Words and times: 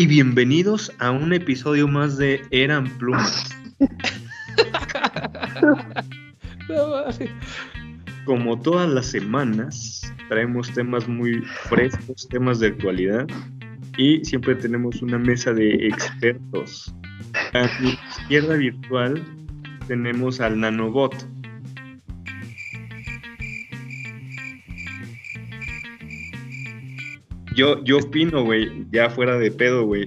Y 0.00 0.06
bienvenidos 0.06 0.92
a 1.00 1.10
un 1.10 1.32
episodio 1.32 1.88
más 1.88 2.16
de 2.18 2.40
Eran 2.52 2.84
Plumas. 2.98 3.48
Como 8.24 8.60
todas 8.60 8.88
las 8.88 9.06
semanas, 9.06 10.14
traemos 10.28 10.72
temas 10.72 11.08
muy 11.08 11.42
frescos, 11.68 12.28
temas 12.28 12.60
de 12.60 12.68
actualidad. 12.68 13.26
Y 13.96 14.24
siempre 14.24 14.54
tenemos 14.54 15.02
una 15.02 15.18
mesa 15.18 15.52
de 15.52 15.88
expertos. 15.88 16.94
A 17.54 17.68
mi 17.80 17.98
izquierda 18.20 18.54
virtual 18.54 19.24
tenemos 19.88 20.40
al 20.40 20.60
nanobot. 20.60 21.14
Yo, 27.56 27.82
yo 27.82 27.98
opino, 27.98 28.44
güey, 28.44 28.86
ya 28.92 29.10
fuera 29.10 29.36
de 29.36 29.50
pedo, 29.50 29.84
güey, 29.84 30.06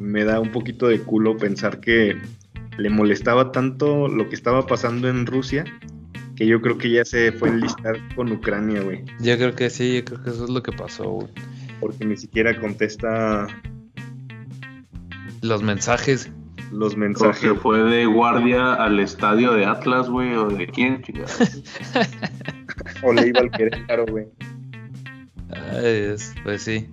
me 0.00 0.24
da 0.24 0.40
un 0.40 0.50
poquito 0.50 0.88
de 0.88 1.00
culo 1.00 1.36
pensar 1.36 1.80
que 1.80 2.16
le 2.78 2.88
molestaba 2.88 3.52
tanto 3.52 4.08
lo 4.08 4.30
que 4.30 4.34
estaba 4.34 4.66
pasando 4.66 5.08
en 5.10 5.26
Rusia 5.26 5.64
que 6.36 6.46
yo 6.46 6.60
creo 6.60 6.78
que 6.78 6.90
ya 6.90 7.04
se 7.04 7.32
fue 7.32 7.48
a 7.48 7.52
enlistar 7.52 7.96
con 8.14 8.30
Ucrania, 8.30 8.82
güey. 8.82 9.04
Yo 9.20 9.36
creo 9.36 9.54
que 9.54 9.70
sí, 9.70 9.96
yo 9.96 10.04
creo 10.04 10.22
que 10.22 10.30
eso 10.30 10.44
es 10.44 10.50
lo 10.50 10.62
que 10.62 10.70
pasó, 10.70 11.10
güey. 11.10 11.28
Porque 11.80 12.04
ni 12.04 12.16
siquiera 12.16 12.58
contesta 12.60 13.46
Los 15.40 15.62
mensajes. 15.62 16.30
Los 16.72 16.94
O 16.94 16.96
mensajes. 16.96 17.38
se 17.40 17.54
fue 17.54 17.80
de 17.82 18.06
guardia 18.06 18.74
al 18.74 18.98
estadio 19.00 19.52
de 19.52 19.64
Atlas, 19.66 20.08
güey, 20.08 20.34
o 20.34 20.48
de 20.48 20.66
quién, 20.66 21.02
chingada. 21.02 21.28
O 23.02 23.12
le 23.12 23.28
iba 23.28 23.40
al 23.40 23.50
Querétaro, 23.50 24.06
güey. 24.06 24.26
Ay, 25.50 26.10
es- 26.12 26.34
pues 26.44 26.62
sí. 26.62 26.88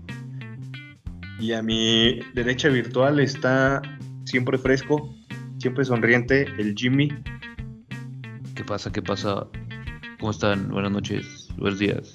Y 1.39 1.53
a 1.53 1.61
mi 1.61 2.19
derecha 2.33 2.69
virtual 2.69 3.19
está 3.19 3.81
siempre 4.25 4.57
fresco, 4.57 5.13
siempre 5.57 5.83
sonriente, 5.85 6.45
el 6.57 6.73
Jimmy. 6.77 7.09
¿Qué 8.55 8.63
pasa? 8.63 8.91
¿Qué 8.91 9.01
pasa? 9.01 9.47
¿Cómo 10.19 10.31
están? 10.31 10.69
Buenas 10.69 10.91
noches, 10.91 11.49
buenos 11.57 11.79
días. 11.79 12.13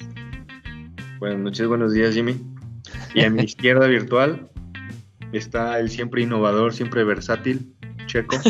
Buenas 1.19 1.41
noches, 1.41 1.67
buenos 1.67 1.93
días, 1.93 2.15
Jimmy. 2.15 2.37
Y 3.15 3.22
a 3.25 3.31
mi 3.31 3.43
izquierda 3.45 3.87
virtual 3.89 4.48
está 5.33 5.79
el 5.79 5.91
siempre 5.91 6.23
innovador, 6.23 6.73
siempre 6.73 7.05
versátil, 7.05 7.75
Checo. 8.07 8.37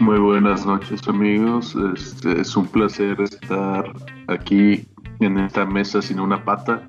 Muy 0.00 0.18
buenas 0.18 0.64
noches, 0.64 1.06
amigos. 1.08 1.76
Este, 1.94 2.40
es 2.40 2.56
un 2.56 2.66
placer 2.68 3.20
estar 3.20 3.84
aquí 4.28 4.86
en 5.20 5.38
esta 5.38 5.66
mesa 5.66 6.00
sin 6.00 6.20
una 6.20 6.44
pata. 6.44 6.88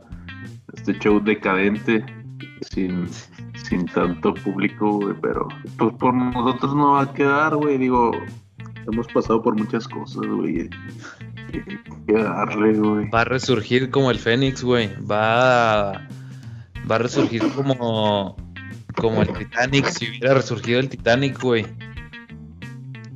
Este 0.76 0.98
show 1.00 1.20
decadente, 1.20 2.06
sin, 2.70 3.08
sin 3.64 3.86
tanto 3.88 4.34
público, 4.36 5.00
güey, 5.00 5.16
pero 5.22 5.48
pues 5.78 5.94
por 5.96 6.14
nosotros 6.14 6.76
no 6.76 6.94
va 6.94 7.02
a 7.02 7.14
quedar, 7.14 7.56
güey. 7.56 7.80
Digo, 7.80 8.12
hemos 8.92 9.08
pasado 9.08 9.42
por 9.42 9.58
muchas 9.58 9.88
cosas, 9.88 10.28
güey. 10.28 10.70
Hay 11.52 11.64
que 12.06 12.14
darle, 12.14 12.74
güey. 12.74 13.10
Va 13.10 13.22
a 13.22 13.26
resurgir 13.26 13.90
como 13.90 14.12
el 14.12 14.20
Fénix, 14.20 14.64
güey. 14.64 14.92
Va 15.04 15.94
a, 15.94 16.08
va 16.90 16.96
a 16.96 17.00
resurgir 17.00 17.42
como, 17.56 18.36
como 18.96 19.22
el 19.22 19.30
Titanic, 19.34 19.86
si 19.88 20.10
hubiera 20.10 20.34
resurgido 20.34 20.80
el 20.80 20.90
Titanic, 20.90 21.40
güey. 21.42 21.66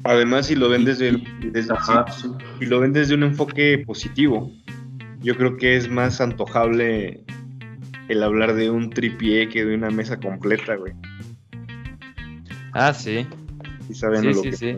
Además, 0.04 0.48
si 0.48 0.56
lo 0.56 0.68
ven 0.70 0.84
desde, 0.86 1.10
el- 1.10 1.52
desde- 1.54 1.74
Ajá, 1.74 2.06
si- 2.12 2.24
sí. 2.24 2.30
si 2.60 2.66
lo 2.66 2.80
ven 2.82 2.92
desde 2.94 3.16
un 3.16 3.24
enfoque 3.24 3.84
positivo, 3.86 4.52
yo 5.22 5.36
creo 5.38 5.56
que 5.58 5.78
es 5.78 5.90
más 5.90 6.20
antojable 6.20 7.24
el 8.10 8.22
hablar 8.22 8.54
de 8.54 8.70
un 8.70 8.90
tripié 8.90 9.48
que 9.48 9.64
de 9.64 9.76
una 9.76 9.90
mesa 9.90 10.20
completa, 10.20 10.76
güey. 10.76 10.94
Ah, 12.74 12.94
sí. 12.94 13.26
Y 13.90 13.94
saben 13.94 14.22
Sí, 14.22 14.28
lo 14.28 14.34
sí, 14.34 14.42
que 14.50 14.56
sí. 14.58 14.76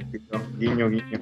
guiño, 0.59 0.89
guiño. 0.89 1.21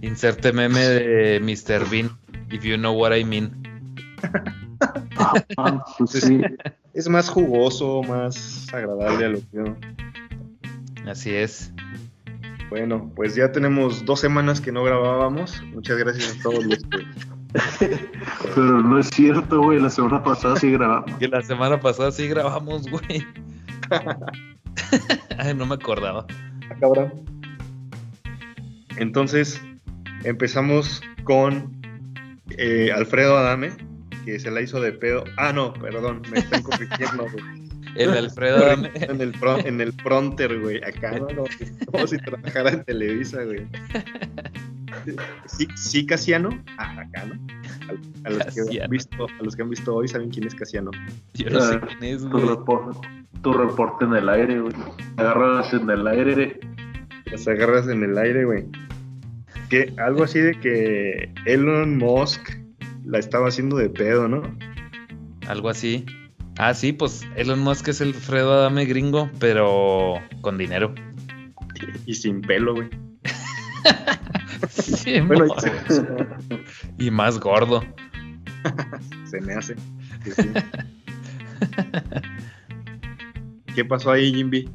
Inserte 0.00 0.52
meme 0.52 0.80
de 0.80 1.40
Mr. 1.40 1.88
Bean, 1.90 2.10
if 2.50 2.62
you 2.62 2.76
know 2.76 2.92
what 2.94 3.12
I 3.16 3.24
mean. 3.24 3.50
Ah, 5.56 5.84
pues 5.98 6.10
sí. 6.10 6.40
Es 6.94 7.08
más 7.08 7.28
jugoso, 7.28 8.02
más 8.02 8.66
agradable 8.72 9.24
a 9.24 9.28
lo 9.28 9.38
que 9.38 9.46
yo. 9.52 9.64
Así 11.06 11.30
es. 11.30 11.72
Bueno, 12.70 13.12
pues 13.14 13.34
ya 13.34 13.52
tenemos 13.52 14.04
dos 14.04 14.20
semanas 14.20 14.60
que 14.60 14.72
no 14.72 14.82
grabábamos. 14.82 15.62
Muchas 15.74 15.98
gracias 15.98 16.36
a 16.38 16.42
todos 16.42 16.64
los 16.64 16.78
que. 16.78 17.06
Pero 18.54 18.82
no 18.82 18.98
es 18.98 19.08
cierto, 19.08 19.60
güey. 19.60 19.78
La 19.78 19.90
semana 19.90 20.22
pasada 20.22 20.56
sí 20.56 20.70
grabamos. 20.70 21.14
Que 21.18 21.28
la 21.28 21.42
semana 21.42 21.78
pasada 21.80 22.12
sí 22.12 22.28
grabamos, 22.28 22.88
güey. 22.90 23.26
Ay, 25.38 25.54
no 25.54 25.66
me 25.66 25.74
acordaba. 25.74 26.26
Ah, 26.70 26.74
cabrón. 26.80 27.12
Entonces, 28.96 29.60
empezamos 30.24 31.02
con 31.24 31.72
eh, 32.56 32.90
Alfredo 32.94 33.36
Adame, 33.36 33.72
que 34.24 34.38
se 34.38 34.50
la 34.50 34.60
hizo 34.60 34.80
de 34.80 34.92
pedo. 34.92 35.24
Ah, 35.36 35.52
no, 35.52 35.72
perdón, 35.72 36.22
me 36.30 36.38
están 36.38 36.62
corrigiendo, 36.62 37.26
güey. 37.32 37.62
El 37.96 38.10
Alfredo 38.10 38.56
Adame. 38.64 38.90
En 38.94 39.20
el, 39.20 39.32
pro- 39.32 39.58
en 39.58 39.80
el 39.80 39.92
pronter, 39.92 40.58
güey. 40.60 40.82
Acá, 40.82 41.12
no, 41.18 41.26
no, 41.28 41.44
como 41.90 42.06
si 42.06 42.16
trabajara 42.18 42.70
en 42.70 42.84
Televisa, 42.84 43.44
güey. 43.44 43.66
Sí, 45.46 45.66
sí, 45.76 46.06
Casiano. 46.06 46.50
Ah, 46.78 47.00
acá, 47.00 47.26
¿no? 47.26 47.34
A, 48.24 48.28
a 48.28 48.30
los 48.30 48.54
que 48.70 48.82
han 48.82 48.90
visto, 48.90 49.26
a 49.26 49.42
los 49.42 49.56
que 49.56 49.62
han 49.62 49.70
visto 49.70 49.94
hoy 49.94 50.08
saben 50.08 50.30
quién 50.30 50.46
es 50.46 50.54
Casiano. 50.54 50.90
Yo 51.34 51.50
no 51.50 51.60
sé 51.60 51.74
Ah, 51.74 51.88
quién 51.98 52.14
es, 52.14 52.22
Tu 52.22 52.28
güey. 52.30 52.46
reporte, 52.48 52.98
tu 53.42 53.52
reporte 53.52 54.04
en 54.04 54.14
el 54.14 54.28
aire, 54.28 54.60
güey. 54.60 54.74
Agarras 55.16 55.72
en 55.74 55.90
el 55.90 56.06
aire. 56.06 56.60
Las 57.30 57.46
agarras 57.48 57.88
en 57.88 58.02
el 58.04 58.16
aire, 58.16 58.44
güey. 58.44 58.64
Que 59.68 59.92
algo 59.98 60.24
así 60.24 60.38
de 60.38 60.52
que 60.60 61.30
Elon 61.46 61.96
Musk 61.98 62.50
la 63.04 63.18
estaba 63.18 63.48
haciendo 63.48 63.76
de 63.76 63.88
pedo, 63.90 64.28
¿no? 64.28 64.42
Algo 65.46 65.68
así. 65.68 66.04
Ah, 66.58 66.74
sí, 66.74 66.92
pues 66.92 67.22
Elon 67.36 67.60
Musk 67.60 67.88
es 67.88 68.00
el 68.00 68.08
Alfredo 68.08 68.52
Adame 68.52 68.84
gringo, 68.84 69.30
pero 69.38 70.14
con 70.40 70.58
dinero. 70.58 70.94
Y 72.06 72.14
sin 72.14 72.40
pelo, 72.42 72.74
güey. 72.74 72.88
Sí, 74.70 75.20
Bueno, 75.20 75.46
y 76.96 77.10
más 77.10 77.40
gordo. 77.40 77.82
se 79.24 79.40
me 79.40 79.54
hace. 79.54 79.74
Sí. 80.24 80.50
¿Qué 83.74 83.84
pasó 83.84 84.12
ahí, 84.12 84.32
Jimby? 84.32 84.68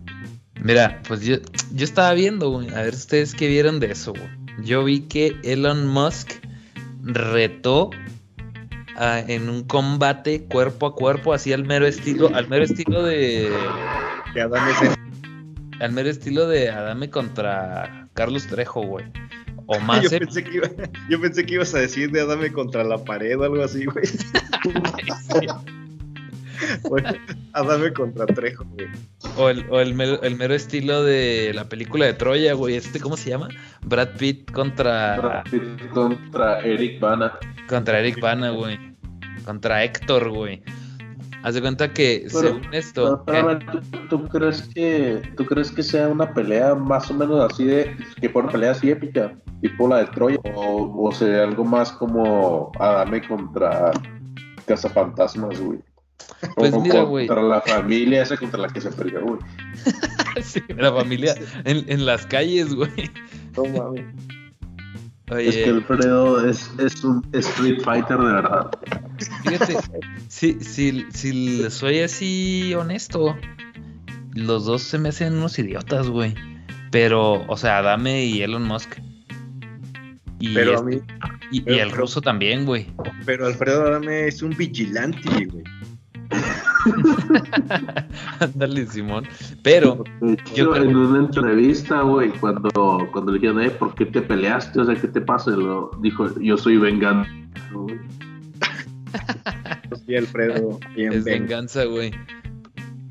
Mira, 0.62 1.02
pues 1.08 1.22
yo, 1.22 1.38
yo 1.74 1.86
estaba 1.86 2.14
viendo, 2.14 2.50
güey. 2.50 2.70
A 2.72 2.82
ver 2.82 2.94
ustedes 2.94 3.34
qué 3.34 3.48
vieron 3.48 3.80
de 3.80 3.92
eso, 3.92 4.12
güey. 4.12 4.30
Yo 4.64 4.84
vi 4.84 5.02
que 5.02 5.38
Elon 5.44 5.88
Musk 5.88 6.34
retó 7.04 7.92
a- 8.98 9.20
en 9.20 9.50
un 9.50 9.64
combate 9.64 10.46
cuerpo 10.46 10.88
a 10.88 10.96
cuerpo, 10.96 11.34
así 11.34 11.54
al 11.54 11.66
mero 11.66 11.86
estilo, 11.88 12.30
al 12.34 12.48
mero 12.50 12.64
estilo 12.66 13.04
de. 13.04 13.52
Que 14.34 14.42
Adame. 14.42 14.72
Al 15.80 15.92
mero 15.92 16.10
estilo 16.10 16.48
de 16.48 16.70
Adame 16.72 17.10
contra 17.10 18.08
Carlos 18.14 18.48
Trejo, 18.48 18.82
güey. 18.82 19.06
O 19.68 19.80
más 19.80 20.02
yo, 20.04 20.10
pensé 20.20 20.44
que 20.44 20.58
iba- 20.58 20.70
yo 21.10 21.22
pensé 21.22 21.46
que 21.46 21.54
ibas 21.56 21.74
a 21.76 21.80
decir 21.80 22.12
de 22.12 22.22
Adame 22.22 22.52
contra 22.52 22.84
la 22.84 22.98
pared 23.04 23.38
o 23.40 23.44
algo 23.44 23.64
así, 23.64 23.86
güey. 23.86 24.06
Bueno, 26.90 27.10
Adame 27.54 27.94
contra 27.94 28.26
Trejo, 28.26 28.66
güey. 28.66 28.88
O 29.38 29.50
el, 29.50 29.66
o 29.70 29.80
el 29.80 29.94
mero, 29.94 30.22
el 30.24 30.36
mero 30.36 30.54
estilo 30.54 31.04
de 31.04 31.52
la 31.54 31.68
película 31.70 32.06
de 32.06 32.14
Troya, 32.14 32.54
güey. 32.54 32.76
Este, 32.76 33.00
¿cómo 33.00 33.18
se 33.18 33.30
llama? 33.30 33.50
Brad 33.84 34.10
Pitt 34.18 34.52
contra, 34.52 35.18
Brad 35.18 35.44
Pitt 35.52 35.90
contra 35.94 36.60
Eric 36.62 37.00
Bana. 37.00 37.38
contra 37.68 38.00
Eric 38.00 38.20
Bana, 38.22 38.52
güey. 38.52 38.80
Contra 39.46 39.84
Héctor, 39.84 40.30
güey. 40.30 40.62
Haz 41.44 41.54
de 41.54 41.62
cuenta 41.62 41.94
que, 41.94 42.26
Pero- 42.28 42.40
según 42.40 42.74
esto, 42.74 43.24
Pero, 43.26 43.60
¿tú, 43.60 43.80
tú 44.10 44.28
crees 44.28 44.64
que 44.74 45.22
tú 45.38 45.46
crees 45.46 45.72
que 45.72 45.84
sea 45.84 46.08
una 46.10 46.34
pelea 46.34 46.74
más 46.76 47.10
o 47.12 47.14
menos 47.14 47.40
así 47.52 47.64
de 47.64 47.96
que 48.20 48.28
fue 48.30 48.42
una 48.42 48.52
pelea 48.52 48.72
así 48.72 48.90
épica, 48.90 49.34
tipo 49.62 49.88
la 49.88 50.00
de 50.00 50.06
Troya, 50.08 50.40
o, 50.56 51.08
o 51.08 51.12
sea 51.14 51.44
algo 51.44 51.64
más 51.64 51.92
como 51.94 52.72
Adame 52.80 53.26
contra 53.26 53.92
Cazafantasmas, 54.66 55.60
güey? 55.62 55.80
Pues 56.56 56.74
o 56.74 56.82
mira, 56.82 57.02
güey. 57.04 57.28
Contra 57.28 57.44
la 57.44 57.62
familia 57.62 58.24
esa 58.24 58.38
contra 58.38 58.60
la 58.60 58.68
que 58.70 58.82
se 58.82 58.92
perdió, 58.92 59.22
güey. 59.22 59.40
sí, 60.44 60.62
la 60.78 60.92
familia 60.94 61.36
en, 61.66 61.86
en 61.92 62.06
las 62.06 62.26
calles, 62.26 62.74
güey. 62.74 62.92
No 63.56 63.66
mames. 63.66 64.06
Oye, 65.30 65.50
Es 65.50 65.56
que 65.58 65.70
Alfredo 65.72 66.48
es, 66.48 66.72
es 66.78 67.04
un 67.04 67.22
Street 67.34 67.82
Fighter 67.84 68.18
de 68.18 68.26
verdad. 68.34 68.70
fíjate, 69.44 69.76
si, 70.30 70.54
si, 70.62 71.06
si 71.12 71.70
soy 71.70 72.00
así 72.00 72.74
honesto, 72.76 73.36
los 74.34 74.66
dos 74.66 74.84
se 74.84 74.98
me 74.98 75.10
hacen 75.10 75.34
unos 75.34 75.58
idiotas, 75.60 76.08
güey. 76.08 76.34
Pero, 76.92 77.46
o 77.48 77.58
sea, 77.58 77.80
Adame 77.80 78.24
y 78.26 78.42
Elon 78.42 78.64
Musk. 78.64 78.90
Y, 80.40 80.54
Pero 80.54 80.72
a 80.72 80.76
este- 80.76 80.86
mí, 80.86 81.02
y, 81.52 81.64
el 81.80 81.92
ruso 81.92 82.22
también, 82.22 82.66
güey. 82.66 82.88
pero 83.26 83.48
Alfredo 83.48 83.82
Adame 83.88 84.28
es 84.28 84.42
un 84.42 84.52
vigilante, 84.56 85.46
güey. 85.46 85.64
Ándale, 88.40 88.86
Simón. 88.88 89.26
Pero, 89.64 90.04
Yo 90.56 90.72
creo- 90.72 90.84
en 90.84 90.96
una 90.96 91.20
entrevista, 91.20 92.02
güey, 92.02 92.30
cuando, 92.32 93.08
cuando 93.12 93.32
le 93.32 93.40
dijeron, 93.40 93.62
eh, 93.64 93.70
¿por 93.70 93.96
qué 93.96 94.06
te 94.06 94.22
peleaste? 94.22 94.80
O 94.80 94.86
sea, 94.86 94.96
¿qué 94.96 95.08
te 95.08 95.22
pasa? 95.22 95.52
Lo 95.52 95.92
dijo, 96.02 96.28
yo 96.40 96.58
soy 96.58 96.78
vengando. 96.78 97.28
güey. 97.74 97.98
Sí, 100.06 100.16
Alfredo, 100.16 100.80
bien, 100.96 101.14
es 101.14 101.26
bien. 101.26 101.42
venganza, 101.48 101.86
güey. 101.86 102.12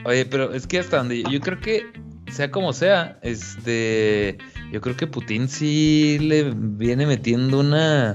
Oye, 0.05 0.25
pero 0.27 0.53
es 0.53 0.67
que 0.67 0.79
hasta 0.79 0.99
donde 0.99 1.23
yo 1.25 1.41
creo 1.41 1.59
que, 1.61 1.87
sea 2.31 2.51
como 2.51 2.73
sea, 2.73 3.19
este. 3.23 4.39
Yo 4.73 4.81
creo 4.81 4.97
que 4.97 5.07
Putin 5.07 5.49
sí 5.49 6.19
le 6.21 6.53
viene 6.55 7.07
metiendo 7.07 7.61
una 7.61 8.13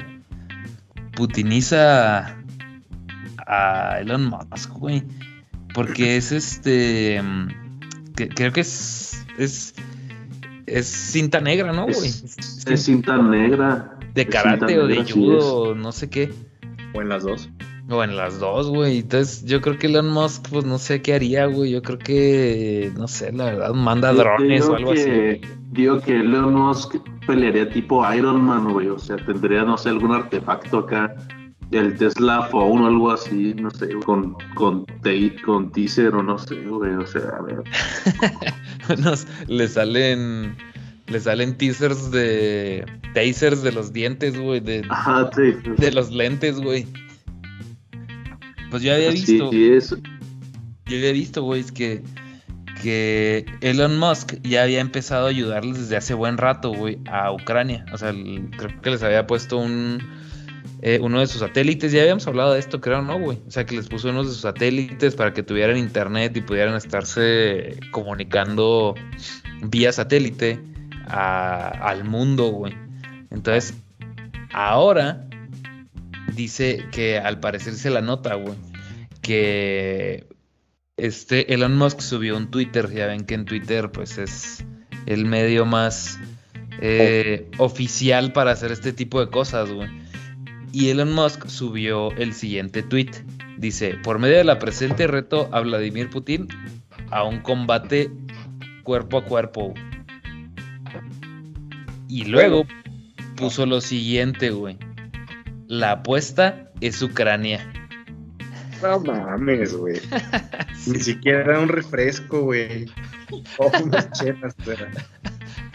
putiniza 1.16 2.38
a 3.52 4.00
Elon 4.00 4.26
Musk, 4.26 4.72
güey. 4.72 5.04
Porque 5.74 6.18
es 6.18 6.32
este. 6.32 7.22
mm, 7.22 7.48
que- 8.16 8.30
creo 8.30 8.52
que 8.52 8.62
es. 8.62 9.26
Es. 9.38 9.76
Es 10.66 10.88
cinta 10.88 11.42
negra, 11.42 11.74
¿no, 11.74 11.84
güey? 11.84 11.98
Es, 11.98 12.38
es 12.66 12.84
cinta 12.84 13.18
negra. 13.18 13.98
de 14.14 14.26
karate 14.26 14.80
o 14.80 14.88
de 14.88 14.96
negra, 14.96 15.06
sí 15.06 15.14
judo, 15.14 15.76
no 15.76 15.92
sé 15.92 16.10
qué. 16.10 16.32
O 16.94 17.02
en 17.02 17.10
las 17.10 17.24
dos. 17.24 17.50
O 17.90 18.04
en 18.04 18.16
las 18.16 18.40
dos, 18.40 18.70
güey. 18.70 19.00
Entonces, 19.00 19.44
yo 19.44 19.60
creo 19.60 19.78
que 19.78 19.88
Elon 19.88 20.10
Musk, 20.10 20.48
pues 20.50 20.64
no 20.64 20.78
sé 20.78 21.02
qué 21.02 21.14
haría, 21.14 21.46
güey. 21.48 21.72
Yo 21.72 21.82
creo 21.82 22.00
que, 22.00 22.92
no 22.96 23.08
sé, 23.10 23.34
la 23.34 23.46
verdad, 23.46 23.74
manda 23.74 24.12
Yo 24.14 24.20
drones 24.20 24.66
o 24.66 24.76
algo 24.76 24.94
que, 24.94 25.42
así. 25.42 25.54
Digo 25.72 26.00
que 26.00 26.22
Elon 26.22 26.54
Musk 26.54 26.96
pelearía 27.28 27.70
tipo 27.70 28.10
Iron 28.14 28.42
Man, 28.42 28.72
güey. 28.72 28.88
O 28.88 29.00
sea, 29.00 29.18
tendría, 29.18 29.64
no 29.64 29.78
sé, 29.78 29.90
algún 29.90 30.14
artefacto 30.14 30.80
acá. 30.80 31.14
El 31.72 31.98
Tesla 31.98 32.44
Phone 32.52 32.82
o 32.84 32.88
algo 32.88 33.12
así, 33.12 33.54
no 33.54 33.70
sé, 33.72 33.90
con, 34.06 34.36
con, 34.56 34.86
te- 35.02 35.36
con 35.42 35.72
teaser 35.72 36.14
o 36.16 36.22
no 36.22 36.38
sé, 36.38 36.56
güey. 36.66 36.94
O 36.96 37.06
sea, 37.08 37.22
a 37.40 37.42
ver. 37.42 37.64
Nos- 39.00 39.26
le 39.48 39.68
salen. 39.68 40.56
Le 41.08 41.20
salen 41.20 41.58
teasers 41.58 42.12
de. 42.12 42.86
Tasers 43.14 43.64
de 43.64 43.72
los 43.72 43.92
dientes, 43.94 44.38
güey. 44.40 44.60
De, 44.60 44.86
Ajá, 44.90 45.30
sí. 45.36 45.54
de 45.78 45.92
los 45.92 46.12
lentes, 46.12 46.60
güey. 46.60 46.86
Pues 48.70 48.84
yo 48.84 48.94
había 48.94 49.10
visto. 49.12 49.50
sí. 49.52 49.80
Yo 50.86 50.98
había 50.98 51.12
visto, 51.14 51.44
güey, 51.44 51.62
es 51.62 51.72
que, 51.72 52.02
que 52.82 53.46
Elon 53.62 53.98
Musk 53.98 54.34
ya 54.44 54.64
había 54.64 54.82
empezado 54.82 55.28
a 55.28 55.30
ayudarles 55.30 55.78
desde 55.80 55.96
hace 55.98 56.14
buen 56.14 56.38
rato, 56.38 56.74
güey, 56.74 56.98
a 57.10 57.32
Ucrania. 57.32 57.86
O 57.94 57.98
sea, 57.98 58.10
el- 58.10 58.50
creo 58.58 58.82
que 58.82 58.90
les 58.92 59.04
había 59.04 59.26
puesto 59.28 59.58
un 59.58 60.00
eh, 60.82 61.00
uno 61.02 61.20
de 61.20 61.28
sus 61.28 61.40
satélites. 61.42 61.92
Ya 61.92 62.02
habíamos 62.02 62.28
hablado 62.28 62.54
de 62.54 62.60
esto, 62.60 62.82
creo, 62.82 63.02
¿no, 63.02 63.20
güey? 63.20 63.40
O 63.48 63.52
sea, 63.52 63.66
que 63.66 63.76
les 63.76 63.88
puso 63.88 64.10
uno 64.10 64.24
de 64.24 64.30
sus 64.30 64.42
satélites 64.42 65.16
para 65.16 65.34
que 65.34 65.44
tuvieran 65.44 65.78
internet 65.78 66.36
y 66.36 66.42
pudieran 66.42 66.76
estarse 66.76 67.80
comunicando 67.92 68.96
vía 69.62 69.92
satélite 69.92 70.60
al 71.08 72.04
mundo, 72.04 72.48
güey. 72.48 72.74
Entonces, 73.30 73.76
ahora 74.54 75.28
dice 76.36 76.86
que 76.92 77.18
al 77.18 77.40
parecer 77.40 77.76
se 77.76 77.90
la 77.90 78.02
nota, 78.02 78.36
güey, 78.36 78.56
que 79.22 80.28
este 80.98 81.54
Elon 81.54 81.78
Musk 81.78 82.00
subió 82.00 82.38
un 82.38 82.50
Twitter, 82.50 82.90
ya 82.92 83.08
ven 83.08 83.26
que 83.26 83.36
en 83.36 83.46
Twitter 83.46 83.92
pues 83.92 84.18
es 84.18 84.64
el 85.06 85.26
medio 85.26 85.66
más 85.66 86.20
eh, 86.82 87.50
oficial 87.58 88.34
para 88.34 88.52
hacer 88.52 88.72
este 88.72 88.94
tipo 88.94 89.20
de 89.20 89.30
cosas, 89.30 89.72
güey. 89.72 90.01
Y 90.74 90.90
Elon 90.90 91.12
Musk 91.12 91.48
subió 91.48 92.12
el 92.14 92.34
siguiente 92.34 92.82
tweet. 92.82 93.12
Dice, 93.58 93.96
por 94.04 94.20
medio 94.20 94.38
de 94.38 94.44
la 94.44 94.60
presente 94.60 95.06
reto 95.08 95.50
a 95.52 95.60
Vladimir 95.62 96.10
Putin 96.10 96.48
a 97.10 97.24
un 97.24 97.42
combate 97.42 98.10
cuerpo 98.84 99.18
a 99.20 99.26
cuerpo. 99.26 99.74
Y 102.08 102.26
luego 102.26 102.66
puso 103.36 103.66
lo 103.66 103.82
siguiente, 103.82 104.50
güey. 104.50 104.78
La 105.68 105.92
apuesta 105.92 106.70
es 106.82 107.02
Ucrania. 107.02 107.72
No 108.82 109.00
mames, 109.00 109.74
güey. 109.74 110.00
Ni 110.88 111.00
siquiera 111.00 111.60
un 111.60 111.70
refresco, 111.70 112.42
güey. 112.42 112.88
O 113.58 113.72
unas 113.84 114.12
chelas, 114.12 114.56
güey. 114.66 114.78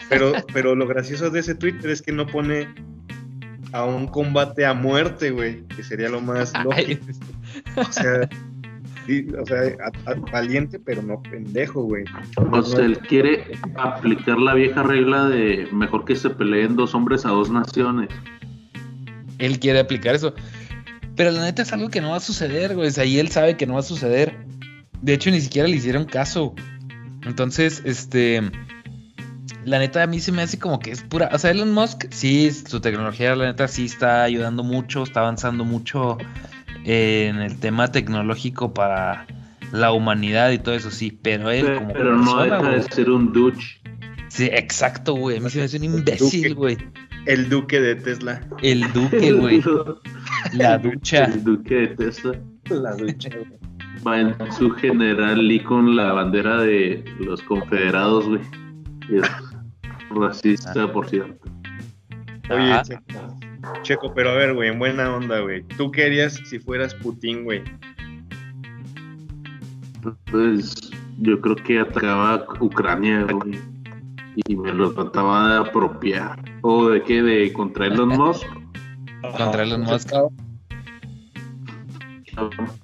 Pero, 0.09 0.33
pero 0.53 0.75
lo 0.75 0.87
gracioso 0.87 1.29
de 1.29 1.39
ese 1.39 1.55
Twitter 1.55 1.89
es 1.89 2.01
que 2.01 2.11
no 2.11 2.27
pone 2.27 2.67
a 3.73 3.83
un 3.85 4.07
combate 4.07 4.65
a 4.65 4.73
muerte, 4.73 5.31
güey. 5.31 5.63
Que 5.67 5.83
sería 5.83 6.09
lo 6.09 6.21
más 6.21 6.53
lógico. 6.63 7.05
O 7.75 7.91
sea, 7.91 8.29
sí, 9.05 9.27
o 9.41 9.45
sea 9.45 9.59
a- 10.05 10.11
a- 10.11 10.15
valiente, 10.31 10.79
pero 10.79 11.01
no 11.01 11.21
pendejo, 11.21 11.83
güey. 11.83 12.05
O 12.51 12.61
sea, 12.63 12.85
él 12.85 12.97
quiere 12.99 13.43
aplicar 13.75 14.37
la 14.37 14.53
vieja 14.53 14.83
regla 14.83 15.27
de 15.29 15.67
mejor 15.71 16.05
que 16.05 16.15
se 16.15 16.29
peleen 16.29 16.75
dos 16.75 16.93
hombres 16.95 17.25
a 17.25 17.29
dos 17.29 17.49
naciones. 17.49 18.09
él 19.39 19.59
quiere 19.59 19.79
aplicar 19.79 20.15
eso. 20.15 20.33
Pero 21.15 21.31
la 21.31 21.41
neta 21.43 21.61
es 21.63 21.73
algo 21.73 21.89
que 21.89 22.01
no 22.01 22.11
va 22.11 22.17
a 22.17 22.19
suceder, 22.21 22.75
güey. 22.75 22.87
O 22.87 22.91
sea, 22.91 23.05
y 23.05 23.19
él 23.19 23.29
sabe 23.29 23.57
que 23.57 23.65
no 23.67 23.73
va 23.73 23.79
a 23.79 23.83
suceder. 23.83 24.35
De 25.01 25.13
hecho, 25.13 25.29
ni 25.31 25.41
siquiera 25.41 25.67
le 25.67 25.75
hicieron 25.75 26.05
caso. 26.05 26.53
Entonces, 27.23 27.81
este. 27.85 28.41
La 29.67 29.79
neta 29.79 30.01
a 30.01 30.07
mí 30.07 30.21
se 30.21 30.31
me 30.31 30.43
hace 30.43 30.57
como 30.57 30.79
que 30.79 30.91
es 30.91 31.03
pura. 31.03 31.29
O 31.33 31.37
sea, 31.37 31.51
Elon 31.51 31.73
Musk, 31.73 32.05
sí, 32.09 32.49
su 32.51 32.79
tecnología, 32.79 33.35
la 33.35 33.47
neta, 33.47 33.67
sí 33.67 33.83
está 33.83 34.23
ayudando 34.23 34.63
mucho, 34.63 35.03
está 35.03 35.19
avanzando 35.19 35.65
mucho 35.65 36.17
en 36.85 37.35
el 37.41 37.59
tema 37.59 37.91
tecnológico 37.91 38.73
para 38.73 39.27
la 39.73 39.91
humanidad 39.91 40.51
y 40.51 40.57
todo 40.57 40.73
eso, 40.73 40.89
sí. 40.89 41.19
Pero 41.21 41.51
él, 41.51 41.65
como 41.79 41.91
Pero 41.91 42.15
no 42.15 42.37
persona, 42.37 42.57
deja 42.59 42.69
de 42.69 42.81
ser 42.83 43.09
un 43.09 43.33
douche. 43.33 43.81
Sí, 44.29 44.45
exacto, 44.45 45.15
güey. 45.15 45.35
A 45.35 45.41
mí 45.41 45.49
se 45.49 45.57
me 45.57 45.65
hace 45.65 45.75
un 45.75 45.83
imbécil, 45.83 46.55
güey. 46.55 46.77
El 47.25 47.49
duque 47.49 47.81
de 47.81 47.95
Tesla. 47.95 48.39
El 48.61 48.89
duque, 48.93 49.33
güey. 49.33 49.61
La 50.53 50.77
ducha. 50.77 51.25
El 51.25 51.43
duque 51.43 51.75
de 51.75 51.87
Tesla 51.87 52.39
La 52.69 52.95
ducha, 52.95 53.29
güey. 53.31 53.59
va 54.07 54.21
en 54.21 54.33
su 54.53 54.69
general 54.69 55.51
y 55.51 55.59
con 55.59 55.97
la 55.97 56.13
bandera 56.13 56.61
de 56.61 57.03
los 57.19 57.41
confederados, 57.41 58.29
güey. 58.29 58.41
Racista, 60.09 60.91
por 60.91 61.09
cierto. 61.09 61.49
Oye, 62.49 62.71
Ajá. 62.71 62.83
Checo, 62.83 63.39
Checo, 63.81 64.13
pero 64.13 64.31
a 64.31 64.35
ver, 64.35 64.53
güey, 64.53 64.69
en 64.69 64.79
buena 64.79 65.13
onda, 65.15 65.39
güey. 65.39 65.63
¿Tú 65.77 65.91
qué 65.91 66.05
harías 66.05 66.35
si 66.45 66.59
fueras 66.59 66.93
Putin, 66.95 67.43
güey? 67.43 67.63
Pues 70.31 70.91
yo 71.19 71.39
creo 71.41 71.55
que 71.55 71.79
atacaba 71.79 72.45
Ucrania, 72.59 73.23
güey. 73.23 73.59
Y 74.47 74.55
me 74.55 74.71
lo 74.71 74.93
trataba 74.93 75.53
de 75.53 75.69
apropiar. 75.69 76.39
¿O 76.61 76.89
de 76.89 77.01
qué? 77.03 77.21
¿De 77.23 77.51
contra 77.53 77.87
Elon 77.87 78.09
Musk? 78.17 78.45
Contra 79.37 79.63
Elon 79.63 79.81
Musk. 79.81 80.11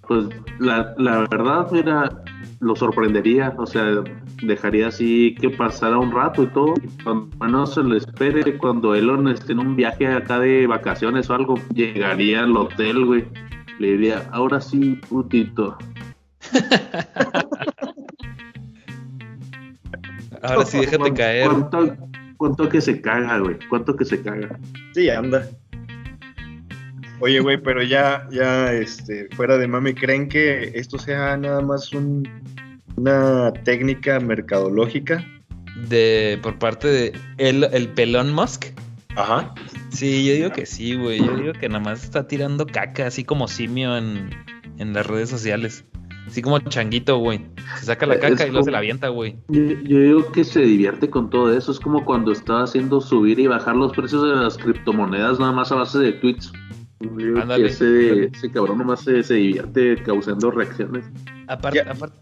Pues 0.08 0.26
la, 0.60 0.94
la 0.98 1.28
verdad, 1.30 1.68
mira, 1.72 2.10
lo 2.60 2.76
sorprendería. 2.76 3.54
O 3.58 3.68
sea, 3.68 4.04
dejaría 4.46 4.88
así 4.88 5.36
que 5.40 5.50
pasara 5.50 5.98
un 5.98 6.12
rato 6.12 6.44
y 6.44 6.48
todo. 6.48 6.74
Cuando 7.04 7.36
menos 7.40 7.74
se 7.74 7.84
le 7.84 7.98
espere, 7.98 8.58
cuando 8.58 8.96
Elon 8.96 9.28
esté 9.28 9.54
en 9.54 9.60
un 9.60 9.76
viaje 9.76 10.08
acá 10.08 10.40
de 10.40 10.68
vacaciones 10.68 11.30
o 11.30 11.34
algo, 11.36 11.56
llegaría 11.74 12.44
al 12.44 12.56
hotel, 12.56 13.06
güey. 13.06 13.26
Le 13.80 13.92
diría, 13.94 14.30
ahora 14.32 14.62
sí, 14.62 15.00
putito. 15.10 15.78
Ahora 20.42 20.66
sí, 20.66 20.78
déjate 20.80 20.98
¿Cuánto- 20.98 21.16
caer. 21.16 21.48
¿Cuánto, 21.50 21.98
cuánto 22.38 22.70
que 22.70 22.82
se 22.82 23.00
caga, 23.00 23.38
güey? 23.40 23.58
¿Cuánto 23.70 23.96
que 23.96 24.04
se 24.04 24.22
caga? 24.22 24.60
Sí, 24.94 25.10
anda. 25.10 25.48
Oye, 27.22 27.40
güey, 27.40 27.58
pero 27.58 27.82
ya, 27.82 28.28
ya, 28.30 28.74
este, 28.74 29.30
fuera 29.36 29.58
de 29.58 29.68
mame, 29.68 29.96
¿creen 29.96 30.28
que 30.28 30.72
esto 30.76 30.98
sea 31.00 31.38
nada 31.38 31.62
más 31.62 31.94
un, 31.94 32.28
una 32.96 33.52
técnica 33.64 34.20
mercadológica? 34.20 35.24
De, 35.90 36.40
por 36.44 36.60
parte 36.60 36.88
de 36.88 37.14
el, 37.38 37.64
el 37.66 37.88
pelón 37.90 38.34
Musk. 38.34 38.66
Ajá. 39.16 39.54
Sí, 39.90 40.26
yo 40.26 40.34
digo 40.34 40.52
que 40.52 40.66
sí, 40.66 40.96
güey. 40.96 41.20
Yo 41.20 41.36
digo 41.36 41.54
que 41.54 41.68
nada 41.70 41.84
más 41.84 42.04
está 42.04 42.28
tirando 42.28 42.66
caca, 42.66 43.08
así 43.08 43.24
como 43.24 43.48
simio 43.48 43.98
en, 43.98 44.30
en 44.78 44.94
las 44.94 45.06
redes 45.08 45.30
sociales. 45.30 45.86
Así 46.28 46.42
como 46.42 46.58
changuito, 46.60 47.18
güey. 47.18 47.42
Se 47.80 47.86
saca 47.86 48.06
la 48.06 48.16
Es 48.16 48.22
caca 48.22 48.34
y 48.34 48.38
luego 48.48 48.52
como- 48.54 48.64
se 48.66 48.72
la 48.72 48.78
avienta, 48.80 49.10
güey. 49.10 49.36
Yo, 49.50 49.62
yo 49.84 50.00
digo 50.00 50.32
que 50.32 50.44
se 50.44 50.62
divierte 50.62 51.10
con 51.10 51.30
todo 51.30 51.56
eso. 51.56 51.72
Es 51.72 51.80
como 51.80 52.06
cuando 52.06 52.32
estaba 52.32 52.64
haciendo 52.64 53.02
subir 53.02 53.40
y 53.40 53.48
bajar 53.48 53.76
los 53.76 53.92
precios 53.92 54.24
de 54.24 54.36
las 54.36 54.58
criptomonedas 54.58 55.40
nada 55.40 55.52
más 55.52 55.72
a 55.72 55.76
base 55.76 56.00
de 56.00 56.14
tweets. 56.14 56.52
Yo 57.18 57.34
que 57.58 57.66
ese, 57.66 58.26
ese 58.34 58.50
cabrón 58.52 58.78
nomás 58.78 59.02
se, 59.02 59.22
se 59.24 59.34
divierte 59.34 60.02
causando 60.04 60.50
reacciones. 60.52 61.04
Aparte, 61.48 61.82
Ya. 61.86 61.92
aparte, 61.92 62.18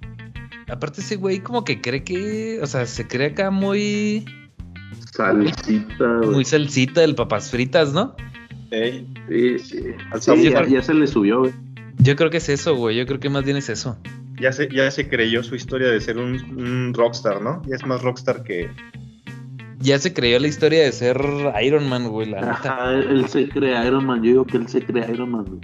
aparte 0.69 1.01
ese 1.01 1.15
güey 1.15 1.39
como 1.39 1.63
que 1.63 1.81
cree 1.81 2.03
que, 2.03 2.59
o 2.61 2.67
sea, 2.67 2.85
se 2.85 3.07
cree 3.07 3.27
acá 3.27 3.51
muy, 3.51 4.25
Salsita, 5.11 6.17
güey. 6.17 6.29
Muy 6.29 6.45
salsita 6.45 7.01
del 7.01 7.15
papas 7.15 7.51
fritas, 7.51 7.93
¿no? 7.93 8.15
Ey, 8.71 9.05
Sí, 9.27 9.59
sí. 9.59 9.83
Al 10.11 10.21
Sí, 10.21 10.49
ya, 10.49 10.65
ya 10.65 10.81
se 10.81 10.93
le 10.93 11.07
subió, 11.07 11.39
güey. 11.39 11.53
Yo 11.97 12.15
creo 12.15 12.29
que 12.29 12.37
es 12.37 12.49
eso, 12.49 12.75
güey. 12.75 12.97
Yo 12.97 13.05
creo 13.05 13.19
que 13.19 13.29
más 13.29 13.43
bien 13.43 13.57
es 13.57 13.69
eso. 13.69 13.97
ya, 14.39 14.51
se, 14.53 14.69
ya 14.69 14.89
se 14.89 15.07
creyó 15.09 15.43
su 15.43 15.55
historia 15.55 15.87
de 15.89 15.99
ser 16.01 16.17
un, 16.17 16.35
un 16.57 16.93
rockstar, 16.93 17.41
¿no? 17.41 17.61
Ya 17.67 17.75
es 17.75 17.85
más 17.85 18.01
rockstar 18.01 18.43
que... 18.43 18.71
Ya 19.79 19.97
se 19.99 20.13
creyó 20.13 20.39
la 20.39 20.47
historia 20.47 20.83
de 20.83 20.91
ser 20.91 21.19
Iron 21.63 21.89
Man, 21.89 22.07
güey, 22.07 22.29
la 22.29 22.39
neta. 22.41 22.51
Ajá, 22.51 22.93
él 22.93 23.27
se 23.27 23.49
cree 23.49 23.85
Iron 23.85 24.05
Man. 24.05 24.21
Yo 24.23 24.29
digo 24.29 24.45
que 24.45 24.57
él 24.57 24.67
se 24.67 24.81
cree 24.81 25.11
Iron 25.11 25.31
Man, 25.31 25.45
güey. 25.45 25.61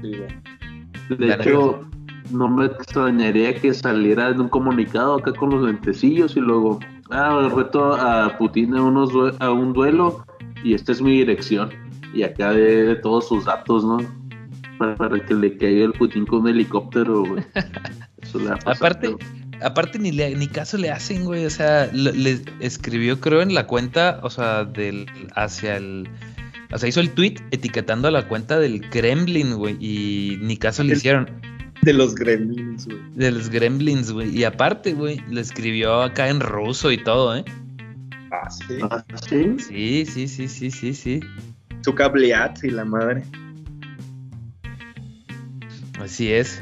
Sí, 0.00 0.18
güey. 0.18 1.18
De 1.18 1.26
La 1.26 1.34
hecho, 1.34 1.84
no 2.30 2.48
me 2.48 2.66
extrañaría 2.66 3.54
que 3.54 3.72
saliera 3.74 4.28
en 4.30 4.40
un 4.40 4.48
comunicado 4.48 5.16
acá 5.16 5.32
con 5.32 5.50
los 5.50 5.64
lentecillos 5.64 6.36
y 6.36 6.40
luego, 6.40 6.80
ah, 7.10 7.48
reto 7.54 7.94
a 7.94 8.36
Putin 8.38 8.74
a, 8.74 8.82
unos 8.82 9.10
a 9.40 9.50
un 9.50 9.72
duelo 9.72 10.24
y 10.64 10.74
esta 10.74 10.92
es 10.92 11.00
mi 11.02 11.12
dirección. 11.18 11.70
Y 12.14 12.22
acá 12.22 12.52
de, 12.52 12.96
todos 12.96 13.28
sus 13.28 13.44
datos, 13.44 13.84
¿no? 13.84 13.98
Para, 14.78 14.94
para 14.96 15.24
que 15.24 15.34
le 15.34 15.56
caiga 15.56 15.84
el 15.86 15.92
Putin 15.92 16.24
con 16.26 16.40
un 16.42 16.48
helicóptero, 16.48 17.24
güey. 17.24 17.42
Eso 18.22 18.38
le 18.38 18.46
va 18.46 18.54
a 18.54 18.58
pasar, 18.58 18.76
Aparte, 18.92 19.16
pero- 19.16 19.66
aparte 19.66 19.98
ni, 19.98 20.12
le, 20.12 20.34
ni 20.34 20.46
caso 20.48 20.78
le 20.78 20.90
hacen, 20.90 21.24
güey. 21.24 21.44
O 21.44 21.50
sea, 21.50 21.90
lo- 21.92 22.12
le 22.12 22.40
escribió, 22.60 23.20
creo, 23.20 23.42
en 23.42 23.54
la 23.54 23.66
cuenta, 23.66 24.20
o 24.22 24.30
sea, 24.30 24.64
del 24.64 25.06
hacia 25.34 25.76
el. 25.76 26.08
O 26.72 26.78
sea, 26.78 26.88
hizo 26.88 27.00
el 27.00 27.10
tweet 27.10 27.36
etiquetando 27.52 28.08
a 28.08 28.10
la 28.10 28.26
cuenta 28.28 28.58
del 28.58 28.80
Kremlin, 28.90 29.54
güey. 29.54 29.76
Y 29.78 30.38
ni 30.40 30.56
caso 30.56 30.82
le 30.82 30.94
hicieron. 30.94 31.30
De 31.86 31.92
los 31.92 32.16
gremlins, 32.16 32.88
güey. 32.88 32.98
De 33.14 33.30
los 33.30 33.48
Gremlins, 33.48 34.10
güey. 34.10 34.36
Y 34.36 34.42
aparte, 34.42 34.92
güey, 34.92 35.20
le 35.30 35.40
escribió 35.40 36.02
acá 36.02 36.28
en 36.28 36.40
ruso 36.40 36.90
y 36.90 36.98
todo, 36.98 37.36
¿eh? 37.36 37.44
Ah, 38.32 38.50
sí. 38.50 38.78
Ah, 38.82 39.04
¿sí? 39.28 39.56
Sí, 39.60 40.04
sí, 40.04 40.26
sí, 40.26 40.48
sí, 40.48 40.72
sí, 40.72 40.92
sí. 40.92 41.20
Su 41.82 41.94
cableat 41.94 42.64
y 42.64 42.70
la 42.70 42.84
madre. 42.84 43.22
Así 46.00 46.32
es. 46.32 46.60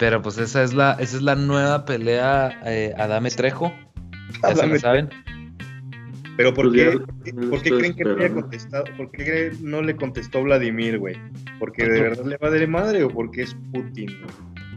Pero 0.00 0.20
pues 0.20 0.36
esa 0.38 0.64
es 0.64 0.74
la, 0.74 0.94
esa 0.94 1.16
es 1.16 1.22
la 1.22 1.36
nueva 1.36 1.84
pelea 1.84 2.60
eh, 2.66 2.92
Adame 2.98 3.30
Trejo. 3.30 3.72
Ya 4.42 4.48
se 4.48 4.62
Adame 4.62 4.74
la 4.74 4.80
saben. 4.80 5.10
Pero 6.36 6.52
¿por 6.52 6.70
Pues 6.70 7.00
qué, 7.24 7.32
¿por 7.48 7.62
qué 7.62 7.70
creen 7.70 7.94
que 7.94 8.04
no 8.04 8.16
le 8.16 8.24
haya 8.24 8.34
contestado? 8.34 8.84
¿Por 8.96 9.10
qué 9.12 9.52
no 9.60 9.82
le 9.82 9.94
contestó 9.94 10.42
Vladimir, 10.42 10.98
güey? 10.98 11.16
¿Porque 11.58 11.84
de 11.84 12.00
verdad 12.00 12.24
le 12.24 12.36
va 12.38 12.50
de 12.50 12.66
madre 12.66 13.04
o 13.04 13.08
porque 13.08 13.42
es 13.42 13.56
Putin? 13.72 14.10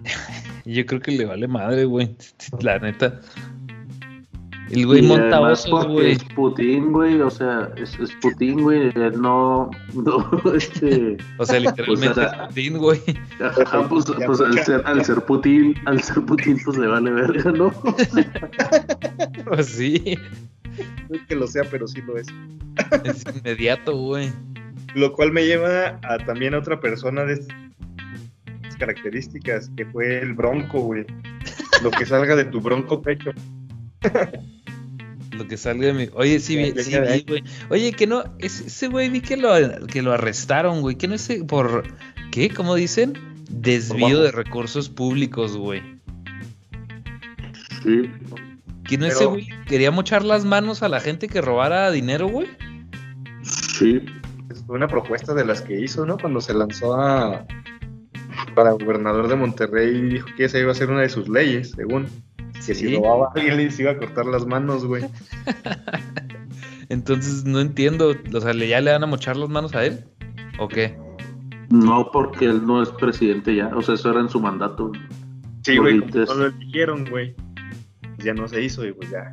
Yo 0.65 0.85
creo 0.85 1.01
que 1.01 1.11
le 1.11 1.25
vale 1.25 1.47
madre, 1.47 1.85
güey. 1.85 2.15
La 2.61 2.77
neta. 2.77 3.19
El 4.69 4.85
güey 4.85 5.01
monta 5.01 5.39
güey. 5.87 6.11
Es 6.11 6.23
Putin, 6.35 6.91
güey, 6.91 7.21
o 7.21 7.29
sea, 7.29 7.71
es, 7.77 7.97
es 7.99 8.11
Putin, 8.21 8.61
güey, 8.61 8.91
no, 9.17 9.69
no, 9.93 10.53
este, 10.53 11.17
O 11.37 11.45
sea, 11.45 11.59
literalmente 11.59 12.09
O 12.09 12.13
sea, 12.15 12.25
es 12.25 12.47
Putin, 12.47 12.77
güey. 12.77 13.01
ajá, 13.39 13.87
pues, 13.87 14.05
Ya 14.05 14.25
pues 14.25 14.41
al 14.41 14.59
ser, 14.59 14.81
al 14.85 15.05
ser 15.05 15.21
Putin, 15.21 15.73
al 15.85 16.01
ser 16.01 16.21
Putin, 16.23 16.59
pues 16.65 16.77
le 16.77 16.87
vale 16.87 17.11
verga, 17.11 17.51
¿no? 17.51 17.71
Pues 19.45 19.67
sí. 19.67 20.17
No 21.09 21.15
es 21.15 21.21
que 21.27 21.35
lo 21.35 21.47
sea, 21.47 21.63
pero 21.69 21.87
sí 21.87 22.01
lo 22.01 22.17
es. 22.17 22.27
Es 23.03 23.23
inmediato, 23.35 23.95
güey. 23.97 24.31
Lo 24.95 25.13
cual 25.13 25.31
me 25.31 25.45
lleva 25.45 25.99
a 26.03 26.17
también 26.25 26.53
a 26.53 26.59
otra 26.59 26.79
persona 26.79 27.23
de 27.23 27.33
estas 27.33 28.75
características, 28.77 29.69
que 29.75 29.85
fue 29.85 30.19
el 30.19 30.33
bronco, 30.33 30.79
güey. 30.81 31.05
Lo 31.83 31.91
que 31.91 32.05
salga 32.05 32.35
de 32.35 32.45
tu 32.45 32.61
bronco 32.61 33.01
pecho. 33.01 33.31
Lo 35.31 35.47
que 35.47 35.57
salga 35.57 35.87
de 35.87 35.93
mi. 35.93 36.09
Oye, 36.13 36.39
sí, 36.39 36.55
vi, 36.55 36.71
sí 36.81 36.95
vi, 36.99 37.23
güey. 37.27 37.43
Oye, 37.69 37.91
que 37.93 38.07
no. 38.07 38.23
ese- 38.39 38.87
güey 38.87 39.09
vi 39.09 39.21
que 39.21 39.37
lo, 39.37 39.51
que 39.87 40.01
lo 40.01 40.13
arrestaron, 40.13 40.81
güey. 40.81 40.95
Que 40.95 41.07
no 41.07 41.17
sé 41.17 41.43
por. 41.43 41.83
¿Qué? 42.31 42.49
¿Cómo 42.49 42.75
dicen? 42.75 43.13
Desvío 43.49 44.19
de 44.21 44.31
recursos 44.31 44.89
públicos, 44.89 45.55
güey. 45.55 45.81
Sí, 47.83 48.09
Que 48.87 48.97
no 48.97 49.05
ese 49.05 49.25
güey 49.25 49.47
quería 49.67 49.91
mochar 49.91 50.23
las 50.23 50.45
manos 50.45 50.81
a 50.83 50.89
la 50.89 50.99
gente 50.99 51.27
que 51.27 51.41
robara 51.41 51.91
dinero, 51.91 52.27
güey. 52.27 52.47
sí, 53.41 54.01
Es 54.49 54.63
una 54.67 54.87
propuesta 54.87 55.33
de 55.33 55.45
las 55.45 55.61
que 55.61 55.79
hizo, 55.79 56.05
¿no? 56.05 56.17
Cuando 56.17 56.39
se 56.41 56.53
lanzó 56.53 56.95
a 56.99 57.45
para 58.55 58.71
gobernador 58.71 59.27
de 59.27 59.35
Monterrey 59.35 60.01
dijo 60.09 60.27
que 60.35 60.45
esa 60.45 60.57
iba 60.59 60.71
a 60.71 60.75
ser 60.75 60.89
una 60.89 61.01
de 61.01 61.09
sus 61.09 61.27
leyes, 61.29 61.71
según. 61.75 62.07
Que 62.53 62.73
si 62.73 62.87
Sí. 62.87 62.95
robaba 62.95 63.27
a 63.35 63.39
alguien 63.39 63.57
les 63.57 63.79
iba 63.79 63.91
a 63.91 63.97
cortar 63.97 64.25
las 64.25 64.45
manos, 64.47 64.85
güey. 64.85 65.03
Entonces 66.89 67.43
no 67.45 67.59
entiendo. 67.59 68.15
O 68.33 68.41
sea, 68.41 68.53
¿le- 68.53 68.67
¿ya 68.67 68.81
le 68.81 68.91
van 68.91 69.03
a 69.03 69.07
mochar 69.07 69.35
las 69.37 69.49
manos 69.49 69.75
a 69.75 69.85
él? 69.85 70.05
¿O 70.59 70.67
qué? 70.67 70.97
no 71.69 72.09
porque 72.13 72.45
él 72.45 72.65
no 72.65 72.81
es 72.81 72.87
presidente 72.91 73.53
ya, 73.53 73.67
o 73.75 73.81
sea, 73.81 73.95
eso 73.95 74.09
era 74.09 74.21
en 74.21 74.29
su 74.29 74.39
mandato. 74.39 74.89
Sí, 75.63 75.75
güey, 75.75 75.97
es- 75.97 76.15
no 76.29 76.33
lo 76.35 76.45
eligieron, 76.45 77.03
güey. 77.09 77.35
Pues 78.17 78.25
ya 78.25 78.33
no 78.33 78.47
se 78.47 78.61
hizo 78.61 78.85
y 78.85 78.91
pues 78.91 79.09
ya. 79.09 79.31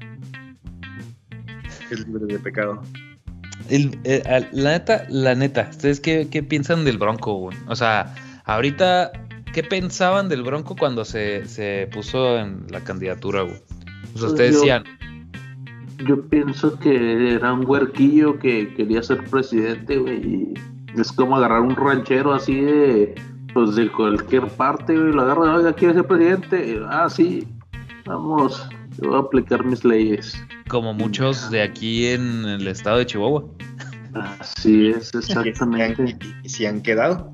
Es 1.91 2.07
libre 2.07 2.35
de 2.35 2.38
pecado. 2.38 2.81
El- 3.69 3.99
eh, 4.05 4.23
la 4.53 4.73
neta, 4.73 5.07
la 5.09 5.35
neta, 5.35 5.69
¿ustedes 5.71 6.00
qué, 6.00 6.29
qué 6.31 6.43
piensan 6.43 6.85
del 6.85 6.99
Bronco, 6.99 7.35
güey? 7.35 7.57
O 7.67 7.75
sea, 7.76 8.14
ahorita, 8.45 9.11
¿qué 9.53 9.62
pensaban 9.62 10.29
del 10.29 10.43
Bronco 10.43 10.76
cuando 10.76 11.05
se, 11.05 11.47
se 11.49 11.88
puso 11.93 12.38
en 12.38 12.67
la 12.71 12.81
candidatura, 12.81 13.43
güey? 13.43 13.57
O 14.14 14.19
sea, 14.19 14.29
ustedes 14.29 14.53
Yo- 14.55 14.59
decían, 14.61 14.85
Yo 16.07 16.23
pienso 16.29 16.79
que 16.79 17.35
era 17.35 17.53
un 17.53 17.64
huerquillo 17.67 18.38
que 18.38 18.75
quería 18.75 19.03
ser 19.03 19.25
presidente, 19.25 19.97
güey, 19.97 20.17
y 20.17 20.55
es 21.00 21.11
como 21.12 21.37
agarrar 21.37 21.61
un 21.61 21.75
ranchero 21.76 22.35
así 22.35 22.61
de, 22.61 23.14
pues 23.55 23.76
de 23.76 23.91
cualquier 23.91 24.49
parte, 24.49 24.99
güey, 24.99 25.12
lo 25.12 25.23
agarra, 25.23 25.55
oiga, 25.55 25.73
¿quiere 25.73 25.95
ser 25.95 26.07
presidente? 26.07 26.81
Ah, 26.91 27.09
sí, 27.09 27.47
vamos, 28.05 28.69
yo 29.00 29.08
voy 29.10 29.16
a 29.16 29.20
aplicar 29.20 29.64
mis 29.64 29.84
leyes. 29.84 30.36
como 30.68 30.94
muchos 30.94 31.50
de 31.50 31.62
aquí 31.62 32.06
en 32.06 32.44
el 32.44 32.66
estado 32.68 32.98
de 32.98 33.06
Chihuahua. 33.06 33.44
Así 34.40 34.88
es, 34.90 35.14
exactamente. 35.14 36.04
y- 36.20 36.46
y 36.46 36.48
si 36.48 36.66
han 36.66 36.80
quedado. 36.82 37.32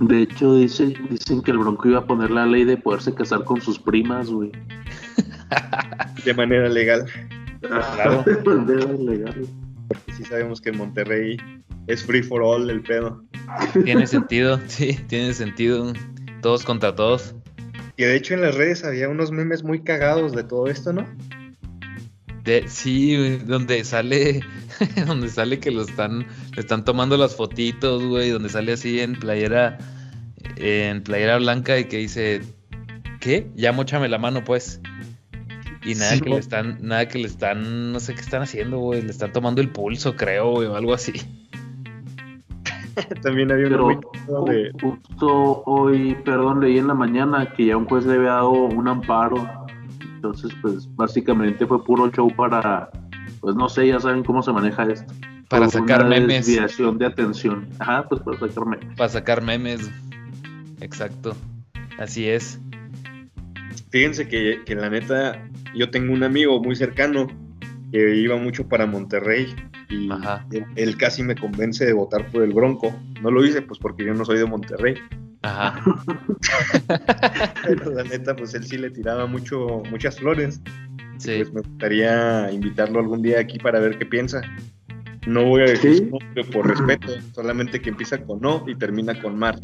De 0.00 0.22
hecho, 0.22 0.56
dice, 0.56 0.94
dicen 1.10 1.42
que 1.42 1.52
el 1.52 1.58
Bronco 1.58 1.88
iba 1.88 2.00
a 2.00 2.04
poner 2.06 2.30
la 2.30 2.44
ley 2.46 2.64
de 2.64 2.76
poderse 2.76 3.14
casar 3.14 3.44
con 3.44 3.60
sus 3.60 3.78
primas, 3.78 4.28
güey. 4.30 4.50
De 6.24 6.34
manera 6.34 6.68
legal. 6.68 7.06
Claro. 7.60 8.24
De 8.26 8.42
manera 8.42 8.92
legal. 8.92 9.46
Porque 9.88 10.12
sí 10.14 10.24
sabemos 10.24 10.60
que 10.60 10.70
en 10.70 10.78
Monterrey 10.78 11.36
es 11.86 12.02
free 12.02 12.22
for 12.22 12.42
all 12.42 12.68
el 12.70 12.80
pedo. 12.82 13.22
Tiene 13.84 14.06
sentido, 14.06 14.58
sí, 14.66 14.98
tiene 15.08 15.32
sentido. 15.34 15.92
Todos 16.40 16.64
contra 16.64 16.94
todos. 16.96 17.34
Que 17.96 18.06
de 18.06 18.16
hecho 18.16 18.34
en 18.34 18.40
las 18.40 18.54
redes 18.54 18.84
había 18.84 19.08
unos 19.08 19.30
memes 19.32 19.62
muy 19.62 19.82
cagados 19.82 20.32
de 20.32 20.44
todo 20.44 20.66
esto, 20.68 20.92
¿no? 20.92 21.06
De- 22.44 22.66
sí, 22.68 23.16
donde 23.44 23.84
sale, 23.84 24.40
donde 25.06 25.28
sale 25.28 25.60
que 25.60 25.70
lo 25.70 25.82
están, 25.82 26.26
le 26.54 26.60
están 26.60 26.84
tomando 26.84 27.16
las 27.16 27.36
fotitos, 27.36 28.02
güey, 28.04 28.30
donde 28.30 28.48
sale 28.48 28.72
así 28.72 28.98
en 29.00 29.14
playera, 29.18 29.78
en 30.56 31.02
playera 31.04 31.38
blanca 31.38 31.78
y 31.78 31.84
que 31.84 31.98
dice, 31.98 32.40
¿qué? 33.20 33.46
Ya 33.54 33.72
mochame 33.72 34.08
la 34.08 34.18
mano, 34.18 34.42
pues. 34.42 34.80
Y 35.84 35.94
nada 35.94 36.12
Sí, 36.14 36.20
que 36.20 36.30
le 36.30 36.38
están, 36.38 36.78
nada 36.80 37.08
que 37.08 37.18
le 37.18 37.26
están, 37.26 37.92
no 37.92 38.00
sé 38.00 38.14
qué 38.14 38.20
están 38.20 38.42
haciendo, 38.42 38.78
güey, 38.78 39.02
le 39.02 39.10
están 39.10 39.32
tomando 39.32 39.60
el 39.60 39.68
pulso, 39.70 40.16
creo, 40.16 40.52
güey, 40.52 40.68
o 40.68 40.76
algo 40.76 40.94
así. 40.94 41.12
También 43.22 43.50
había 43.50 43.68
Pero 43.68 44.00
cagado 44.00 44.44
de. 44.44 44.72
justo 44.80 45.62
hoy, 45.66 46.16
perdón, 46.24 46.60
leí 46.60 46.78
en 46.78 46.88
la 46.88 46.94
mañana 46.94 47.52
que 47.52 47.66
ya 47.66 47.76
un 47.76 47.86
juez 47.86 48.04
le 48.04 48.14
había 48.14 48.30
dado 48.30 48.50
un 48.50 48.88
amparo. 48.88 49.48
Entonces, 50.14 50.52
pues 50.62 50.88
básicamente 50.94 51.66
fue 51.66 51.82
puro 51.82 52.10
show 52.10 52.32
para, 52.34 52.90
pues 53.40 53.56
no 53.56 53.68
sé, 53.68 53.88
ya 53.88 53.98
saben 53.98 54.22
cómo 54.22 54.42
se 54.42 54.52
maneja 54.52 54.84
esto. 54.84 55.12
Para 55.48 55.66
Por 55.66 55.72
sacar 55.72 56.06
una 56.06 56.18
memes. 56.18 56.46
Desviación 56.46 56.98
de 56.98 57.06
atención. 57.06 57.68
Ajá, 57.78 58.08
pues 58.08 58.22
para 58.22 58.38
sacar 58.38 58.66
memes. 58.66 58.96
Para 58.96 59.08
sacar 59.08 59.42
memes. 59.42 59.90
Exacto. 60.80 61.36
Así 61.98 62.28
es. 62.28 62.58
Fíjense 63.90 64.28
que, 64.28 64.62
que 64.64 64.74
la 64.74 64.88
neta, 64.88 65.42
yo 65.74 65.90
tengo 65.90 66.12
un 66.12 66.22
amigo 66.22 66.62
muy 66.62 66.76
cercano 66.76 67.26
que 67.90 68.16
iba 68.16 68.36
mucho 68.36 68.66
para 68.66 68.86
Monterrey 68.86 69.54
y 69.92 70.10
Ajá. 70.10 70.46
él, 70.52 70.64
él 70.76 70.96
casi 70.96 71.22
me 71.22 71.34
convence 71.34 71.84
de 71.84 71.92
votar 71.92 72.26
por 72.30 72.42
el 72.42 72.52
Bronco. 72.52 72.94
No 73.20 73.30
lo 73.30 73.44
hice 73.44 73.60
pues 73.62 73.78
porque 73.78 74.04
yo 74.04 74.14
no 74.14 74.24
soy 74.24 74.38
de 74.38 74.46
Monterrey. 74.46 74.94
Ajá. 75.42 75.80
Pero 77.66 77.90
la 77.92 78.04
neta, 78.04 78.34
pues 78.34 78.54
él 78.54 78.64
sí 78.64 78.78
le 78.78 78.90
tiraba 78.90 79.26
mucho, 79.26 79.82
muchas 79.90 80.18
flores. 80.18 80.60
Sí. 81.18 81.36
Pues 81.36 81.52
me 81.52 81.60
gustaría 81.60 82.50
invitarlo 82.52 83.00
algún 83.00 83.22
día 83.22 83.40
aquí 83.40 83.58
para 83.58 83.78
ver 83.80 83.98
qué 83.98 84.06
piensa. 84.06 84.40
No 85.26 85.44
voy 85.44 85.62
a 85.62 85.64
decir 85.66 86.10
Sí. 86.34 86.42
por 86.52 86.66
respeto, 86.66 87.12
solamente 87.32 87.80
que 87.80 87.90
empieza 87.90 88.18
con 88.24 88.44
O 88.44 88.64
y 88.66 88.74
termina 88.74 89.20
con 89.20 89.38
Mar. 89.38 89.58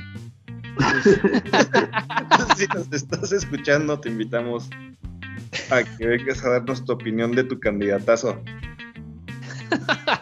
Entonces, 0.78 1.20
si 2.56 2.66
nos 2.68 2.92
estás 2.92 3.32
escuchando, 3.32 3.98
te 3.98 4.08
invitamos 4.08 4.70
a 5.70 5.82
que 5.82 6.06
vengas 6.06 6.44
a 6.44 6.50
darnos 6.50 6.84
tu 6.84 6.92
opinión 6.92 7.32
de 7.32 7.44
tu 7.44 7.58
candidatazo. 7.58 8.40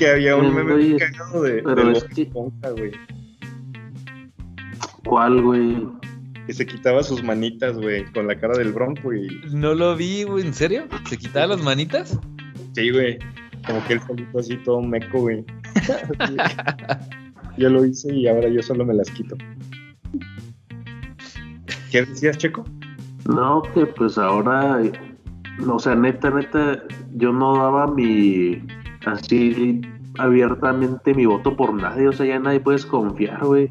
que 0.00 0.08
había 0.08 0.34
un 0.34 0.54
meme 0.54 0.72
güey, 0.72 0.96
cagado 0.96 1.42
de, 1.42 1.62
pero 1.62 1.74
de 1.74 1.84
Bob 1.84 1.96
es 1.96 2.04
que- 2.04 2.22
Esponja, 2.22 2.70
güey. 2.70 2.92
¿Cuál, 5.04 5.42
güey? 5.42 5.86
Que 6.46 6.54
se 6.54 6.64
quitaba 6.64 7.02
sus 7.02 7.22
manitas, 7.22 7.76
güey, 7.76 8.10
con 8.14 8.26
la 8.26 8.34
cara 8.40 8.56
del 8.56 8.72
bronco 8.72 9.12
y... 9.12 9.28
No 9.52 9.74
lo 9.74 9.94
vi, 9.96 10.22
güey, 10.22 10.46
¿en 10.46 10.54
serio? 10.54 10.84
¿Se 11.06 11.18
quitaba 11.18 11.48
las 11.48 11.62
manitas? 11.62 12.18
Sí, 12.74 12.90
güey. 12.90 13.18
Como 13.66 13.84
que 13.86 13.92
él 13.92 14.00
solito 14.06 14.38
así 14.38 14.56
todo 14.64 14.80
meco, 14.80 15.20
güey. 15.20 15.44
Yo 17.58 17.68
lo 17.68 17.84
hice 17.84 18.14
y 18.14 18.26
ahora 18.26 18.48
yo 18.48 18.62
solo 18.62 18.86
me 18.86 18.94
las 18.94 19.10
quito. 19.10 19.36
¿Qué 21.90 22.06
decías, 22.06 22.38
Checo? 22.38 22.64
No, 23.28 23.60
que 23.74 23.84
pues 23.84 24.16
ahora, 24.16 24.80
o 25.68 25.78
sea, 25.78 25.94
neta, 25.94 26.30
neta, 26.30 26.82
yo 27.16 27.32
no 27.34 27.54
daba 27.56 27.86
mi, 27.88 28.62
así 29.06 29.80
abiertamente 30.18 31.14
mi 31.14 31.26
voto 31.26 31.56
por 31.56 31.72
nadie, 31.74 32.08
o 32.08 32.12
sea, 32.12 32.26
ya 32.26 32.38
nadie 32.38 32.60
puedes 32.60 32.84
confiar, 32.86 33.44
güey. 33.44 33.70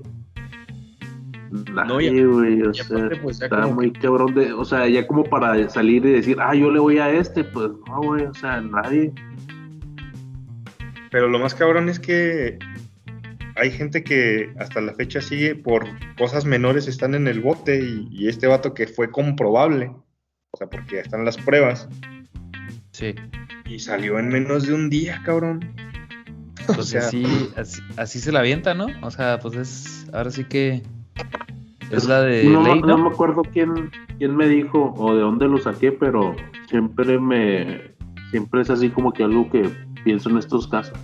No, 1.73 1.99
y- 1.99 2.05
Nadie, 2.11 2.25
güey, 2.25 2.61
o 2.61 2.71
y 2.71 2.73
sea, 2.75 2.85
aparte, 2.97 3.15
pues, 3.17 3.39
ya 3.39 3.45
está 3.45 3.67
muy 3.67 3.91
cabrón 3.91 4.35
de, 4.35 4.53
o 4.53 4.63
sea, 4.63 4.87
ya 4.87 5.07
como 5.07 5.23
para 5.23 5.67
salir 5.69 6.05
y 6.05 6.11
decir, 6.11 6.37
ah, 6.39 6.53
yo 6.53 6.71
le 6.71 6.79
voy 6.79 6.99
a 6.99 7.09
este, 7.09 7.43
pues 7.43 7.71
no, 7.87 8.01
güey, 8.01 8.25
o 8.25 8.33
sea, 8.35 8.61
nadie. 8.61 9.11
Pero 11.11 11.27
lo 11.27 11.39
más 11.39 11.55
cabrón 11.55 11.89
es 11.89 11.99
que 11.99 12.59
hay 13.55 13.71
gente 13.71 14.03
que 14.03 14.53
hasta 14.59 14.79
la 14.79 14.93
fecha 14.93 15.21
sigue 15.21 15.55
por 15.55 15.85
cosas 16.17 16.45
menores 16.45 16.87
están 16.87 17.15
en 17.15 17.27
el 17.27 17.41
bote 17.41 17.83
y, 17.83 18.07
y 18.11 18.27
este 18.27 18.45
vato 18.45 18.73
que 18.75 18.85
fue 18.87 19.09
comprobable, 19.09 19.87
o 20.51 20.57
sea, 20.57 20.67
porque 20.69 20.99
están 20.99 21.25
las 21.25 21.37
pruebas 21.37 21.89
Sí. 22.91 23.15
Y 23.69 23.79
salió 23.79 24.19
en 24.19 24.29
menos 24.29 24.63
de 24.65 24.73
un 24.73 24.89
día, 24.89 25.21
cabrón. 25.23 25.73
O 26.67 26.73
Pues 26.73 26.87
sea, 26.87 27.01
así, 27.01 27.23
así, 27.55 27.81
así 27.97 28.19
se 28.19 28.31
la 28.31 28.39
avienta, 28.39 28.73
¿no? 28.73 28.87
O 29.01 29.11
sea, 29.11 29.39
pues 29.39 29.55
es. 29.55 30.09
Ahora 30.13 30.31
sí 30.31 30.43
que. 30.43 30.81
Es 31.89 32.05
la 32.05 32.21
de 32.21 32.43
no, 32.43 32.61
ley, 32.61 32.81
no 32.81 32.87
¿no? 32.87 32.97
me 32.97 33.09
acuerdo 33.09 33.41
quién, 33.41 33.89
quién 34.19 34.35
me 34.35 34.47
dijo 34.47 34.93
o 34.95 35.15
de 35.15 35.21
dónde 35.21 35.47
lo 35.47 35.57
saqué, 35.57 35.91
pero 35.91 36.35
siempre 36.67 37.17
me 37.19 37.95
siempre 38.29 38.61
es 38.61 38.69
así 38.69 38.89
como 38.89 39.11
que 39.11 39.23
algo 39.23 39.49
que 39.49 39.69
pienso 40.03 40.29
en 40.29 40.37
estos 40.37 40.67
casos. 40.67 40.97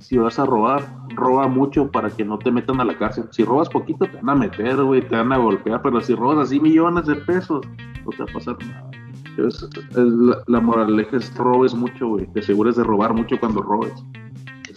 Si 0.00 0.16
vas 0.18 0.38
a 0.38 0.44
robar, 0.44 0.84
roba 1.14 1.46
mucho 1.46 1.90
para 1.90 2.10
que 2.10 2.24
no 2.24 2.38
te 2.38 2.50
metan 2.50 2.80
a 2.80 2.84
la 2.84 2.98
cárcel. 2.98 3.24
Si 3.30 3.44
robas 3.44 3.68
poquito, 3.68 4.06
te 4.06 4.16
van 4.16 4.30
a 4.30 4.34
meter, 4.34 4.82
güey, 4.82 5.00
te 5.02 5.14
van 5.14 5.32
a 5.32 5.36
golpear, 5.38 5.80
pero 5.80 6.00
si 6.00 6.14
robas 6.14 6.48
así 6.48 6.58
millones 6.58 7.06
de 7.06 7.14
pesos, 7.14 7.64
no 8.04 8.10
te 8.10 8.18
va 8.18 8.30
a 8.30 8.32
pasar 8.34 8.56
nada. 8.66 8.90
Es- 9.38 9.62
es 9.90 9.96
la, 9.96 10.42
la 10.46 10.60
moraleja 10.60 11.16
es 11.16 11.34
robes 11.34 11.74
mucho, 11.74 12.08
güey. 12.08 12.26
Te 12.32 12.40
asegures 12.40 12.76
de 12.76 12.84
robar 12.84 13.14
mucho 13.14 13.38
cuando 13.40 13.62
robes. 13.62 13.92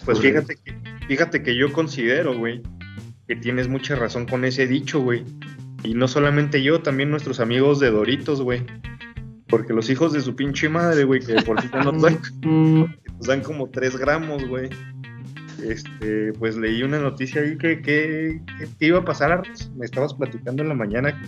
Pues 0.04 0.20
fíjate 0.20 0.56
que, 0.64 0.74
fíjate 1.08 1.42
que 1.42 1.56
yo 1.56 1.72
considero, 1.72 2.36
güey, 2.38 2.62
que 3.26 3.36
tienes 3.36 3.68
mucha 3.68 3.96
razón 3.96 4.26
con 4.26 4.44
ese 4.44 4.66
dicho, 4.66 5.00
güey. 5.00 5.24
Y 5.82 5.94
no 5.94 6.08
solamente 6.08 6.62
yo, 6.62 6.80
también 6.80 7.10
nuestros 7.10 7.38
amigos 7.40 7.80
de 7.80 7.90
Doritos, 7.90 8.40
güey. 8.40 8.62
Porque 9.48 9.72
los 9.72 9.90
hijos 9.90 10.12
de 10.12 10.20
su 10.20 10.34
pinche 10.34 10.68
madre, 10.68 11.04
güey, 11.04 11.20
que 11.20 11.34
por 11.42 11.60
si 11.60 11.68
no 11.68 11.92
traen, 11.92 12.18
nos 12.42 13.26
dan 13.26 13.40
como 13.42 13.68
3 13.70 13.96
gramos, 13.96 14.46
güey. 14.48 14.68
Este, 15.64 16.32
pues 16.34 16.56
leí 16.56 16.82
una 16.82 16.98
noticia 16.98 17.40
ahí 17.42 17.56
que, 17.56 17.80
que, 17.80 18.40
que- 18.78 18.86
iba 18.86 18.98
a 18.98 19.04
pasar, 19.04 19.42
me 19.76 19.86
estabas 19.86 20.14
platicando 20.14 20.62
en 20.62 20.68
la 20.68 20.74
mañana. 20.74 21.20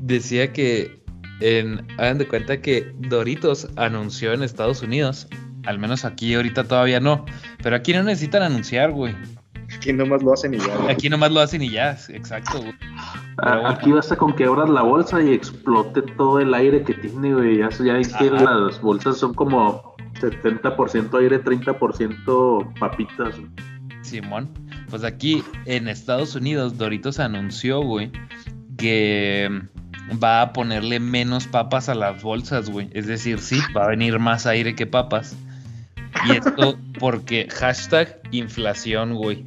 Decía 0.00 0.52
que. 0.52 1.01
En, 1.42 1.86
hagan 1.98 2.18
de 2.18 2.28
cuenta 2.28 2.60
que 2.60 2.92
Doritos 2.98 3.68
anunció 3.76 4.32
en 4.32 4.42
Estados 4.42 4.82
Unidos. 4.82 5.26
Al 5.66 5.78
menos 5.78 6.04
aquí 6.04 6.34
ahorita 6.34 6.64
todavía 6.64 7.00
no. 7.00 7.24
Pero 7.62 7.76
aquí 7.76 7.92
no 7.92 8.02
necesitan 8.04 8.42
anunciar, 8.42 8.92
güey. 8.92 9.14
Que 9.80 9.92
nomás 9.92 10.22
lo 10.22 10.32
hacen 10.32 10.54
y 10.54 10.58
ya. 10.58 10.76
güey. 10.76 10.90
Aquí 10.92 11.08
nomás 11.08 11.32
lo 11.32 11.40
hacen 11.40 11.62
y 11.62 11.70
ya. 11.70 11.96
Exacto, 12.10 12.60
güey. 12.60 12.74
Ah, 13.38 13.54
bueno. 13.54 13.68
Aquí 13.68 13.90
basta 13.90 14.16
con 14.16 14.34
que 14.34 14.44
abras 14.44 14.68
la 14.68 14.82
bolsa 14.82 15.20
y 15.22 15.32
explote 15.32 16.02
todo 16.16 16.38
el 16.40 16.52
aire 16.54 16.82
que 16.84 16.94
tiene, 16.94 17.34
güey. 17.34 17.58
Ya, 17.58 17.70
ya 17.70 17.98
es 17.98 18.12
que 18.14 18.30
las 18.30 18.80
bolsas 18.80 19.18
son 19.18 19.34
como 19.34 19.96
70% 20.20 21.18
aire, 21.20 21.42
30% 21.42 22.78
papitas. 22.78 23.36
güey. 23.36 23.50
Simón. 24.02 24.50
Pues 24.90 25.04
aquí 25.04 25.42
en 25.64 25.88
Estados 25.88 26.34
Unidos, 26.34 26.76
Doritos 26.76 27.18
anunció, 27.18 27.80
güey, 27.80 28.12
que 28.76 29.62
va 30.22 30.42
a 30.42 30.52
ponerle 30.52 31.00
menos 31.00 31.46
papas 31.46 31.88
a 31.88 31.94
las 31.94 32.22
bolsas, 32.22 32.70
güey. 32.70 32.88
Es 32.92 33.06
decir, 33.06 33.38
sí, 33.40 33.60
va 33.76 33.84
a 33.84 33.88
venir 33.88 34.18
más 34.18 34.46
aire 34.46 34.74
que 34.74 34.86
papas. 34.86 35.36
Y 36.26 36.32
esto 36.32 36.78
porque 36.98 37.48
hashtag 37.50 38.20
inflación, 38.30 39.14
güey. 39.14 39.44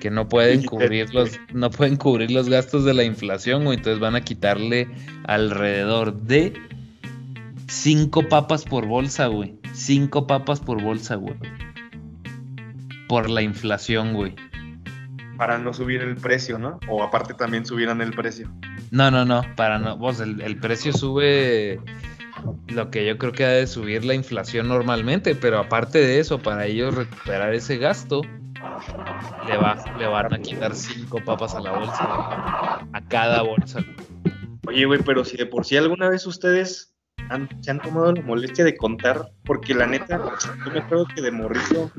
Que 0.00 0.10
no 0.10 0.28
pueden 0.28 0.64
cubrir 0.64 1.12
los, 1.14 1.38
no 1.52 1.70
pueden 1.70 1.96
cubrir 1.96 2.30
los 2.30 2.48
gastos 2.48 2.84
de 2.84 2.94
la 2.94 3.04
inflación, 3.04 3.64
güey. 3.64 3.76
Entonces 3.78 4.00
van 4.00 4.16
a 4.16 4.22
quitarle 4.22 4.88
alrededor 5.24 6.14
de 6.22 6.54
cinco 7.68 8.28
papas 8.28 8.64
por 8.64 8.86
bolsa, 8.86 9.26
güey. 9.26 9.54
Cinco 9.72 10.26
papas 10.26 10.60
por 10.60 10.82
bolsa, 10.82 11.16
güey. 11.16 11.36
Por 13.08 13.28
la 13.28 13.42
inflación, 13.42 14.14
güey. 14.14 14.34
Para 15.36 15.58
no 15.58 15.72
subir 15.72 16.02
el 16.02 16.16
precio, 16.16 16.58
¿no? 16.58 16.78
O 16.88 17.02
aparte 17.02 17.34
también 17.34 17.64
subieran 17.64 18.00
el 18.00 18.12
precio. 18.12 18.50
No, 18.90 19.10
no, 19.10 19.24
no, 19.24 19.42
para 19.56 19.78
no. 19.78 19.96
Vos, 19.96 20.20
el, 20.20 20.40
el 20.40 20.56
precio 20.56 20.92
sube 20.92 21.80
lo 22.68 22.90
que 22.90 23.06
yo 23.06 23.18
creo 23.18 23.32
que 23.32 23.44
ha 23.44 23.48
de 23.50 23.66
subir 23.66 24.04
la 24.04 24.14
inflación 24.14 24.68
normalmente, 24.68 25.34
pero 25.34 25.58
aparte 25.58 25.98
de 25.98 26.18
eso, 26.20 26.38
para 26.40 26.66
ellos 26.66 26.94
recuperar 26.94 27.54
ese 27.54 27.76
gasto, 27.78 28.22
le, 29.46 29.56
va, 29.56 29.76
le 29.98 30.06
van 30.06 30.32
a 30.34 30.38
quitar 30.38 30.74
cinco 30.74 31.18
papas 31.24 31.54
a 31.54 31.60
la 31.60 31.72
bolsa, 31.72 32.04
a 32.92 33.00
cada 33.08 33.42
bolsa. 33.42 33.80
Oye, 34.66 34.84
güey, 34.86 35.00
pero 35.04 35.24
si 35.24 35.36
de 35.36 35.46
por 35.46 35.64
sí 35.64 35.76
alguna 35.76 36.08
vez 36.08 36.26
ustedes 36.26 36.94
han- 37.28 37.48
se 37.62 37.70
han 37.70 37.80
tomado 37.80 38.12
la 38.12 38.22
molestia 38.22 38.64
de 38.64 38.76
contar, 38.76 39.30
porque 39.44 39.74
la 39.74 39.86
neta, 39.86 40.20
yo 40.64 40.72
me 40.72 40.80
acuerdo 40.80 41.06
que 41.14 41.22
de 41.22 41.30
morrito 41.30 41.90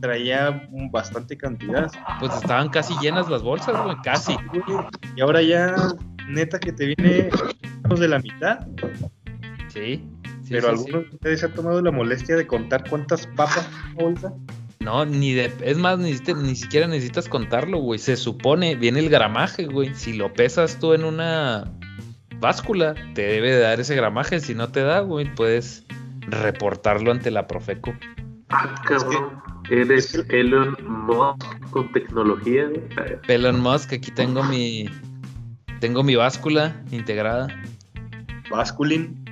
traía 0.00 0.68
bastante 0.90 1.36
cantidad. 1.36 1.90
Pues 2.20 2.34
estaban 2.34 2.68
casi 2.68 2.94
llenas 3.00 3.28
las 3.28 3.42
bolsas, 3.42 3.82
güey, 3.82 3.96
casi. 4.02 4.36
Y 5.16 5.20
ahora 5.20 5.42
ya, 5.42 5.74
neta, 6.28 6.58
que 6.58 6.72
te 6.72 6.86
viene 6.86 7.30
menos 7.82 8.00
de 8.00 8.08
la 8.08 8.18
mitad. 8.18 8.66
Sí. 9.68 10.04
sí, 10.42 10.50
pero 10.50 10.70
sí, 10.70 10.84
sí. 10.84 10.84
algunos 10.86 11.10
de 11.10 11.16
ustedes 11.16 11.40
se 11.40 11.46
han 11.46 11.54
tomado 11.54 11.82
la 11.82 11.90
molestia 11.90 12.36
de 12.36 12.46
contar 12.46 12.88
cuántas 12.88 13.26
papas 13.28 13.68
en 13.88 13.94
bolsa. 13.96 14.32
No, 14.80 15.04
ni 15.04 15.32
de. 15.34 15.52
Es 15.62 15.78
más, 15.78 15.98
ni, 15.98 16.16
te- 16.18 16.34
ni 16.34 16.54
siquiera 16.54 16.86
necesitas 16.86 17.28
contarlo, 17.28 17.78
güey. 17.78 17.98
Se 17.98 18.16
supone, 18.16 18.76
viene 18.76 19.00
el 19.00 19.08
gramaje, 19.08 19.66
güey. 19.66 19.94
Si 19.94 20.12
lo 20.12 20.32
pesas 20.32 20.78
tú 20.78 20.94
en 20.94 21.04
una 21.04 21.72
báscula, 22.38 22.94
te 23.14 23.22
debe 23.22 23.50
de 23.52 23.60
dar 23.60 23.80
ese 23.80 23.96
gramaje. 23.96 24.38
Si 24.38 24.54
no 24.54 24.68
te 24.68 24.82
da, 24.82 25.00
güey, 25.00 25.34
puedes 25.34 25.84
reportarlo 26.28 27.10
ante 27.10 27.30
la 27.32 27.46
Profeco. 27.48 27.94
Ah, 28.48 28.74
cabrón. 28.86 29.42
Eres 29.70 30.14
Elon 30.28 30.76
Musk 30.86 31.70
con 31.70 31.90
tecnología, 31.92 32.66
güey. 32.66 32.82
Elon 33.28 33.60
Musk, 33.60 33.92
aquí 33.92 34.10
tengo 34.10 34.42
mi. 34.44 34.88
Tengo 35.80 36.02
mi 36.02 36.14
báscula 36.14 36.82
integrada. 36.90 37.48
Basculín. 38.50 39.24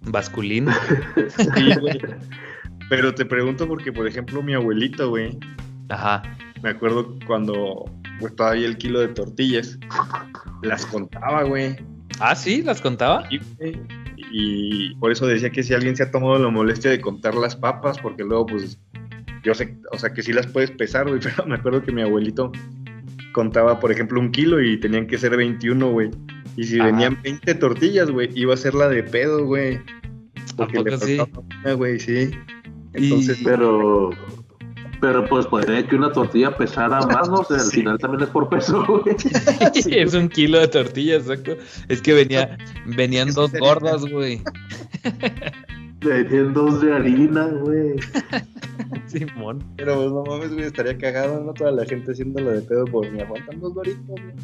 Basculín. 0.00 0.68
Sí, 1.28 1.74
güey. 1.80 2.00
Pero 2.88 3.14
te 3.14 3.24
pregunto 3.24 3.68
porque, 3.68 3.92
por 3.92 4.06
ejemplo, 4.06 4.42
mi 4.42 4.54
abuelito, 4.54 5.10
güey, 5.10 5.38
Ajá. 5.90 6.22
me 6.62 6.70
acuerdo 6.70 7.14
cuando 7.26 7.84
pues, 8.18 8.34
todavía 8.34 8.66
el 8.66 8.78
kilo 8.78 9.00
de 9.00 9.08
tortillas, 9.08 9.78
las 10.62 10.86
contaba, 10.86 11.42
güey. 11.44 11.76
Ah, 12.18 12.34
sí, 12.34 12.62
las 12.62 12.80
contaba. 12.80 13.24
Y, 13.30 13.38
güey, 13.56 13.80
y 14.32 14.94
por 14.96 15.12
eso 15.12 15.26
decía 15.26 15.50
que 15.50 15.62
si 15.62 15.74
alguien 15.74 15.96
se 15.96 16.02
ha 16.02 16.10
tomado 16.10 16.38
la 16.38 16.48
molestia 16.48 16.90
de 16.90 17.00
contar 17.00 17.34
las 17.34 17.54
papas, 17.56 17.98
porque 17.98 18.24
luego, 18.24 18.46
pues, 18.46 18.78
yo 19.44 19.54
sé, 19.54 19.76
o 19.92 19.98
sea, 19.98 20.12
que 20.12 20.22
sí 20.22 20.32
las 20.32 20.46
puedes 20.46 20.70
pesar, 20.72 21.08
güey, 21.08 21.20
pero 21.22 21.46
me 21.46 21.54
acuerdo 21.56 21.82
que 21.82 21.92
mi 21.92 22.02
abuelito 22.02 22.52
contaba, 23.32 23.78
por 23.80 23.92
ejemplo, 23.92 24.18
un 24.20 24.30
kilo 24.32 24.60
y 24.62 24.78
tenían 24.80 25.06
que 25.06 25.18
ser 25.18 25.36
21, 25.36 25.90
güey. 25.90 26.10
Y 26.56 26.64
si 26.64 26.80
Ajá. 26.80 26.86
venían 26.90 27.20
20 27.22 27.54
tortillas, 27.54 28.10
güey, 28.10 28.30
iba 28.34 28.54
a 28.54 28.56
ser 28.56 28.74
la 28.74 28.88
de 28.88 29.02
pedo, 29.04 29.44
güey. 29.44 29.80
Porque 30.56 30.80
le 30.80 30.98
sí? 30.98 31.16
faltaba 31.16 31.46
una, 31.62 31.72
güey, 31.74 32.00
sí. 32.00 32.30
Y- 32.94 33.04
Entonces, 33.04 33.38
Pero, 33.44 34.10
pero 35.00 35.24
pues 35.28 35.46
podría 35.46 35.86
que 35.86 35.94
una 35.94 36.10
tortilla 36.10 36.56
pesara 36.56 37.00
más, 37.06 37.28
¿no? 37.28 37.36
O 37.36 37.44
sea, 37.44 37.58
al 37.58 37.62
Sí. 37.70 37.76
final 37.76 37.98
también 37.98 38.24
es 38.24 38.30
por 38.30 38.48
peso, 38.48 38.84
güey. 38.86 39.14
es 39.92 40.14
un 40.14 40.28
kilo 40.28 40.58
de 40.58 40.66
tortillas, 40.68 41.28
exacto. 41.28 41.56
Es 41.88 42.02
que 42.02 42.14
venía, 42.14 42.58
venían 42.86 43.32
dos 43.34 43.52
gordas, 43.52 44.04
güey. 44.10 44.42
Venían 46.00 46.54
dos 46.54 46.80
de 46.80 46.94
harina, 46.94 47.46
güey. 47.46 47.96
Simón. 49.06 49.64
Pero 49.76 49.96
pues 49.96 50.12
no 50.12 50.24
mames, 50.24 50.52
güey, 50.52 50.66
estaría 50.66 50.96
cagado, 50.96 51.42
¿no? 51.42 51.52
Toda 51.52 51.72
la 51.72 51.84
gente 51.84 52.12
haciéndolo 52.12 52.52
de 52.52 52.62
pedo 52.62 52.84
por 52.84 53.10
me 53.10 53.22
aguantan 53.22 53.60
dos 53.60 53.74
doritos, 53.74 54.06
güey. 54.06 54.34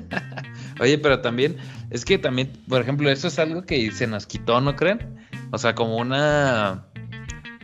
Oye, 0.80 0.98
pero 0.98 1.20
también, 1.20 1.56
es 1.90 2.04
que 2.04 2.18
también, 2.18 2.50
por 2.68 2.80
ejemplo, 2.80 3.08
eso 3.10 3.28
es 3.28 3.38
algo 3.38 3.62
que 3.62 3.90
se 3.92 4.06
nos 4.06 4.26
quitó, 4.26 4.60
¿no 4.60 4.76
creen? 4.76 5.16
O 5.50 5.58
sea, 5.58 5.74
como 5.74 5.96
una. 5.96 6.86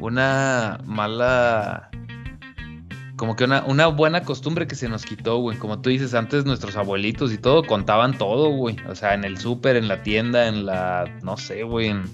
Una 0.00 0.78
mala. 0.84 1.89
Como 3.20 3.36
que 3.36 3.44
una, 3.44 3.62
una 3.66 3.86
buena 3.86 4.22
costumbre 4.22 4.66
que 4.66 4.74
se 4.74 4.88
nos 4.88 5.04
quitó, 5.04 5.36
güey. 5.36 5.58
Como 5.58 5.82
tú 5.82 5.90
dices, 5.90 6.14
antes 6.14 6.46
nuestros 6.46 6.74
abuelitos 6.76 7.34
y 7.34 7.36
todo 7.36 7.62
contaban 7.64 8.16
todo, 8.16 8.48
güey. 8.48 8.76
O 8.88 8.94
sea, 8.94 9.12
en 9.12 9.24
el 9.24 9.36
súper, 9.36 9.76
en 9.76 9.88
la 9.88 10.02
tienda, 10.02 10.48
en 10.48 10.64
la. 10.64 11.04
No 11.22 11.36
sé, 11.36 11.62
güey. 11.64 11.88
En, 11.88 12.04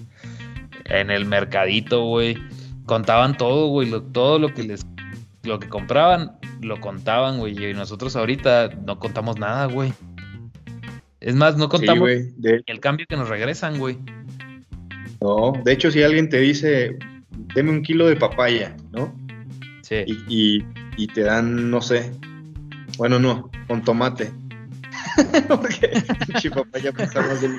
en 0.83 1.09
el 1.09 1.23
mercadito, 1.23 2.03
güey. 2.03 2.37
Contaban 2.85 3.37
todo, 3.37 3.67
güey. 3.69 3.89
lo- 3.89 4.03
todo 4.03 4.37
lo 4.37 4.53
que 4.53 4.63
les. 4.63 4.85
Lo 5.43 5.59
que 5.61 5.69
compraban, 5.69 6.33
lo 6.59 6.81
contaban, 6.81 7.37
güey. 7.39 7.57
Y 7.69 7.73
nosotros 7.73 8.17
ahorita 8.17 8.71
no 8.85 8.99
contamos 8.99 9.39
nada, 9.39 9.67
güey. 9.67 9.93
Es 11.21 11.35
más, 11.35 11.55
no 11.55 11.69
contamos. 11.69 12.09
De, 12.35 12.61
el 12.65 12.79
cambio 12.81 13.05
que 13.07 13.15
nos 13.15 13.29
regresan, 13.29 13.79
güey. 13.79 13.97
no, 15.21 15.53
de 15.63 15.71
hecho, 15.71 15.89
si 15.89 16.03
alguien 16.03 16.27
te 16.27 16.39
dice, 16.41 16.97
deme 17.55 17.71
un 17.71 17.81
kilo 17.81 18.07
de 18.07 18.17
papaya, 18.17 18.75
¿no? 18.91 19.15
Sí. 19.83 20.03
Y, 20.05 20.17
y, 20.27 20.65
y 20.97 21.07
te 21.07 21.21
dan, 21.21 21.69
no 21.71 21.81
sé, 21.81 22.11
bueno, 22.97 23.19
no, 23.19 23.49
con 23.67 23.83
tomate. 23.83 24.31
Porque 25.47 25.91
pinche 26.25 26.49
papaya 26.51 26.91
pesa 26.91 27.21
más 27.21 27.41
de. 27.41 27.49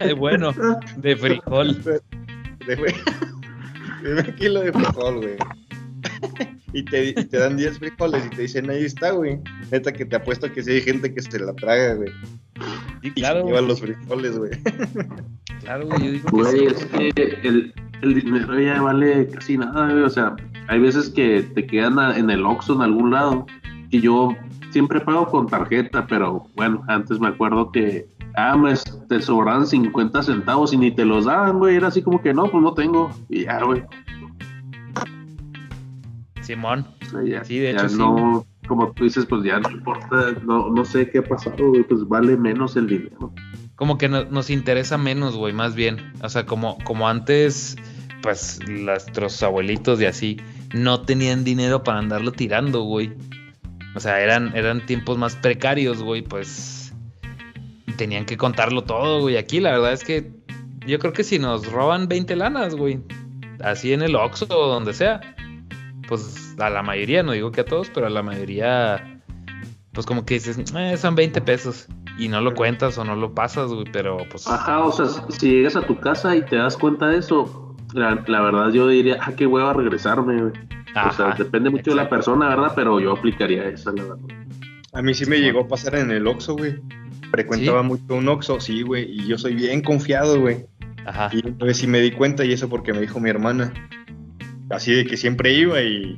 Eh, 0.00 0.12
bueno, 0.12 0.52
de 0.96 1.16
frijol. 1.16 1.82
De, 1.82 2.00
deme 2.66 4.20
un 4.20 4.34
kilo 4.36 4.60
de 4.60 4.72
frijol, 4.72 5.16
güey. 5.16 5.36
Y 6.72 6.84
te, 6.84 7.06
y 7.06 7.14
te 7.14 7.38
dan 7.38 7.56
10 7.56 7.78
frijoles 7.78 8.26
y 8.26 8.30
te 8.30 8.42
dicen, 8.42 8.68
ahí 8.70 8.84
está, 8.84 9.12
güey. 9.12 9.38
Neta 9.70 9.92
que 9.92 10.04
te 10.04 10.16
apuesto 10.16 10.52
que 10.52 10.62
si 10.62 10.72
hay 10.72 10.80
gente 10.82 11.12
que 11.14 11.22
se 11.22 11.38
la 11.38 11.54
traga, 11.54 11.94
güey. 11.94 12.10
Sí, 13.02 13.08
Y 13.08 13.10
claro, 13.12 13.40
se 13.40 13.46
lleva 13.46 13.60
los 13.62 13.80
frijoles, 13.80 14.36
güey. 14.38 14.50
claro, 15.60 15.86
güey. 15.86 16.04
Yo 16.04 16.10
digo 16.12 16.24
que 16.26 16.36
Güey, 16.36 16.58
sí. 16.58 16.66
es 16.66 16.84
que 16.86 17.38
el, 17.48 17.74
el 18.02 18.14
dinero 18.14 18.58
ya 18.60 18.80
vale 18.82 19.28
casi 19.28 19.56
nada, 19.58 19.90
güey. 19.90 20.02
O 20.02 20.10
sea, 20.10 20.36
hay 20.68 20.78
veces 20.80 21.08
que 21.10 21.42
te 21.42 21.66
quedan 21.66 21.98
a- 21.98 22.16
en 22.16 22.30
el 22.30 22.44
Oxxo 22.44 22.74
en 22.74 22.82
algún 22.82 23.10
lado. 23.10 23.46
Y 23.90 24.00
yo 24.00 24.34
siempre 24.70 25.00
pago 25.00 25.26
con 25.26 25.46
tarjeta, 25.46 26.06
pero 26.06 26.46
bueno, 26.56 26.82
antes 26.88 27.18
me 27.20 27.28
acuerdo 27.28 27.70
que, 27.72 28.06
ah, 28.36 28.56
pues 28.60 28.84
te 29.08 29.20
sobraban 29.22 29.66
50 29.66 30.22
centavos 30.22 30.72
y 30.72 30.76
ni 30.76 30.90
te 30.90 31.04
los 31.04 31.24
daban, 31.24 31.58
güey. 31.58 31.76
Era 31.76 31.88
así 31.88 32.02
como 32.02 32.20
que 32.20 32.34
no, 32.34 32.50
pues 32.50 32.62
no 32.62 32.74
tengo. 32.74 33.10
Y 33.28 33.44
ya, 33.44 33.62
güey. 33.62 33.82
Simón. 36.42 36.86
O 37.02 37.04
sea, 37.10 37.22
ya, 37.24 37.44
Sí, 37.44 37.58
de 37.58 37.72
ya 37.72 37.78
hecho, 37.78 37.88
sí, 37.88 37.98
no, 37.98 38.46
como 38.68 38.92
tú 38.92 39.04
dices, 39.04 39.26
pues 39.26 39.42
ya 39.44 39.58
no 39.60 39.70
importa, 39.70 40.32
no, 40.44 40.68
no 40.70 40.84
sé 40.84 41.08
qué 41.10 41.18
ha 41.18 41.22
pasado, 41.22 41.68
güey, 41.68 41.82
pues 41.84 42.06
vale 42.06 42.36
menos 42.36 42.76
el 42.76 42.86
dinero. 42.86 43.32
Como 43.76 43.98
que 43.98 44.08
no- 44.08 44.24
nos 44.24 44.50
interesa 44.50 44.98
menos, 44.98 45.36
güey, 45.36 45.52
más 45.52 45.74
bien. 45.74 46.12
O 46.22 46.28
sea, 46.28 46.46
como, 46.46 46.78
como 46.84 47.08
antes, 47.08 47.76
pues 48.22 48.58
nuestros 48.68 49.42
abuelitos 49.42 50.00
y 50.00 50.06
así 50.06 50.40
no 50.74 51.02
tenían 51.02 51.44
dinero 51.44 51.84
para 51.84 51.98
andarlo 51.98 52.32
tirando, 52.32 52.82
güey. 52.82 53.12
O 53.94 54.00
sea, 54.00 54.20
eran, 54.20 54.56
eran 54.56 54.84
tiempos 54.84 55.16
más 55.18 55.36
precarios, 55.36 56.02
güey, 56.02 56.22
pues 56.22 56.92
tenían 57.96 58.24
que 58.26 58.36
contarlo 58.36 58.82
todo, 58.84 59.20
güey. 59.20 59.36
Aquí 59.36 59.60
la 59.60 59.72
verdad 59.72 59.92
es 59.92 60.04
que 60.04 60.30
yo 60.86 60.98
creo 60.98 61.12
que 61.12 61.24
si 61.24 61.38
nos 61.38 61.70
roban 61.70 62.08
20 62.08 62.36
lanas, 62.36 62.74
güey, 62.74 63.00
así 63.62 63.92
en 63.92 64.02
el 64.02 64.14
Oxxo 64.16 64.46
o 64.50 64.68
donde 64.68 64.92
sea, 64.92 65.20
pues 66.08 66.54
a 66.58 66.68
la 66.70 66.82
mayoría, 66.82 67.22
no 67.22 67.32
digo 67.32 67.52
que 67.52 67.62
a 67.62 67.64
todos, 67.64 67.90
pero 67.92 68.06
a 68.06 68.10
la 68.10 68.22
mayoría, 68.22 69.20
pues 69.92 70.06
como 70.06 70.24
que 70.26 70.34
dices, 70.34 70.58
"Eh, 70.74 70.96
son 70.96 71.14
20 71.14 71.40
pesos. 71.40 71.86
Y 72.18 72.28
no 72.28 72.40
lo 72.40 72.54
cuentas 72.54 72.96
o 72.98 73.04
no 73.04 73.14
lo 73.14 73.34
pasas, 73.34 73.70
güey, 73.70 73.84
pero 73.92 74.18
pues... 74.30 74.46
Ajá, 74.46 74.84
o 74.84 74.92
sea, 74.92 75.06
si 75.28 75.50
llegas 75.50 75.76
a 75.76 75.82
tu 75.82 75.98
casa 76.00 76.34
y 76.34 76.42
te 76.42 76.56
das 76.56 76.76
cuenta 76.76 77.08
de 77.08 77.18
eso, 77.18 77.74
la, 77.92 78.24
la 78.26 78.40
verdad 78.40 78.70
yo 78.70 78.88
diría, 78.88 79.18
ah, 79.20 79.32
qué 79.36 79.46
hueva 79.46 79.72
regresarme, 79.72 80.40
güey. 80.40 80.52
O 81.04 81.12
sea, 81.12 81.34
depende 81.36 81.68
mucho 81.68 81.90
de 81.90 81.96
la 81.96 82.08
persona, 82.08 82.48
¿verdad? 82.48 82.72
Pero 82.74 83.00
yo 83.00 83.12
aplicaría 83.12 83.64
esa, 83.68 83.92
la 83.92 84.02
verdad. 84.02 84.18
A 84.94 85.02
mí 85.02 85.12
sí 85.12 85.26
me 85.26 85.38
llegó 85.38 85.60
a 85.60 85.68
pasar 85.68 85.94
en 85.96 86.10
el 86.10 86.26
Oxxo, 86.26 86.56
güey. 86.56 86.80
Frecuentaba 87.30 87.82
¿Sí? 87.82 87.86
mucho 87.86 88.14
un 88.14 88.28
Oxxo, 88.28 88.60
sí, 88.60 88.82
güey. 88.82 89.04
Y 89.10 89.26
yo 89.26 89.36
soy 89.36 89.54
bien 89.54 89.82
confiado, 89.82 90.40
güey. 90.40 90.64
Ajá. 91.04 91.28
Y 91.32 91.46
una 91.46 91.66
vez 91.66 91.76
sí 91.76 91.86
me 91.86 92.00
di 92.00 92.12
cuenta 92.12 92.46
y 92.46 92.52
eso 92.52 92.70
porque 92.70 92.94
me 92.94 93.00
dijo 93.00 93.20
mi 93.20 93.28
hermana. 93.28 93.74
Así 94.70 94.94
de 94.94 95.04
que 95.04 95.18
siempre 95.18 95.52
iba 95.52 95.82
y... 95.82 96.16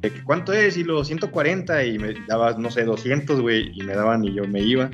De 0.00 0.12
que, 0.12 0.22
¿Cuánto 0.22 0.52
es? 0.52 0.76
Y 0.76 0.84
los 0.84 1.08
140 1.08 1.84
y 1.86 1.98
me 1.98 2.14
daba, 2.28 2.52
no 2.52 2.70
sé, 2.70 2.84
200, 2.84 3.40
güey. 3.40 3.72
Y 3.74 3.82
me 3.82 3.94
daban 3.94 4.22
y 4.22 4.32
yo 4.32 4.44
me 4.44 4.60
iba. 4.60 4.90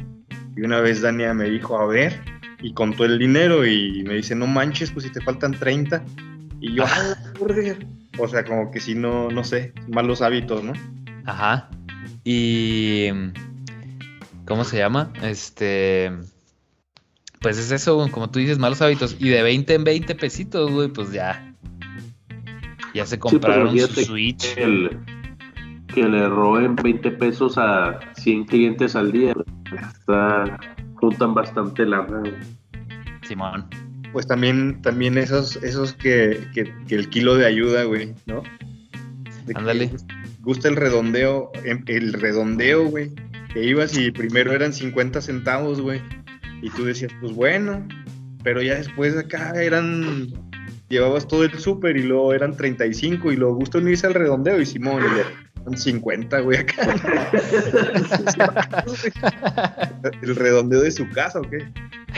Y 0.57 0.63
una 0.63 0.81
vez 0.81 1.03
Dania 1.03 1.35
me 1.35 1.49
dijo, 1.51 1.79
a 1.79 1.87
ver, 1.87 2.21
y 2.63 2.73
contó 2.73 3.05
el 3.05 3.19
dinero 3.19 3.67
y 3.67 4.03
me 4.05 4.15
dice, 4.15 4.35
no 4.35 4.47
manches, 4.47 4.91
pues 4.91 5.05
si 5.05 5.13
te 5.13 5.21
faltan 5.21 5.53
30. 5.53 6.05
Y 6.61 6.75
yo. 6.75 6.85
"Ah, 6.87 7.15
burger". 7.39 7.87
O 8.19 8.29
sea, 8.29 8.45
como 8.45 8.71
que 8.71 8.81
si 8.81 8.95
no, 8.95 9.29
no 9.31 9.43
sé, 9.43 9.73
malos 9.89 10.23
hábitos, 10.23 10.63
¿no? 10.63 10.73
Ajá. 11.27 11.69
Y. 12.23 13.09
¿Cómo 14.47 14.65
se 14.65 14.79
llama? 14.79 15.13
Este. 15.23 16.13
Pues 17.41 17.59
es 17.59 17.71
eso, 17.73 18.09
como 18.11 18.31
tú 18.31 18.39
dices, 18.39 18.59
malos 18.59 18.81
hábitos. 18.81 19.17
Y 19.19 19.29
de 19.29 19.43
20 19.43 19.75
en 19.75 19.85
20 19.85 20.15
pesitos, 20.15 20.71
güey, 20.71 20.89
pues 20.89 21.13
ya. 21.13 21.55
Ya 22.95 23.05
se 23.05 23.17
Sí, 23.17 23.21
compraron 23.21 23.77
su 23.79 23.87
Switch. 24.05 24.57
El- 24.57 24.99
que 25.95 26.09
le 26.09 26.29
roben 26.29 26.75
20 26.75 27.13
pesos 27.13 27.57
a 27.57 28.01
100 28.17 28.47
clientes 28.47 28.97
al 28.97 29.13
día, 29.13 29.33
está, 29.73 30.59
juntan 30.97 31.35
bastante 31.35 31.87
lana, 31.87 32.19
güey. 32.19 32.33
Simón. 33.23 33.67
Pues 34.13 34.27
también, 34.27 34.83
también 34.83 35.17
esos, 35.17 35.57
esos 35.63 35.93
que, 35.93 36.49
que, 36.53 36.73
que 36.89 36.95
el 36.97 37.09
kilo 37.09 37.37
de 37.37 37.47
ayuda, 37.47 37.85
güey, 37.85 38.13
¿no? 38.27 38.43
Ándale. 39.55 39.91
Gusta 40.41 40.69
el 40.69 40.77
redondeo, 40.77 41.53
em- 41.65 41.85
el 41.87 42.13
redondeo, 42.13 42.87
güey. 42.89 43.13
Que 43.53 43.65
ibas 43.65 43.97
y 43.97 44.11
primero 44.11 44.53
eran 44.53 44.73
50 44.73 45.21
centavos, 45.21 45.81
güey. 45.81 46.03
Y 46.61 46.71
tú 46.71 46.85
decías, 46.85 47.13
pues 47.21 47.33
bueno, 47.33 47.87
pero 48.43 48.63
ya 48.63 48.75
después 48.75 49.17
acá 49.17 49.53
eran, 49.63 50.29
llevabas 50.89 51.29
todo 51.29 51.45
el 51.45 51.57
súper 51.59 51.97
y 51.97 52.03
luego 52.03 52.35
eran 52.35 52.57
35 52.57 53.31
y 53.31 53.37
luego 53.37 53.55
gusta 53.55 53.79
unirse 53.79 54.09
al 54.09 54.15
redondeo 54.15 54.61
y 54.61 54.67
Simón, 54.67 55.03
y 55.03 55.44
50, 55.73 56.41
güey, 56.41 56.59
acá. 56.59 56.97
el 60.23 60.37
redondeo 60.37 60.81
de 60.83 60.91
su 60.91 61.09
casa, 61.11 61.41
¿o 61.41 61.43
qué? 61.43 61.59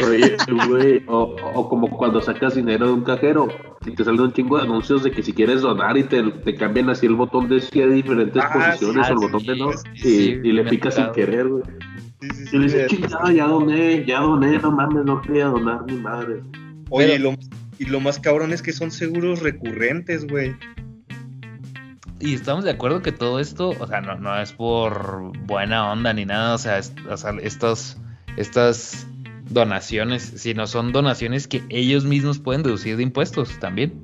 Oye, 0.04 0.36
güey, 0.68 1.02
o, 1.06 1.36
o 1.54 1.68
como 1.68 1.88
cuando 1.88 2.20
sacas 2.20 2.54
dinero 2.54 2.86
de 2.88 2.92
un 2.92 3.04
cajero 3.04 3.48
y 3.86 3.92
te 3.92 4.04
salen 4.04 4.20
un 4.20 4.32
chingo 4.32 4.58
de 4.58 4.64
anuncios 4.64 5.02
de 5.02 5.10
que 5.10 5.22
si 5.22 5.32
quieres 5.32 5.62
donar 5.62 5.96
y 5.96 6.04
te, 6.04 6.22
te 6.22 6.54
cambian 6.54 6.90
así 6.90 7.06
el 7.06 7.14
botón 7.14 7.48
de 7.48 7.60
si 7.60 7.80
hay 7.80 7.88
diferentes 7.90 8.42
Ah, 8.44 8.52
posiciones 8.52 9.06
sí, 9.06 9.12
o 9.12 9.14
el 9.14 9.18
sí, 9.20 9.24
botón 9.26 9.46
de 9.46 9.56
no 9.56 9.72
sí, 9.72 9.78
y, 9.94 9.98
sí, 10.00 10.40
y 10.42 10.52
le 10.52 10.64
picas 10.64 10.94
sin 10.96 11.10
querer, 11.12 11.48
güey. 11.48 11.62
Sí, 12.20 12.28
sí, 12.30 12.42
Y 12.42 12.46
sí, 12.46 12.58
le 12.58 12.64
dices, 12.64 12.90
sí. 12.90 12.96
chingada, 12.96 13.32
ya 13.32 13.46
doné, 13.46 14.04
ya 14.04 14.20
doné, 14.20 14.58
no 14.58 14.70
mames, 14.72 15.04
no 15.04 15.22
quería 15.22 15.46
donar 15.46 15.80
ni 15.86 15.96
madre. 15.96 16.40
Oye, 16.90 17.06
Pero- 17.06 17.14
y, 17.14 17.18
lo, 17.18 17.34
y 17.78 17.84
lo 17.86 18.00
más 18.00 18.18
cabrón 18.18 18.52
es 18.52 18.60
que 18.62 18.72
son 18.72 18.90
seguros 18.90 19.40
recurrentes, 19.42 20.26
güey. 20.26 20.54
Y 22.18 22.34
estamos 22.34 22.64
de 22.64 22.70
acuerdo 22.70 23.02
que 23.02 23.12
todo 23.12 23.40
esto, 23.40 23.70
o 23.78 23.86
sea, 23.86 24.00
no, 24.00 24.16
no 24.16 24.40
es 24.40 24.52
por 24.52 25.32
buena 25.46 25.90
onda 25.92 26.12
ni 26.14 26.24
nada, 26.24 26.54
o 26.54 26.58
sea, 26.58 26.78
es- 26.78 26.94
o 27.08 27.16
sea, 27.16 27.32
estos, 27.42 27.98
estas 28.36 29.06
donaciones, 29.50 30.22
sino 30.22 30.66
son 30.66 30.92
donaciones 30.92 31.46
que 31.46 31.62
ellos 31.68 32.04
mismos 32.04 32.38
pueden 32.38 32.62
deducir 32.62 32.96
de 32.96 33.02
impuestos 33.02 33.58
también. 33.60 34.02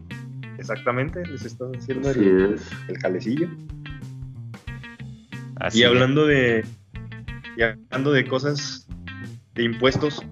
Exactamente, 0.58 1.24
les 1.26 1.44
estás 1.44 1.68
haciendo 1.76 2.10
Así 2.10 2.20
el, 2.20 2.54
es. 2.54 2.70
el 2.88 2.98
calecillo. 2.98 3.48
Así 5.56 5.78
Y 5.78 5.82
es. 5.82 5.88
hablando 5.88 6.26
de 6.26 6.64
y 7.56 7.62
hablando 7.62 8.12
de 8.12 8.26
cosas 8.26 8.86
de 9.54 9.64
impuestos, 9.64 10.22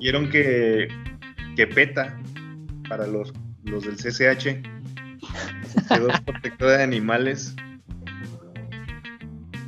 vieron 0.00 0.28
que, 0.30 0.88
que 1.56 1.66
PETA 1.66 2.18
para 2.88 3.06
los, 3.06 3.32
los 3.64 3.84
del 3.84 3.96
CCH 3.96 4.62
quedó 5.86 6.08
protectora 6.24 6.78
de 6.78 6.82
animales 6.84 7.54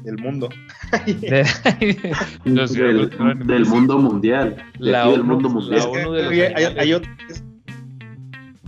del 0.05 0.17
mundo. 0.19 0.49
Los 2.45 2.73
Del, 2.73 3.11
del 3.47 3.67
mundo 3.67 3.99
mundial. 3.99 4.57
De 4.79 4.91
La 4.91 5.09
ONU, 5.09 5.25
mundo 5.25 5.49
la 5.49 5.55
mundial. 5.55 5.79
Es 5.79 5.87
que 5.87 6.05
ONU 6.07 6.13
de 6.13 6.23
los 6.23 6.33
hay, 6.33 6.41
hay- 6.41 6.65
animales. 6.65 6.79
hay 6.81 6.93
otra 6.95 7.17
que 7.17 7.33
es 7.33 7.45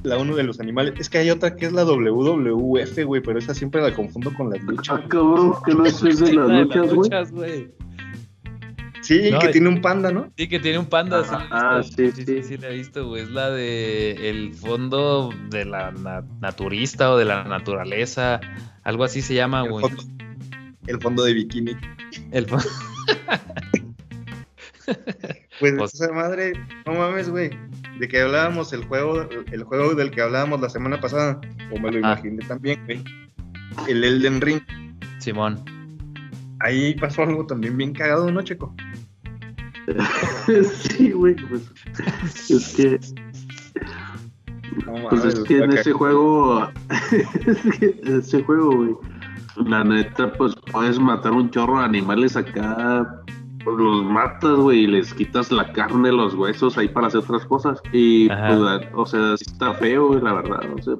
la 0.04 0.18
ONU 0.18 0.34
de 0.36 0.42
los 0.42 0.60
animales. 0.60 0.94
Es 0.98 1.08
que 1.08 1.18
hay 1.18 1.30
otra 1.30 1.56
que 1.56 1.66
es 1.66 1.72
la 1.72 1.84
WWF, 1.84 3.04
güey, 3.04 3.22
pero 3.22 3.38
esa 3.38 3.54
siempre 3.54 3.80
la 3.82 3.94
confundo 3.94 4.32
con 4.34 4.50
las 4.50 4.60
luchas. 4.62 5.00
Ah, 5.02 5.04
cabrón, 5.08 5.54
que 5.64 5.74
no 5.74 5.84
es 5.86 6.00
de 6.00 6.10
las 6.10 6.20
La 6.48 6.54
de 6.58 6.64
las 6.66 6.92
luchas, 6.92 7.32
güey. 7.32 7.72
Sí, 9.02 9.30
No, 9.30 9.38
que 9.40 9.48
tiene 9.48 9.68
un 9.68 9.80
panda, 9.80 10.10
¿no? 10.12 10.32
Sí, 10.36 10.48
que 10.48 10.60
tiene 10.60 10.78
un 10.78 10.86
panda. 10.86 11.24
sí, 11.24 11.30
Ah, 11.50 11.78
visto. 11.82 11.96
sí, 11.96 12.12
sí, 12.12 12.24
sí. 12.24 12.42
sí, 12.42 12.42
sí, 12.44 12.56
la 12.58 12.68
he 12.70 12.74
visto, 12.74 13.06
güey. 13.08 13.22
Es 13.24 13.30
la 13.30 13.50
de 13.50 14.30
el 14.30 14.54
fondo 14.54 15.30
de 15.50 15.64
la 15.64 15.90
na- 15.90 16.24
naturista 16.40 17.10
o 17.10 17.16
de 17.18 17.24
la 17.24 17.42
naturaleza. 17.44 18.40
Algo 18.84 19.04
así 19.04 19.20
se 19.20 19.34
llama, 19.34 19.60
El 19.62 19.66
Ah, 19.66 19.70
güey. 19.70 19.82
fondo, 19.86 20.02
el 20.86 21.00
fondo 21.00 21.24
de 21.24 21.34
bikini. 21.34 21.76
El 22.30 22.46
fo- 22.46 22.64
Pues 25.60 25.74
Pues- 25.78 25.94
esa 25.94 26.12
madre, 26.12 26.52
no 26.86 26.94
mames, 26.94 27.28
güey. 27.28 27.50
de 27.98 28.08
que 28.08 28.20
hablábamos 28.20 28.72
el 28.72 28.84
juego, 28.84 29.28
el 29.52 29.62
juego 29.64 29.94
del 29.94 30.10
que 30.10 30.22
hablábamos 30.22 30.60
la 30.60 30.68
semana 30.68 31.00
pasada, 31.00 31.40
o 31.70 31.78
me 31.78 31.90
lo 31.92 31.98
imaginé 31.98 32.44
también, 32.46 32.82
güey. 32.86 33.04
El 33.88 34.02
Elden 34.02 34.40
Ring. 34.40 34.60
Simón. 35.18 35.62
Ahí 36.62 36.94
pasó 36.94 37.22
algo 37.22 37.46
también 37.46 37.76
bien 37.76 37.92
cagado, 37.92 38.30
¿no, 38.30 38.42
Checo? 38.42 38.74
sí, 40.74 41.10
güey, 41.10 41.34
pues. 41.34 41.70
Es 42.50 42.74
que. 42.74 43.00
pues 45.10 45.24
es 45.24 45.40
que 45.40 45.58
en 45.58 45.72
ese 45.72 45.92
juego. 45.92 46.70
es 47.46 47.78
que 47.78 48.00
en 48.02 48.18
ese 48.18 48.42
juego, 48.42 48.76
güey. 48.76 48.94
La 49.66 49.84
neta, 49.84 50.32
pues 50.32 50.54
puedes 50.70 50.98
matar 50.98 51.32
un 51.32 51.50
chorro 51.50 51.78
de 51.78 51.84
animales 51.84 52.36
acá 52.36 53.22
pues 53.64 53.76
los 53.76 54.04
matas, 54.04 54.56
güey, 54.56 54.80
y 54.80 54.86
les 54.86 55.12
quitas 55.14 55.50
la 55.52 55.72
carne, 55.72 56.12
los 56.12 56.34
huesos 56.34 56.76
ahí 56.78 56.88
para 56.88 57.06
hacer 57.06 57.20
otras 57.20 57.44
cosas. 57.46 57.80
Y, 57.92 58.28
pues, 58.28 58.88
o 58.94 59.06
sea, 59.06 59.36
sí 59.36 59.44
está 59.46 59.74
feo, 59.74 60.08
güey, 60.08 60.20
la 60.20 60.34
verdad. 60.34 60.60
O 60.76 60.82
sea, 60.82 60.94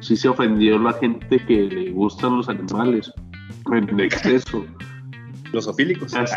sí 0.00 0.16
se 0.16 0.28
ofendió 0.28 0.78
la 0.78 0.92
gente 0.94 1.38
que 1.46 1.62
le 1.62 1.90
gustan 1.92 2.36
los 2.36 2.48
animales 2.48 3.12
en 3.72 4.00
exceso. 4.00 4.64
Los 5.52 5.66
ofílicos. 5.66 6.12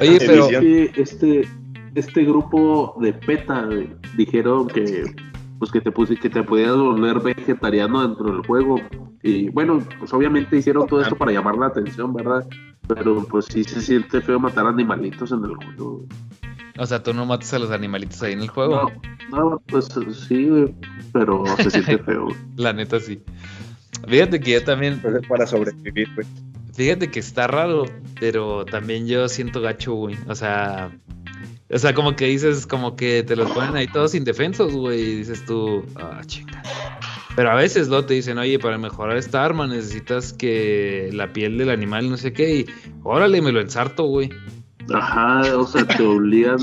Oye, 0.00 0.18
pero 0.18 0.48
este, 0.96 1.48
este 1.94 2.24
grupo 2.24 2.96
de 3.00 3.12
PETA 3.12 3.68
dijeron 4.16 4.68
que 4.68 5.04
pues 5.60 5.70
que 5.70 5.80
te 5.82 5.92
puse, 5.92 6.16
que 6.16 6.30
te 6.30 6.42
podías 6.42 6.74
volver 6.74 7.20
vegetariano 7.20 8.00
dentro 8.00 8.32
del 8.32 8.46
juego. 8.46 8.80
Y 9.22 9.50
bueno, 9.50 9.86
pues 9.98 10.12
obviamente 10.14 10.56
hicieron 10.56 10.86
todo 10.86 11.02
esto 11.02 11.16
para 11.16 11.32
llamar 11.32 11.56
la 11.56 11.66
atención, 11.66 12.14
¿verdad? 12.14 12.48
Pero 12.88 13.22
pues 13.24 13.44
sí 13.44 13.62
se 13.64 13.82
siente 13.82 14.22
feo 14.22 14.40
matar 14.40 14.66
animalitos 14.66 15.32
en 15.32 15.44
el 15.44 15.54
juego. 15.56 16.06
O 16.78 16.86
sea, 16.86 17.02
tú 17.02 17.12
no 17.12 17.26
matas 17.26 17.52
a 17.52 17.58
los 17.58 17.70
animalitos 17.70 18.22
ahí 18.22 18.32
en 18.32 18.40
el 18.40 18.48
juego. 18.48 18.90
No, 19.30 19.50
no 19.50 19.62
pues 19.66 19.90
sí, 20.26 20.48
pero 21.12 21.44
se 21.58 21.70
siente 21.70 21.98
feo. 22.04 22.28
la 22.56 22.72
neta 22.72 22.98
sí. 22.98 23.22
Fíjate 24.08 24.40
que 24.40 24.52
yo 24.52 24.64
también. 24.64 25.00
Para 25.28 25.46
sobrevivir, 25.46 26.08
güey. 26.14 26.26
Fíjate 26.74 27.10
que 27.10 27.20
está 27.20 27.46
raro, 27.46 27.84
pero 28.18 28.64
también 28.64 29.06
yo 29.06 29.28
siento 29.28 29.60
gacho, 29.60 29.94
güey. 29.94 30.16
O 30.28 30.34
sea, 30.34 30.90
o 31.72 31.78
sea, 31.78 31.94
como 31.94 32.16
que 32.16 32.26
dices, 32.26 32.66
como 32.66 32.96
que 32.96 33.22
te 33.22 33.36
los 33.36 33.50
ponen 33.50 33.76
ahí 33.76 33.86
todos 33.86 34.14
indefensos, 34.14 34.72
güey. 34.74 35.00
Y 35.00 35.14
dices 35.16 35.44
tú, 35.44 35.84
ah, 35.96 36.20
chinga. 36.26 36.62
Pero 37.36 37.50
a 37.50 37.54
veces 37.54 37.88
lo 37.88 38.04
te 38.04 38.14
dicen, 38.14 38.38
oye, 38.38 38.58
para 38.58 38.76
mejorar 38.76 39.16
esta 39.16 39.44
arma 39.44 39.66
necesitas 39.66 40.32
que 40.32 41.10
la 41.12 41.32
piel 41.32 41.58
del 41.58 41.70
animal, 41.70 42.10
no 42.10 42.16
sé 42.16 42.32
qué, 42.32 42.56
y 42.56 42.66
órale, 43.04 43.40
me 43.40 43.52
lo 43.52 43.60
ensarto, 43.60 44.04
güey. 44.04 44.30
Ajá, 44.92 45.56
o 45.56 45.66
sea, 45.66 45.86
te 45.86 46.02
obligan. 46.02 46.58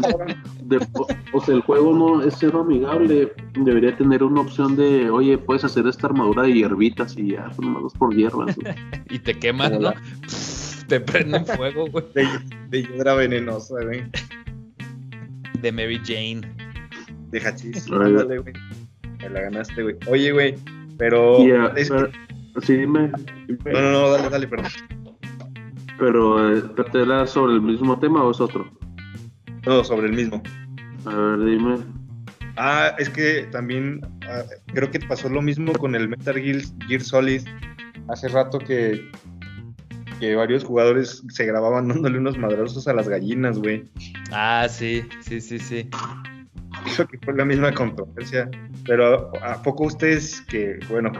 o 1.33 1.41
sea, 1.41 1.55
el 1.55 1.61
juego 1.61 1.93
no 1.93 2.23
es 2.23 2.35
cero 2.39 2.61
amigable. 2.61 3.31
Debería 3.53 3.95
tener 3.95 4.23
una 4.23 4.41
opción 4.41 4.75
de, 4.75 5.09
oye, 5.09 5.37
puedes 5.37 5.63
hacer 5.63 5.87
esta 5.87 6.07
armadura 6.07 6.43
de 6.43 6.53
hierbitas 6.53 7.17
y 7.17 7.31
ya, 7.31 7.45
pues 7.55 7.59
nomás 7.59 7.93
por 7.93 8.15
hierbas. 8.15 8.55
y 9.09 9.19
te 9.19 9.37
queman, 9.37 9.81
¿no? 9.81 9.93
te 10.87 10.99
prenden 11.01 11.45
fuego, 11.45 11.87
güey. 11.89 12.05
De, 12.13 12.27
de 12.69 12.83
hiedra 12.83 13.13
venenosa, 13.13 13.75
güey 13.83 14.03
de 15.61 15.71
Mary 15.71 15.99
Jane. 16.03 16.41
De 17.31 17.39
Hachís. 17.39 17.89
Ándale, 17.91 18.39
güey. 18.39 18.53
Me 19.19 19.29
la 19.29 19.41
ganaste, 19.41 19.81
güey. 19.83 19.95
Oye, 20.07 20.31
güey, 20.31 20.55
pero. 20.97 21.39
sí, 22.61 22.73
dime, 22.75 23.11
No, 23.65 23.81
no, 23.81 23.91
no, 23.91 24.09
dale, 24.11 24.29
dale, 24.29 24.47
perdón. 24.47 24.71
Pero, 25.99 26.57
eh, 26.57 26.61
¿te 26.91 27.01
era 27.01 27.25
sobre 27.25 27.53
el 27.53 27.61
mismo 27.61 27.97
tema 27.99 28.23
o 28.23 28.31
es 28.31 28.39
otro? 28.39 28.69
No, 29.65 29.83
sobre 29.83 30.07
el 30.07 30.13
mismo. 30.13 30.41
A 31.05 31.15
ver, 31.15 31.39
dime. 31.45 31.77
Ah, 32.55 32.95
es 32.97 33.09
que 33.09 33.47
también 33.51 34.01
ah, 34.27 34.43
creo 34.73 34.89
que 34.89 34.99
pasó 34.99 35.29
lo 35.29 35.41
mismo 35.41 35.73
con 35.73 35.95
el 35.95 36.07
Metal 36.07 36.35
Gear, 36.35 36.61
Gear 36.87 37.01
Solid. 37.01 37.41
Hace 38.07 38.29
rato 38.29 38.59
que 38.59 39.09
que 40.19 40.35
varios 40.35 40.63
jugadores 40.63 41.23
se 41.29 41.45
grababan 41.45 41.87
dándole 41.89 42.17
unos 42.17 42.37
madrazos 42.37 42.87
a 42.87 42.93
las 42.93 43.07
gallinas, 43.07 43.59
güey. 43.59 43.85
Ah, 44.31 44.67
sí, 44.69 45.03
sí, 45.21 45.41
sí, 45.41 45.59
sí. 45.59 45.89
Dijo 46.85 47.05
que 47.07 47.17
fue 47.19 47.35
la 47.35 47.45
misma 47.45 47.73
controversia. 47.73 48.49
Pero 48.85 49.31
¿a 49.43 49.61
poco 49.61 49.85
ustedes 49.85 50.41
que, 50.41 50.79
bueno, 50.89 51.11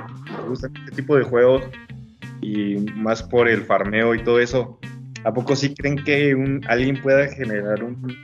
gustan 0.47 0.75
este 0.77 0.97
tipo 0.97 1.15
de 1.17 1.23
juegos 1.23 1.63
y 2.41 2.77
más 2.95 3.23
por 3.23 3.47
el 3.47 3.63
farmeo 3.63 4.15
y 4.15 4.23
todo 4.23 4.39
eso, 4.39 4.79
¿a 5.23 5.33
poco 5.33 5.55
sí 5.55 5.73
creen 5.73 6.03
que 6.03 6.35
un, 6.35 6.61
alguien 6.67 7.01
pueda 7.01 7.27
generar 7.27 7.83
un, 7.83 8.15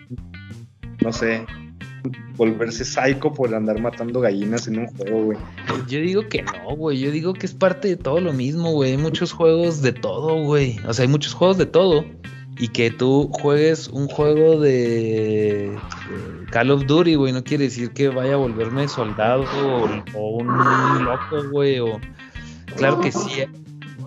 no 1.01 1.11
sé, 1.11 1.45
volverse 2.35 2.83
psycho 2.83 3.33
por 3.33 3.53
andar 3.53 3.79
matando 3.81 4.19
gallinas 4.19 4.67
en 4.67 4.79
un 4.79 4.87
juego, 4.87 5.23
güey. 5.25 5.37
Yo 5.87 5.99
digo 5.99 6.27
que 6.27 6.41
no, 6.41 6.75
güey. 6.75 6.99
Yo 6.99 7.11
digo 7.11 7.33
que 7.33 7.45
es 7.45 7.53
parte 7.53 7.87
de 7.89 7.97
todo 7.97 8.19
lo 8.19 8.33
mismo, 8.33 8.71
güey. 8.71 8.91
Hay 8.91 8.97
muchos 8.97 9.31
juegos 9.31 9.81
de 9.81 9.93
todo, 9.93 10.43
güey. 10.43 10.79
O 10.87 10.93
sea, 10.93 11.03
hay 11.03 11.09
muchos 11.09 11.33
juegos 11.33 11.57
de 11.57 11.65
todo. 11.65 12.05
Y 12.59 12.67
que 12.67 12.91
tú 12.91 13.29
juegues 13.33 13.87
un 13.87 14.07
juego 14.07 14.59
de, 14.59 15.75
Call 16.51 16.69
of 16.69 16.85
Duty, 16.85 17.15
güey, 17.15 17.33
no 17.33 17.43
quiere 17.43 17.63
decir 17.63 17.91
que 17.93 18.09
vaya 18.09 18.33
a 18.33 18.37
volverme 18.37 18.87
soldado 18.87 19.43
o, 20.13 20.37
un 20.37 20.47
loco, 21.03 21.49
güey. 21.51 21.79
O... 21.79 21.99
Claro 22.75 23.01
que 23.01 23.11
sí, 23.11 23.45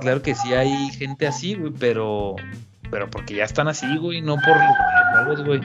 claro 0.00 0.22
que 0.22 0.34
sí 0.34 0.52
hay 0.54 0.90
gente 0.90 1.26
así, 1.26 1.54
güey, 1.54 1.72
pero 1.78 2.36
pero 2.90 3.10
porque 3.10 3.34
ya 3.34 3.44
están 3.44 3.68
así, 3.68 3.96
güey, 3.98 4.22
no 4.22 4.36
por 4.36 5.26
los 5.26 5.44
güey. 5.44 5.60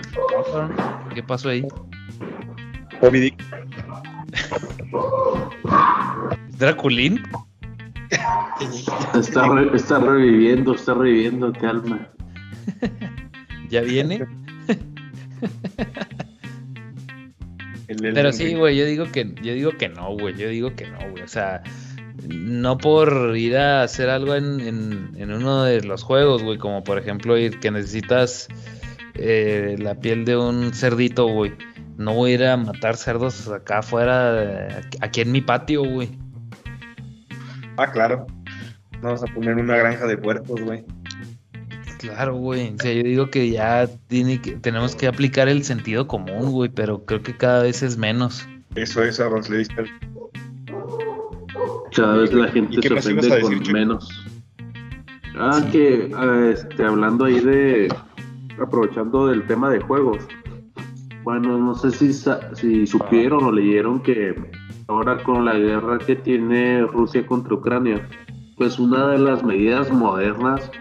¿Qué 1.13 1.23
pasó 1.23 1.49
ahí? 1.49 1.65
¿Draculín? 6.57 7.23
Está, 9.15 9.47
está 9.73 9.99
reviviendo, 9.99 10.75
está 10.75 10.93
reviviendo, 10.93 11.51
calma. 11.53 12.07
¿Ya 13.69 13.81
viene? 13.81 14.27
Pero 17.87 18.31
sí, 18.31 18.55
güey, 18.55 18.77
yo 18.77 18.85
digo 18.85 19.05
que, 19.11 19.33
yo 19.41 19.53
digo 19.53 19.71
que 19.77 19.89
no, 19.89 20.11
güey, 20.13 20.35
yo 20.35 20.47
digo 20.49 20.75
que 20.75 20.87
no, 20.87 20.99
güey. 21.09 21.23
O 21.23 21.27
sea, 21.27 21.63
no 22.27 22.77
por 22.77 23.35
ir 23.37 23.57
a 23.57 23.83
hacer 23.83 24.09
algo 24.09 24.35
en, 24.35 24.59
en, 25.17 25.31
uno 25.31 25.63
de 25.63 25.81
los 25.81 26.03
juegos, 26.03 26.43
güey, 26.43 26.57
como 26.57 26.83
por 26.83 26.97
ejemplo 26.97 27.37
ir 27.37 27.59
que 27.59 27.71
necesitas 27.71 28.47
eh, 29.15 29.75
la 29.79 29.95
piel 29.95 30.25
de 30.25 30.37
un 30.37 30.73
cerdito, 30.73 31.27
güey 31.27 31.53
no 32.01 32.13
voy 32.13 32.31
a 32.31 32.33
ir 32.33 32.43
a 32.45 32.57
matar 32.57 32.97
cerdos 32.97 33.47
acá 33.47 33.79
afuera, 33.79 34.81
aquí 35.01 35.21
en 35.21 35.31
mi 35.31 35.41
patio, 35.41 35.83
güey. 35.83 36.09
Ah, 37.77 37.91
claro. 37.91 38.25
Vamos 39.01 39.23
a 39.23 39.27
poner 39.27 39.55
una 39.55 39.77
granja 39.77 40.05
de 40.05 40.17
puercos, 40.17 40.61
güey. 40.61 40.83
Claro, 41.99 42.35
güey. 42.35 42.73
O 42.73 42.81
sea, 42.81 42.91
yo 42.93 43.03
digo 43.03 43.29
que 43.29 43.49
ya 43.49 43.87
tiene 44.07 44.41
que, 44.41 44.53
tenemos 44.53 44.95
que 44.95 45.07
aplicar 45.07 45.47
el 45.47 45.63
sentido 45.63 46.07
común, 46.07 46.51
güey, 46.51 46.69
pero 46.69 47.05
creo 47.05 47.21
que 47.21 47.37
cada 47.37 47.63
vez 47.63 47.83
es 47.83 47.97
menos. 47.97 48.47
Eso 48.75 49.03
es, 49.03 49.19
Arroz, 49.19 49.49
le 49.49 49.59
diste. 49.59 49.83
Cada 51.95 52.17
vez 52.17 52.33
la 52.33 52.47
gente 52.47 52.81
se 52.81 52.93
ofende 52.93 53.41
con 53.41 53.73
menos. 53.73 54.09
Ah, 55.35 55.61
que 55.71 56.11
ah, 56.15 56.49
este, 56.51 56.85
hablando 56.85 57.25
ahí 57.25 57.39
de. 57.39 57.93
Aprovechando 58.59 59.27
del 59.27 59.45
tema 59.47 59.69
de 59.69 59.79
juegos 59.79 60.27
bueno, 61.23 61.57
no 61.57 61.75
sé 61.75 61.91
si, 61.91 62.13
si 62.13 62.87
supieron 62.87 63.43
o 63.43 63.51
leyeron 63.51 64.01
que 64.01 64.35
ahora 64.87 65.21
con 65.23 65.45
la 65.45 65.53
guerra 65.53 65.99
que 65.99 66.15
tiene 66.15 66.81
Rusia 66.87 67.25
contra 67.25 67.53
Ucrania, 67.53 68.07
pues 68.57 68.79
una 68.79 69.07
de 69.09 69.19
las 69.19 69.43
medidas 69.43 69.91
modernas 69.91 70.71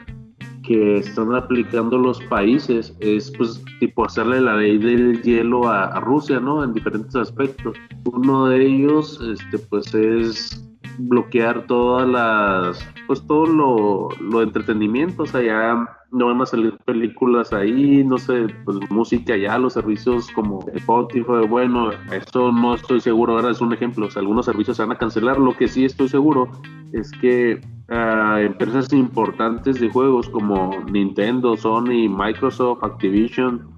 que 0.62 0.98
están 0.98 1.34
aplicando 1.34 1.98
los 1.98 2.22
países 2.24 2.94
es 3.00 3.30
pues 3.32 3.62
tipo 3.80 4.04
hacerle 4.04 4.40
la 4.40 4.56
ley 4.56 4.78
del 4.78 5.20
hielo 5.22 5.68
a, 5.68 6.00
Rusia, 6.00 6.40
¿no? 6.40 6.64
En 6.64 6.72
diferentes 6.72 7.14
aspectos. 7.16 7.76
Uno 8.04 8.46
de 8.46 8.64
ellos, 8.64 9.20
este, 9.20 9.58
pues 9.58 9.92
es 9.94 10.69
bloquear 11.08 11.66
todas 11.66 12.08
las, 12.08 12.88
pues 13.06 13.26
todo 13.26 13.46
lo, 13.46 14.08
lo 14.20 14.42
entretenimiento, 14.42 15.24
o 15.24 15.26
sea, 15.26 15.42
ya 15.42 15.86
no 16.12 16.26
van 16.26 16.40
a 16.40 16.46
salir 16.46 16.76
películas 16.84 17.52
ahí, 17.52 18.02
no 18.04 18.18
sé, 18.18 18.46
pues 18.64 18.78
música 18.90 19.36
ya, 19.36 19.58
los 19.58 19.74
servicios 19.74 20.28
como 20.30 20.64
Spotify, 20.74 21.46
bueno, 21.48 21.90
esto 22.12 22.50
no 22.50 22.74
estoy 22.74 23.00
seguro, 23.00 23.34
ahora 23.36 23.50
es 23.50 23.60
un 23.60 23.72
ejemplo, 23.72 24.06
o 24.06 24.10
sea, 24.10 24.20
algunos 24.20 24.46
servicios 24.46 24.76
se 24.76 24.82
van 24.82 24.92
a 24.92 24.98
cancelar, 24.98 25.38
lo 25.38 25.56
que 25.56 25.68
sí 25.68 25.84
estoy 25.84 26.08
seguro 26.08 26.48
es 26.92 27.12
que 27.12 27.60
uh, 27.90 28.38
empresas 28.38 28.92
importantes 28.92 29.80
de 29.80 29.88
juegos 29.90 30.28
como 30.28 30.70
Nintendo, 30.90 31.56
Sony, 31.56 32.08
Microsoft, 32.08 32.82
Activision, 32.82 33.68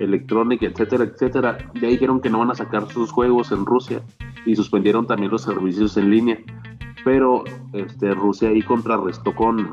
Electronic, 0.00 0.62
etcétera, 0.62 1.04
etcétera, 1.04 1.58
ya 1.74 1.88
dijeron 1.88 2.20
que 2.20 2.30
no 2.30 2.38
van 2.38 2.50
a 2.50 2.54
sacar 2.54 2.90
sus 2.90 3.10
juegos 3.12 3.52
en 3.52 3.66
Rusia 3.66 4.02
y 4.46 4.56
suspendieron 4.56 5.06
también 5.06 5.30
los 5.30 5.42
servicios 5.42 5.96
en 5.96 6.10
línea. 6.10 6.38
Pero 7.04 7.44
este, 7.72 8.14
Rusia 8.14 8.50
ahí 8.50 8.62
contrarrestó 8.62 9.34
con 9.34 9.72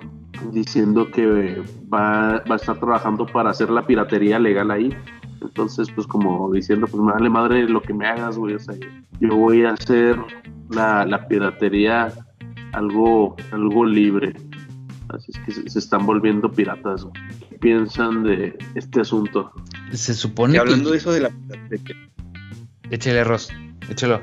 diciendo 0.52 1.10
que 1.12 1.62
va, 1.94 2.42
va, 2.50 2.54
a 2.54 2.56
estar 2.56 2.80
trabajando 2.80 3.26
para 3.26 3.50
hacer 3.50 3.70
la 3.70 3.86
piratería 3.86 4.40
legal 4.40 4.72
ahí. 4.72 4.96
Entonces, 5.42 5.90
pues 5.92 6.08
como 6.08 6.52
diciendo, 6.52 6.88
pues 6.88 7.02
me 7.02 7.12
vale 7.12 7.30
madre 7.30 7.68
lo 7.68 7.82
que 7.82 7.94
me 7.94 8.08
hagas, 8.08 8.38
güey. 8.38 8.56
O 8.56 8.60
sea, 8.60 8.76
yo 9.20 9.36
voy 9.36 9.66
a 9.66 9.72
hacer 9.72 10.18
la, 10.70 11.06
la 11.06 11.28
piratería 11.28 12.14
algo, 12.74 13.36
algo 13.52 13.86
libre. 13.86 14.34
Así 15.10 15.32
es 15.34 15.40
que 15.40 15.70
se, 15.70 15.80
están 15.80 16.06
volviendo 16.06 16.52
piratas. 16.52 17.08
¿Qué 17.50 17.58
piensan 17.58 18.24
de 18.24 18.58
este 18.76 19.02
asunto? 19.02 19.52
Se 19.92 20.14
supone 20.14 20.56
y 20.56 20.58
hablando 20.58 20.92
de 20.92 20.98
eso 20.98 21.12
de 21.12 21.22
la 21.22 21.30
piratería. 21.30 21.96
Échale 22.92 23.20
arroz, 23.20 23.50
échalo. 23.90 24.22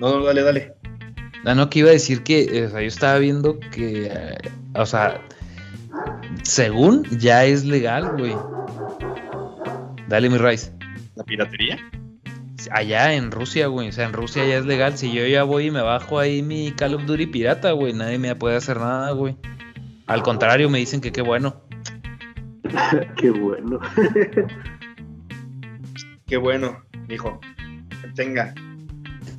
No, 0.00 0.18
no, 0.18 0.24
dale, 0.24 0.42
dale. 0.42 0.74
Ah, 1.44 1.54
no, 1.54 1.70
que 1.70 1.80
iba 1.80 1.88
a 1.88 1.92
decir 1.92 2.22
que, 2.22 2.66
o 2.66 2.70
sea, 2.70 2.80
yo 2.80 2.86
estaba 2.86 3.18
viendo 3.18 3.58
que, 3.58 4.06
eh, 4.06 4.38
o 4.74 4.86
sea, 4.86 5.20
según 6.42 7.04
ya 7.18 7.44
es 7.44 7.64
legal, 7.64 8.16
güey. 8.16 8.36
Dale, 10.08 10.30
mi 10.30 10.38
Rice. 10.38 10.72
¿La 11.16 11.24
piratería? 11.24 11.78
Allá 12.70 13.14
en 13.14 13.30
Rusia, 13.30 13.66
güey. 13.68 13.88
O 13.88 13.92
sea, 13.92 14.06
en 14.06 14.12
Rusia 14.12 14.46
ya 14.46 14.58
es 14.58 14.66
legal. 14.66 14.96
Si 14.98 15.12
yo 15.12 15.26
ya 15.26 15.42
voy 15.42 15.66
y 15.66 15.70
me 15.70 15.80
bajo 15.80 16.18
ahí 16.18 16.42
mi 16.42 16.72
Call 16.72 16.94
of 16.94 17.06
Duty 17.06 17.26
pirata, 17.26 17.72
güey, 17.72 17.92
nadie 17.92 18.18
me 18.18 18.34
puede 18.34 18.56
hacer 18.56 18.78
nada, 18.78 19.12
güey. 19.12 19.36
Al 20.06 20.22
contrario, 20.22 20.70
me 20.70 20.78
dicen 20.78 21.00
que 21.00 21.12
qué 21.12 21.22
bueno. 21.22 21.62
qué 23.16 23.30
bueno. 23.30 23.80
qué 26.26 26.36
bueno, 26.36 26.82
hijo. 27.08 27.40
Tenga. 28.14 28.54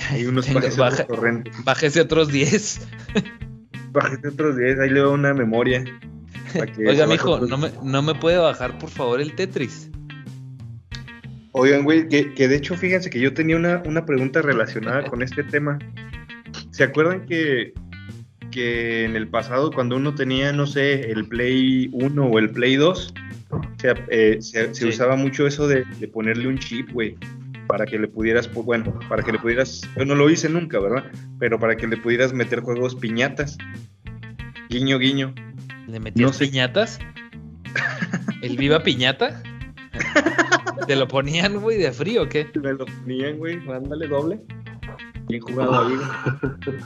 Hay 0.10 0.26
unos 0.26 0.48
baja, 0.78 1.06
Bájese 1.64 2.02
otros 2.02 2.32
10. 2.32 2.88
bájese 3.92 4.28
otros 4.28 4.58
10. 4.58 4.80
Ahí 4.80 4.90
le 4.90 5.00
doy 5.02 5.14
una 5.14 5.34
memoria. 5.34 5.84
Oiga, 6.78 7.06
mijo, 7.06 7.40
¿no 7.42 7.58
me, 7.58 7.72
¿no 7.84 8.02
me 8.02 8.16
puede 8.16 8.38
bajar 8.38 8.78
por 8.80 8.90
favor 8.90 9.22
el 9.22 9.34
Tetris? 9.36 9.92
Oigan, 11.52 11.84
güey, 11.84 12.08
que, 12.08 12.34
que, 12.34 12.48
de 12.48 12.56
hecho, 12.56 12.76
fíjense 12.76 13.10
que 13.10 13.20
yo 13.20 13.34
tenía 13.34 13.56
una, 13.56 13.84
una 13.86 14.06
pregunta 14.06 14.42
relacionada 14.42 15.04
con 15.04 15.22
este 15.22 15.44
tema. 15.44 15.78
¿Se 16.72 16.84
acuerdan 16.84 17.26
que, 17.26 17.74
que 18.52 19.06
en 19.06 19.16
el 19.16 19.28
pasado, 19.28 19.72
cuando 19.72 19.96
uno 19.96 20.16
tenía, 20.16 20.52
no 20.54 20.66
sé, 20.66 21.12
el 21.12 21.28
Play 21.28 21.90
1 21.92 22.26
o 22.26 22.40
el 22.40 22.50
Play 22.52 22.78
2, 22.78 23.14
se, 23.78 23.94
eh, 24.10 24.38
se, 24.42 24.74
se 24.74 24.86
usaba 24.88 25.16
mucho 25.16 25.46
eso 25.46 25.68
de, 25.68 25.84
de 26.00 26.08
ponerle 26.08 26.48
un 26.48 26.58
chip, 26.58 26.92
güey? 26.92 27.16
Para 27.70 27.86
que 27.86 28.00
le 28.00 28.08
pudieras, 28.08 28.48
pues, 28.48 28.66
bueno, 28.66 29.00
para 29.08 29.22
que 29.22 29.32
le 29.32 29.38
pudieras, 29.38 29.88
yo 29.96 30.04
no 30.04 30.16
lo 30.16 30.28
hice 30.28 30.50
nunca, 30.50 30.80
¿verdad? 30.80 31.04
Pero 31.38 31.60
para 31.60 31.78
que 31.78 31.86
le 31.86 31.98
pudieras 31.98 32.34
meter 32.34 32.62
juegos 32.62 32.96
piñatas. 32.96 33.60
Guiño, 34.70 34.98
guiño. 34.98 35.36
¿Le 35.88 36.00
metías 36.00 36.40
piñatas? 36.40 36.98
¿El 38.42 38.58
viva 38.58 38.82
piñata? 38.82 39.44
¿Te 40.88 40.96
lo 40.96 41.08
ponían, 41.08 41.62
güey, 41.62 41.78
de 41.78 41.92
frío 41.92 42.24
o 42.24 42.28
qué? 42.28 42.48
Me 42.60 42.74
lo 42.74 42.88
ponían, 42.88 43.38
güey, 43.38 43.60
ándale 43.70 44.08
doble. 44.08 44.40
Bien 45.28 45.42
jugado 45.44 45.88
ahí. 45.88 45.94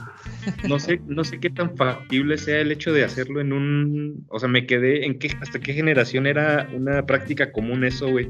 No 0.68 0.78
sé, 0.78 1.00
no 1.06 1.24
sé 1.24 1.40
qué 1.40 1.50
tan 1.50 1.76
factible 1.76 2.38
sea 2.38 2.60
el 2.60 2.72
hecho 2.72 2.92
de 2.92 3.04
hacerlo 3.04 3.40
en 3.40 3.52
un. 3.52 4.24
O 4.28 4.38
sea, 4.38 4.48
me 4.48 4.66
quedé 4.66 5.04
en 5.06 5.18
qué, 5.18 5.30
hasta 5.40 5.60
qué 5.60 5.72
generación 5.72 6.26
era 6.26 6.68
una 6.72 7.04
práctica 7.06 7.52
común 7.52 7.84
eso, 7.84 8.08
güey. 8.10 8.28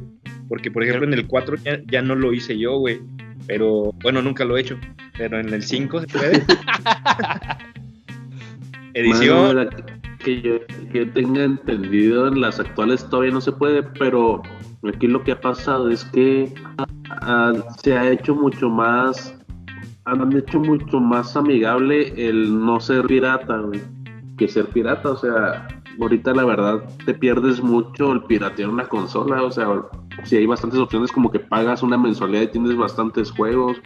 Porque, 0.48 0.70
por 0.70 0.82
ejemplo, 0.82 1.06
en 1.06 1.14
el 1.14 1.26
4 1.26 1.56
ya, 1.64 1.80
ya 1.86 2.02
no 2.02 2.14
lo 2.14 2.32
hice 2.32 2.58
yo, 2.58 2.78
güey. 2.78 3.00
Pero, 3.46 3.92
bueno, 4.02 4.22
nunca 4.22 4.44
lo 4.44 4.56
he 4.56 4.60
hecho. 4.60 4.78
Pero 5.16 5.38
en 5.38 5.52
el 5.52 5.62
5 5.62 6.00
se 6.00 6.06
puede. 6.06 6.42
Edición 8.94 9.68
que 10.24 10.40
yo, 10.40 10.60
que 10.90 11.06
tenga 11.06 11.44
entendido, 11.44 12.28
en 12.28 12.40
las 12.40 12.58
actuales 12.58 13.08
todavía 13.10 13.32
no 13.32 13.40
se 13.40 13.52
puede, 13.52 13.82
pero 13.82 14.42
aquí 14.88 15.06
lo 15.06 15.22
que 15.22 15.32
ha 15.32 15.40
pasado 15.40 15.90
es 15.90 16.04
que 16.06 16.52
uh, 16.78 17.62
se 17.82 17.92
ha 17.92 18.10
hecho 18.10 18.34
mucho 18.34 18.70
más, 18.70 19.36
han 20.06 20.36
hecho 20.36 20.60
mucho 20.60 21.00
más 21.00 21.36
amigable 21.36 22.12
el 22.16 22.64
no 22.64 22.80
ser 22.80 23.06
pirata, 23.06 23.62
que 24.36 24.48
ser 24.48 24.66
pirata, 24.66 25.10
o 25.10 25.16
sea, 25.16 25.66
ahorita 26.00 26.34
la 26.34 26.44
verdad 26.44 26.84
te 27.06 27.14
pierdes 27.14 27.62
mucho 27.62 28.12
el 28.12 28.22
piratear 28.24 28.68
una 28.68 28.86
consola, 28.88 29.42
o 29.42 29.50
sea, 29.50 29.68
si 30.24 30.36
hay 30.36 30.46
bastantes 30.46 30.80
opciones 30.80 31.12
como 31.12 31.30
que 31.30 31.40
pagas 31.40 31.82
una 31.82 31.96
mensualidad 31.96 32.42
y 32.42 32.48
tienes 32.48 32.76
bastantes 32.76 33.30
juegos, 33.30 33.80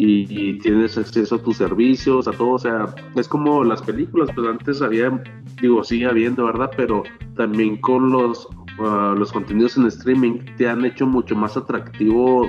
y, 0.00 0.58
tienes 0.58 0.96
acceso 0.96 1.36
a 1.36 1.42
tus 1.42 1.56
servicios, 1.56 2.28
a 2.28 2.32
todo, 2.32 2.50
o 2.50 2.58
sea, 2.58 2.94
es 3.16 3.26
como 3.26 3.64
las 3.64 3.82
películas, 3.82 4.30
pues 4.34 4.46
antes 4.46 4.80
había, 4.80 5.22
digo, 5.60 5.82
sigue 5.82 6.06
habiendo, 6.06 6.44
¿verdad? 6.44 6.70
Pero 6.76 7.02
también 7.36 7.80
con 7.80 8.10
los, 8.10 8.46
uh, 8.78 9.16
los 9.16 9.32
contenidos 9.32 9.76
en 9.76 9.86
streaming 9.86 10.38
te 10.56 10.68
han 10.68 10.84
hecho 10.84 11.06
mucho 11.06 11.34
más 11.34 11.56
atractivo 11.56 12.46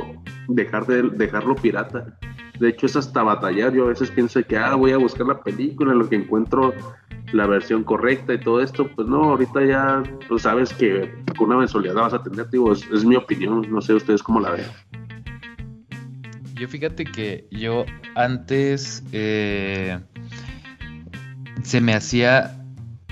dejar 0.47 0.85
de 0.85 1.03
dejarlo 1.03 1.55
pirata. 1.55 2.19
De 2.59 2.69
hecho, 2.69 2.85
es 2.85 2.95
hasta 2.95 3.23
batallar. 3.23 3.73
Yo 3.73 3.85
a 3.85 3.89
veces 3.89 4.11
pienso 4.11 4.43
que, 4.43 4.57
ah, 4.57 4.75
voy 4.75 4.91
a 4.91 4.97
buscar 4.97 5.25
la 5.25 5.41
película, 5.41 5.93
en 5.93 5.99
lo 5.99 6.09
que 6.09 6.17
encuentro 6.17 6.73
la 7.31 7.47
versión 7.47 7.83
correcta 7.83 8.33
y 8.33 8.39
todo 8.39 8.61
esto. 8.61 8.87
Pues 8.95 9.07
no, 9.07 9.23
ahorita 9.23 9.65
ya 9.65 10.03
pues 10.27 10.43
sabes 10.43 10.73
que 10.73 11.09
una 11.39 11.57
mensualidad 11.57 11.95
vas 11.95 12.13
a 12.13 12.23
tener, 12.23 12.49
digo, 12.49 12.73
es, 12.73 13.05
mi 13.05 13.15
opinión. 13.15 13.65
No 13.69 13.81
sé 13.81 13.93
ustedes 13.93 14.21
cómo 14.21 14.39
la 14.39 14.51
ven. 14.51 14.65
Yo 16.55 16.67
fíjate 16.67 17.05
que 17.05 17.47
yo 17.51 17.85
antes 18.15 19.03
eh, 19.13 19.99
se 21.63 21.81
me 21.81 21.93
hacía. 21.93 22.55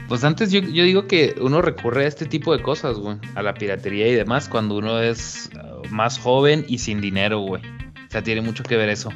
Pues 0.10 0.24
antes 0.24 0.52
yo, 0.52 0.62
yo, 0.62 0.84
digo 0.84 1.06
que 1.08 1.36
uno 1.42 1.62
recurre 1.62 2.06
a 2.06 2.08
este 2.08 2.26
tipo 2.26 2.56
de 2.56 2.62
cosas, 2.62 2.98
güey. 2.98 3.18
A 3.36 3.44
la 3.44 3.54
piratería 3.54 4.08
y 4.08 4.14
demás, 4.14 4.50
cuando 4.50 4.76
uno 4.76 5.00
es 5.02 5.50
uh, 5.56 5.88
más 5.90 6.18
joven 6.18 6.66
y 6.68 6.78
sin 6.78 7.02
dinero, 7.02 7.40
güey. 7.40 7.62
O 7.62 8.10
sea, 8.10 8.24
tiene 8.24 8.42
mucho 8.42 8.64
que 8.64 8.78
ver 8.78 8.90
eso. 8.90 9.10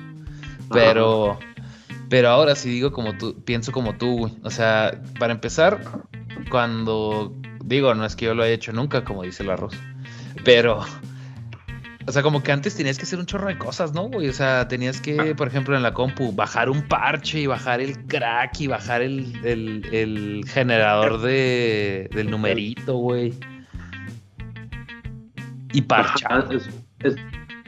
Pero. 0.71 1.39
Pero 2.09 2.29
ahora 2.29 2.55
sí 2.55 2.69
digo 2.69 2.91
como 2.91 3.17
tú, 3.17 3.41
pienso 3.43 3.71
como 3.71 3.95
tú, 3.95 4.17
güey. 4.17 4.33
O 4.43 4.49
sea, 4.49 5.01
para 5.19 5.33
empezar, 5.33 5.81
cuando. 6.49 7.33
Digo, 7.63 7.93
no 7.93 8.05
es 8.05 8.15
que 8.15 8.25
yo 8.25 8.33
lo 8.33 8.43
haya 8.43 8.53
hecho 8.53 8.73
nunca, 8.73 9.03
como 9.03 9.23
dice 9.23 9.43
el 9.43 9.49
arroz. 9.51 9.73
Pero 10.43 10.83
o 12.07 12.11
sea, 12.11 12.23
como 12.23 12.41
que 12.41 12.51
antes 12.51 12.75
tenías 12.75 12.97
que 12.97 13.03
hacer 13.03 13.19
un 13.19 13.25
chorro 13.25 13.47
de 13.47 13.57
cosas, 13.57 13.93
¿no, 13.93 14.09
güey? 14.09 14.27
O 14.27 14.33
sea, 14.33 14.67
tenías 14.67 14.99
que, 14.99 15.35
por 15.35 15.47
ejemplo, 15.47 15.75
en 15.75 15.83
la 15.83 15.93
compu, 15.93 16.31
bajar 16.31 16.69
un 16.69 16.81
parche 16.87 17.41
y 17.41 17.47
bajar 17.47 17.79
el 17.79 18.05
crack 18.07 18.59
y 18.59 18.67
bajar 18.67 19.01
el, 19.01 19.33
el, 19.45 20.43
generador 20.47 21.21
de, 21.21 22.09
del 22.11 22.31
numerito, 22.31 22.95
güey. 22.95 23.33
Y 25.73 25.81
parchar. 25.83 26.47
Es, 26.99 27.15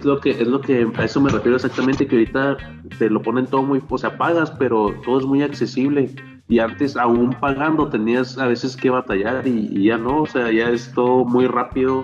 lo 0.06 0.20
que, 0.20 0.32
es 0.32 0.48
lo 0.48 0.62
que 0.62 0.88
a 0.96 1.04
eso 1.04 1.22
me 1.22 1.30
refiero 1.30 1.56
exactamente, 1.56 2.08
que 2.08 2.16
ahorita 2.16 2.58
te 2.98 3.10
lo 3.10 3.22
ponen 3.22 3.46
todo 3.46 3.64
muy, 3.64 3.82
o 3.88 3.98
sea, 3.98 4.18
pagas, 4.18 4.52
pero 4.52 4.94
todo 5.04 5.20
es 5.20 5.26
muy 5.26 5.42
accesible. 5.42 6.10
Y 6.48 6.60
antes, 6.60 6.98
aún 6.98 7.32
pagando, 7.40 7.90
tenías 7.90 8.38
a 8.38 8.48
veces 8.48 8.76
que 8.76 8.90
batallar 8.90 9.48
y, 9.48 9.84
ya 9.84 9.98
no, 9.98 10.24
o 10.24 10.26
sea, 10.26 10.52
ya 10.52 10.70
es 10.70 10.92
todo 10.94 11.26
muy 11.26 11.48
rápido 11.48 12.04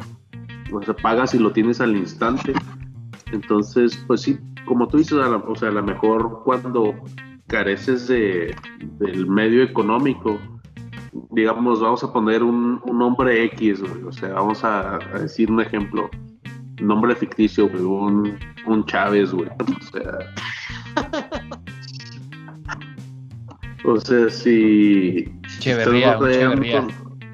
o 0.71 0.81
sea, 0.81 0.95
pagas 0.95 1.33
y 1.33 1.39
lo 1.39 1.51
tienes 1.51 1.81
al 1.81 1.95
instante. 1.95 2.53
Entonces, 3.31 4.03
pues 4.07 4.21
sí, 4.21 4.39
como 4.65 4.87
tú 4.87 4.97
dices, 4.97 5.13
o 5.13 5.55
sea, 5.55 5.69
a 5.69 5.71
lo 5.71 5.83
mejor 5.83 6.41
cuando 6.43 6.93
careces 7.47 8.07
de, 8.07 8.55
del 8.99 9.27
medio 9.27 9.63
económico, 9.63 10.39
digamos, 11.31 11.81
vamos 11.81 12.03
a 12.03 12.13
poner 12.13 12.43
un, 12.43 12.79
un 12.85 12.99
nombre 12.99 13.43
X, 13.45 13.81
o 14.05 14.11
sea, 14.11 14.33
vamos 14.33 14.63
a, 14.63 14.99
decir 15.19 15.51
un 15.51 15.61
ejemplo, 15.61 16.09
nombre 16.81 17.15
ficticio, 17.15 17.67
un, 17.67 18.37
un 18.65 18.85
Chávez, 18.85 19.31
güey, 19.31 19.49
o 19.49 19.91
sea... 19.91 20.19
o 23.85 23.99
sea, 23.99 24.29
si... 24.29 25.31
Cheverría, 25.59 26.17
un 26.17 26.31
Cheverría. 26.31 26.87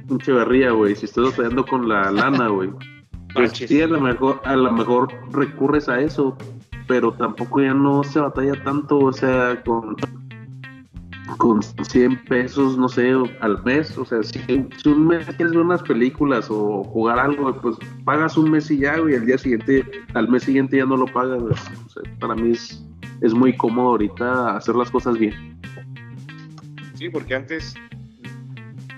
un 0.09 0.19
Cheverría, 0.19 0.71
güey, 0.71 0.95
si 0.95 1.05
estás 1.05 1.25
batallando 1.25 1.65
con 1.65 1.87
la 1.89 2.11
lana, 2.11 2.47
güey 2.47 2.69
pues 3.35 3.51
sí, 3.51 3.81
a 3.81 3.87
lo 3.87 3.99
mejor, 3.99 4.41
a 4.45 4.55
lo 4.55 4.71
mejor 4.71 5.13
recurres 5.31 5.89
a 5.89 5.99
eso, 5.99 6.37
pero 6.87 7.11
tampoco 7.11 7.61
ya 7.61 7.73
no 7.73 8.01
se 8.03 8.19
batalla 8.19 8.63
tanto, 8.63 8.97
o 8.97 9.13
sea, 9.13 9.61
con, 9.63 9.97
con 11.37 11.61
100 11.61 12.25
pesos, 12.25 12.77
no 12.77 12.87
sé, 12.87 13.13
al 13.41 13.63
mes, 13.63 13.97
o 13.97 14.05
sea, 14.05 14.21
si, 14.23 14.39
un 14.85 15.07
mes 15.07 15.25
quieres 15.25 15.51
ver 15.51 15.59
unas 15.59 15.81
películas 15.83 16.47
o 16.49 16.83
jugar 16.83 17.19
algo, 17.19 17.53
pues 17.61 17.77
pagas 18.03 18.37
un 18.37 18.51
mes 18.51 18.69
y 18.71 18.79
ya, 18.79 18.97
y 18.97 19.15
al 19.15 19.25
día 19.25 19.37
siguiente, 19.37 19.83
al 20.13 20.29
mes 20.29 20.43
siguiente 20.43 20.77
ya 20.77 20.85
no 20.85 20.97
lo 20.97 21.05
pagas, 21.05 21.41
para 22.19 22.35
mí 22.35 22.51
es, 22.51 22.83
es 23.21 23.33
muy 23.33 23.55
cómodo 23.55 23.89
ahorita 23.89 24.55
hacer 24.55 24.75
las 24.75 24.91
cosas 24.91 25.17
bien. 25.17 25.59
Sí, 26.93 27.09
porque 27.09 27.35
antes 27.35 27.75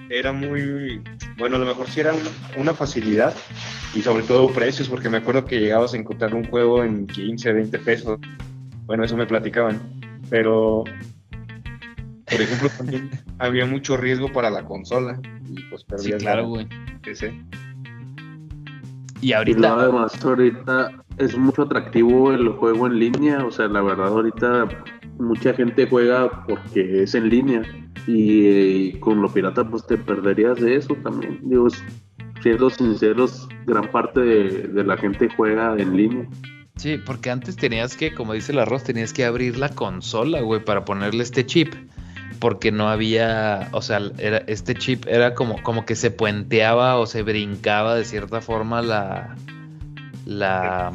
era 0.10 0.32
muy, 0.32 1.02
bueno, 1.38 1.56
a 1.56 1.60
lo 1.60 1.66
mejor 1.66 1.88
sí 1.88 2.02
era 2.02 2.14
una 2.58 2.74
facilidad, 2.74 3.34
y 3.94 4.02
sobre 4.02 4.24
todo 4.24 4.50
precios, 4.50 4.90
porque 4.90 5.10
me 5.10 5.18
acuerdo 5.18 5.46
que 5.46 5.60
llegabas 5.60 5.94
a 5.94 5.98
encontrar 5.98 6.36
un 6.36 6.44
juego 6.46 6.84
en 6.84 7.08
15, 7.08 7.54
20 7.54 7.80
pesos. 7.80 8.20
Bueno, 8.86 9.04
eso 9.04 9.18
me 9.18 9.26
platicaban. 9.26 9.82
Pero 10.30 10.84
por 12.30 12.42
ejemplo, 12.42 12.70
también 12.78 13.10
había 13.40 13.66
mucho 13.66 13.98
riesgo 13.98 14.32
para 14.32 14.50
la 14.50 14.66
consola. 14.66 15.20
Y 15.50 15.62
pues 15.70 15.82
Sí, 15.82 15.88
perdías 15.88 16.22
claro, 16.22 16.42
la 16.44 16.48
güey. 16.48 16.68
Y 19.22 19.28
Y 19.28 19.34
ahorita, 19.34 19.60
luego 19.60 19.80
además 19.80 20.24
ahorita 20.24 20.92
es 21.18 21.38
mucho 21.38 21.64
atractivo 21.64 22.32
el 22.32 22.50
juego 22.50 22.88
en 22.88 23.00
línea, 23.00 23.46
o 23.46 23.52
sea, 23.52 23.68
la 23.68 23.82
verdad 23.82 24.08
ahorita 24.10 24.68
mucha 25.18 25.54
gente 25.54 25.88
juega 25.88 26.46
porque 26.46 27.04
es 27.04 27.16
en 27.16 27.30
línea 27.30 27.64
y, 28.06 28.92
con 29.00 29.22
lo 29.22 29.34
pirata 29.34 29.68
pues 29.68 29.86
te 29.88 29.98
perderías 29.98 30.60
de 30.60 30.76
eso 30.76 30.96
también. 30.96 31.40
Digo, 31.44 31.68
siendo 32.42 32.70
sinceros, 32.70 33.48
gran 33.66 33.90
parte 33.90 34.20
de, 34.20 34.68
de 34.68 34.84
la 34.84 34.98
gente 34.98 35.30
juega 35.36 35.76
en 35.78 35.98
línea. 35.98 36.28
sí, 36.76 36.98
porque 37.04 37.32
antes 37.32 37.56
tenías 37.56 37.96
que, 37.98 38.14
como 38.14 38.34
dice 38.34 38.52
el 38.52 38.60
arroz, 38.60 38.84
tenías 38.84 39.14
que 39.14 39.26
abrir 39.26 39.58
la 39.58 39.70
consola, 39.70 40.42
güey, 40.42 40.64
para 40.64 40.86
ponerle 40.86 41.24
este 41.24 41.46
chip. 41.46 41.74
Porque 42.40 42.72
no 42.72 42.90
había, 42.90 43.70
o 43.72 43.82
sea, 43.82 44.00
era, 44.20 44.38
este 44.48 44.76
chip 44.76 45.06
era 45.08 45.34
como, 45.34 45.62
como 45.64 45.86
que 45.86 45.96
se 45.96 46.12
puenteaba 46.12 46.98
o 46.98 47.06
se 47.08 47.24
brincaba 47.24 47.96
de 47.96 48.06
cierta 48.06 48.42
forma 48.42 48.82
la, 48.82 49.36
la, 50.26 50.92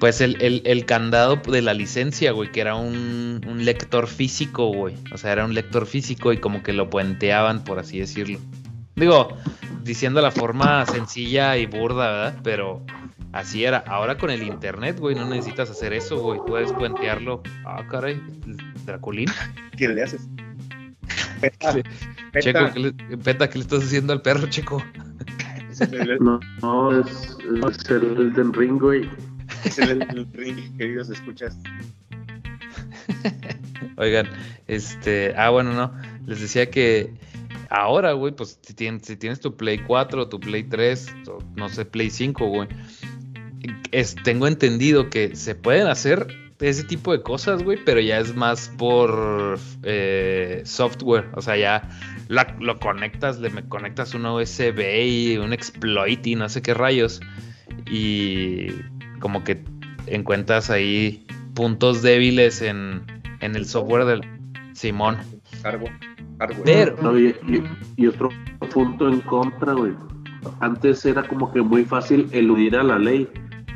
pues 0.00 0.20
el, 0.20 0.40
el- 0.42 0.62
el 0.64 0.84
candado 0.84 1.36
de 1.36 1.62
la 1.62 1.74
licencia, 1.74 2.32
güey, 2.32 2.50
que 2.50 2.60
era 2.60 2.74
un, 2.74 3.40
un 3.46 3.64
lector 3.64 4.06
físico, 4.08 4.66
güey. 4.68 4.96
O 5.12 5.18
sea, 5.18 5.32
era 5.32 5.44
un 5.44 5.54
lector 5.54 5.86
físico 5.86 6.32
y 6.32 6.38
como 6.38 6.62
que 6.62 6.72
lo 6.72 6.90
puenteaban, 6.90 7.62
por 7.64 7.78
así 7.78 7.98
decirlo. 8.00 8.38
Digo, 8.96 9.36
diciendo 9.84 10.20
la 10.20 10.30
forma 10.30 10.84
sencilla 10.86 11.56
y 11.56 11.66
burda, 11.66 12.10
¿verdad? 12.10 12.40
Pero 12.42 12.84
así 13.32 13.64
era. 13.64 13.78
Ahora 13.86 14.16
con 14.18 14.30
el 14.30 14.42
internet, 14.42 14.98
güey, 14.98 15.14
no 15.14 15.26
necesitas 15.28 15.70
hacer 15.70 15.92
eso, 15.92 16.18
güey. 16.20 16.40
Puedes 16.46 16.72
puentearlo. 16.72 17.42
Ah, 17.64 17.84
caray, 17.90 18.20
Draculín. 18.86 19.28
¿Qué 19.76 19.88
le 19.88 20.02
haces? 20.02 20.28
Peta, 21.40 21.72
peta. 21.72 21.90
Checo, 22.40 22.72
¿qué 22.72 22.78
le, 22.80 22.92
Peta, 23.18 23.50
¿qué 23.50 23.58
le 23.58 23.62
estás 23.64 23.82
haciendo 23.84 24.12
al 24.12 24.22
perro, 24.22 24.46
Checo? 24.48 24.82
No, 26.20 26.38
no 26.60 27.00
es, 27.00 27.36
es 27.40 27.90
el 27.90 28.04
Elden 28.16 28.52
Ring, 28.52 28.78
güey. 28.78 29.08
es 29.64 29.78
el- 29.78 30.02
el 30.02 30.26
ring, 30.32 30.76
queridos 30.76 31.10
escuchas. 31.10 31.56
Oigan, 33.96 34.28
este, 34.68 35.34
ah, 35.36 35.50
bueno, 35.50 35.72
no, 35.72 35.92
les 36.26 36.40
decía 36.40 36.70
que 36.70 37.12
ahora, 37.72 38.12
güey, 38.12 38.34
pues 38.34 38.58
si 38.62 38.74
tienes, 38.74 39.02
si 39.06 39.16
tienes 39.16 39.40
tu 39.40 39.56
Play 39.56 39.78
4 39.78 40.22
o 40.22 40.28
tu 40.28 40.38
Play 40.38 40.64
3, 40.64 41.06
o 41.28 41.38
no 41.56 41.68
sé, 41.68 41.84
Play 41.84 42.10
5, 42.10 42.46
güey, 42.46 42.68
es, 43.90 44.14
tengo 44.22 44.46
entendido 44.46 45.08
que 45.10 45.34
se 45.34 45.54
pueden 45.54 45.86
hacer 45.86 46.26
ese 46.60 46.84
tipo 46.84 47.12
de 47.12 47.22
cosas, 47.22 47.62
güey, 47.62 47.78
pero 47.84 48.00
ya 48.00 48.20
es 48.20 48.34
más 48.34 48.70
por 48.78 49.58
eh, 49.82 50.62
software, 50.64 51.28
o 51.34 51.42
sea, 51.42 51.56
ya 51.56 51.88
lo 52.60 52.78
conectas, 52.78 53.40
le 53.40 53.50
me 53.50 53.66
conectas 53.68 54.14
una 54.14 54.32
USB 54.32 54.80
y 55.04 55.38
un 55.38 55.52
exploit 55.52 56.24
y 56.26 56.36
no 56.36 56.48
sé 56.48 56.62
qué 56.62 56.74
rayos, 56.74 57.20
y 57.90 58.68
como 59.18 59.44
que 59.44 59.64
encuentras 60.06 60.70
ahí 60.70 61.26
puntos 61.54 62.02
débiles 62.02 62.62
en, 62.62 63.02
en 63.40 63.56
el 63.56 63.66
software 63.66 64.04
del 64.04 64.20
Simón. 64.74 65.18
Pero- 66.64 66.96
No, 67.02 67.18
y, 67.18 67.28
y- 67.48 67.62
y 67.96 68.06
otro 68.06 68.28
punto 68.72 69.08
en 69.08 69.20
contra, 69.20 69.72
güey. 69.74 69.92
Antes 70.60 71.04
era 71.06 71.26
como 71.26 71.52
que 71.52 71.62
muy 71.62 71.84
fácil 71.84 72.28
eludir 72.32 72.76
a 72.76 72.82
la 72.82 72.98
ley. 72.98 73.28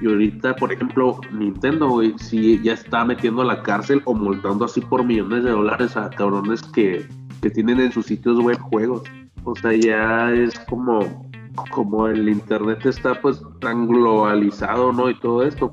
Y 0.03 0.07
ahorita, 0.09 0.57
por 0.57 0.73
ejemplo, 0.73 1.21
Nintendo, 1.33 1.89
güey, 1.89 2.15
sí 2.19 2.61
ya 2.63 2.75
está 2.75 3.05
metiendo 3.05 3.43
a 3.43 3.47
la 3.47 3.63
cárcel 3.63 4.03
o 4.05 4.15
multando 4.15 4.65
así 4.67 4.81
por 4.81 5.05
millones 5.05 5.45
de 5.45 5.51
dólares 5.51 5.97
a 5.97 6.11
cabrones 6.11 6.63
que, 6.63 7.07
que 7.41 7.51
tienen 7.51 7.81
en 7.81 7.93
sus 7.93 8.07
sitios 8.07 8.39
web 8.41 8.59
juegos. 8.59 9.03
O 9.45 9.55
sea, 9.55 9.73
ya 9.75 10.33
es 10.33 10.59
como, 10.69 11.31
como 11.71 12.09
el 12.09 12.29
internet 12.29 12.85
está 12.85 13.19
pues 13.21 13.41
tan 13.61 13.87
globalizado, 13.87 14.93
¿no? 14.93 15.09
Y 15.09 15.19
todo 15.21 15.45
esto. 15.45 15.71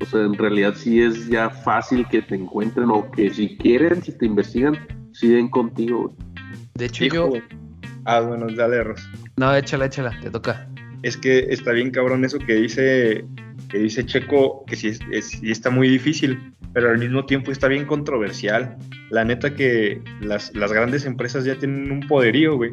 O 0.00 0.04
sea, 0.04 0.20
en 0.20 0.34
realidad 0.34 0.74
sí 0.76 1.00
es 1.00 1.28
ya 1.28 1.48
fácil 1.48 2.06
que 2.08 2.20
te 2.22 2.34
encuentren 2.34 2.90
o 2.90 3.10
que 3.10 3.30
si 3.30 3.56
quieren, 3.56 4.02
si 4.02 4.16
te 4.16 4.26
investigan, 4.26 4.76
siguen 5.14 5.48
contigo, 5.48 6.02
güey. 6.08 6.14
De 6.74 6.84
hecho, 6.86 7.04
Hijo. 7.04 7.34
yo. 7.36 7.42
Ah, 8.04 8.20
bueno, 8.20 8.46
dale, 8.54 8.82
Ros. 8.84 9.00
No, 9.36 9.54
échala, 9.54 9.86
échala, 9.86 10.18
te 10.20 10.30
toca. 10.30 10.68
Es 11.02 11.16
que 11.16 11.38
está 11.50 11.72
bien 11.72 11.90
cabrón 11.90 12.24
eso 12.24 12.38
que 12.38 12.54
dice, 12.54 13.24
que 13.70 13.78
dice 13.78 14.04
Checo, 14.04 14.64
que 14.66 14.76
sí, 14.76 14.88
es- 14.88 15.00
es- 15.10 15.28
sí 15.30 15.50
está 15.50 15.70
muy 15.70 15.88
difícil, 15.88 16.52
pero 16.72 16.90
al 16.90 16.98
mismo 16.98 17.24
tiempo 17.26 17.50
está 17.50 17.68
bien 17.68 17.86
controversial. 17.86 18.76
La 19.10 19.24
neta 19.24 19.54
que 19.54 20.02
las, 20.20 20.54
las 20.54 20.72
grandes 20.72 21.04
empresas 21.06 21.44
ya 21.44 21.56
tienen 21.58 21.90
un 21.90 22.00
poderío, 22.06 22.56
güey. 22.56 22.72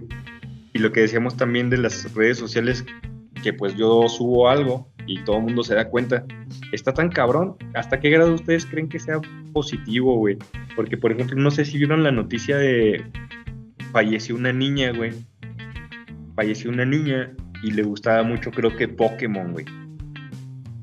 Y 0.74 0.80
lo 0.80 0.92
que 0.92 1.02
decíamos 1.02 1.38
también 1.38 1.70
de 1.70 1.78
las 1.78 2.14
redes 2.14 2.38
sociales, 2.38 2.86
que 3.44 3.54
pues 3.54 3.76
yo 3.76 4.08
subo 4.10 4.50
algo 4.50 4.90
y 5.12 5.24
todo 5.24 5.38
el 5.38 5.44
mundo 5.44 5.64
se 5.64 5.76
da 5.76 5.90
cuenta, 5.90 6.26
está 6.72 6.94
tan 6.94 7.10
cabrón. 7.10 7.56
¿Hasta 7.74 8.00
qué 8.00 8.10
grado 8.10 8.34
ustedes 8.34 8.66
creen 8.66 8.88
que 8.88 9.00
sea 9.00 9.20
positivo, 9.54 10.16
güey? 10.18 10.38
Porque, 10.76 10.98
por 10.98 11.12
ejemplo, 11.12 11.38
no 11.38 11.52
sé 11.52 11.66
si 11.66 11.78
vieron 11.78 12.04
la 12.04 12.12
noticia 12.12 12.58
de 12.58 13.04
falleció 13.92 14.36
una 14.36 14.54
niña, 14.54 14.92
güey. 14.92 15.12
Falleció 16.36 16.72
una 16.72 16.86
niña 16.86 17.34
y 17.62 17.72
le 17.72 17.84
gustaba 17.84 18.24
mucho, 18.24 18.52
creo 18.52 18.76
que 18.76 18.88
Pokémon, 18.88 19.52
güey. 19.52 19.66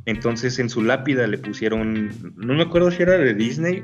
Entonces 0.05 0.59
en 0.59 0.71
su 0.71 0.83
lápida 0.83 1.27
le 1.27 1.39
pusieron, 1.39 2.11
no 2.37 2.55
me 2.55 2.63
acuerdo 2.63 2.91
si 2.91 3.03
era 3.03 3.19
de 3.19 3.35
Disney 3.35 3.83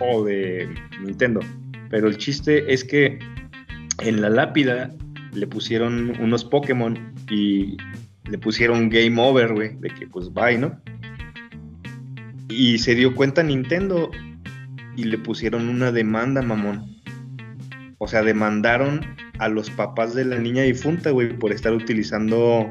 o 0.00 0.24
de 0.24 0.68
Nintendo, 1.02 1.40
pero 1.88 2.08
el 2.08 2.18
chiste 2.18 2.70
es 2.72 2.84
que 2.84 3.18
en 4.02 4.20
la 4.20 4.28
lápida 4.28 4.90
le 5.32 5.46
pusieron 5.46 6.12
unos 6.20 6.44
Pokémon 6.44 7.14
y 7.30 7.78
le 8.30 8.38
pusieron 8.38 8.88
Game 8.88 9.20
Over, 9.20 9.54
güey, 9.54 9.76
de 9.76 9.88
que 9.90 10.06
pues 10.06 10.32
bye, 10.32 10.58
¿no? 10.58 10.80
Y 12.48 12.78
se 12.78 12.94
dio 12.94 13.14
cuenta 13.14 13.42
Nintendo 13.42 14.10
y 14.96 15.04
le 15.04 15.18
pusieron 15.18 15.68
una 15.68 15.92
demanda, 15.92 16.42
mamón. 16.42 16.96
O 17.98 18.08
sea, 18.08 18.22
demandaron 18.22 19.00
a 19.38 19.48
los 19.48 19.70
papás 19.70 20.14
de 20.14 20.24
la 20.24 20.38
niña 20.38 20.62
difunta, 20.62 21.10
güey, 21.10 21.36
por 21.38 21.52
estar 21.52 21.72
utilizando 21.72 22.70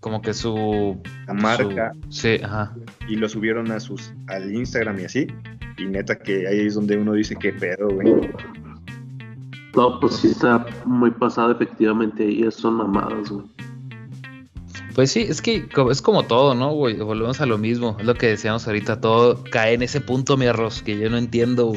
Como 0.00 0.22
que 0.22 0.32
su. 0.34 1.00
la 1.26 1.34
marca 1.34 1.92
su- 2.08 2.12
sí, 2.12 2.40
ajá. 2.42 2.74
y 3.08 3.16
lo 3.16 3.28
subieron 3.28 3.70
a 3.70 3.80
sus 3.80 4.12
al 4.28 4.52
Instagram 4.54 5.00
y 5.00 5.04
así. 5.04 5.26
Y 5.78 5.86
neta 5.86 6.16
que 6.18 6.46
ahí 6.46 6.60
es 6.66 6.74
donde 6.74 6.96
uno 6.96 7.12
dice 7.14 7.36
qué 7.36 7.52
pedo, 7.52 7.88
güey. 7.88 8.12
No, 9.76 9.98
pues 10.00 10.16
sí 10.16 10.28
está 10.28 10.64
muy 10.84 11.10
pasado 11.10 11.50
efectivamente 11.52 12.24
y 12.24 12.42
eso 12.44 12.60
son 12.60 12.74
mamadas, 12.76 13.28
güey. 13.30 13.44
Pues 14.94 15.10
sí, 15.10 15.26
es 15.28 15.42
que 15.42 15.68
es 15.90 16.02
como 16.02 16.22
todo, 16.22 16.54
¿no, 16.54 16.70
güey? 16.72 16.96
Volvemos 16.96 17.40
a 17.40 17.46
lo 17.46 17.58
mismo. 17.58 17.96
Es 17.98 18.06
lo 18.06 18.14
que 18.14 18.28
decíamos 18.28 18.66
ahorita. 18.66 19.00
Todo 19.00 19.42
cae 19.42 19.74
en 19.74 19.82
ese 19.82 20.00
punto, 20.00 20.36
mi 20.36 20.46
arroz, 20.46 20.82
que 20.82 20.96
yo 20.96 21.10
no 21.10 21.18
entiendo. 21.18 21.72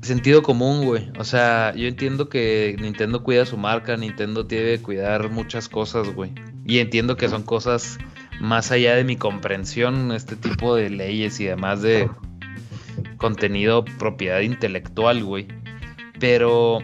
Sentido 0.00 0.42
común, 0.42 0.84
güey. 0.84 1.10
O 1.18 1.24
sea, 1.24 1.74
yo 1.74 1.88
entiendo 1.88 2.28
que 2.28 2.76
Nintendo 2.80 3.24
cuida 3.24 3.44
su 3.44 3.56
marca, 3.56 3.96
Nintendo 3.96 4.46
tiene 4.46 4.76
que 4.76 4.82
cuidar 4.82 5.30
muchas 5.30 5.68
cosas, 5.68 6.14
güey. 6.14 6.32
Y 6.64 6.78
entiendo 6.78 7.16
que 7.16 7.28
son 7.28 7.42
cosas 7.42 7.98
más 8.40 8.70
allá 8.70 8.94
de 8.94 9.02
mi 9.02 9.16
comprensión, 9.16 10.12
este 10.12 10.36
tipo 10.36 10.76
de 10.76 10.90
leyes 10.90 11.40
y 11.40 11.46
demás 11.46 11.82
de 11.82 12.08
contenido, 13.16 13.84
propiedad 13.98 14.40
intelectual, 14.40 15.24
güey. 15.24 15.48
Pero, 16.20 16.78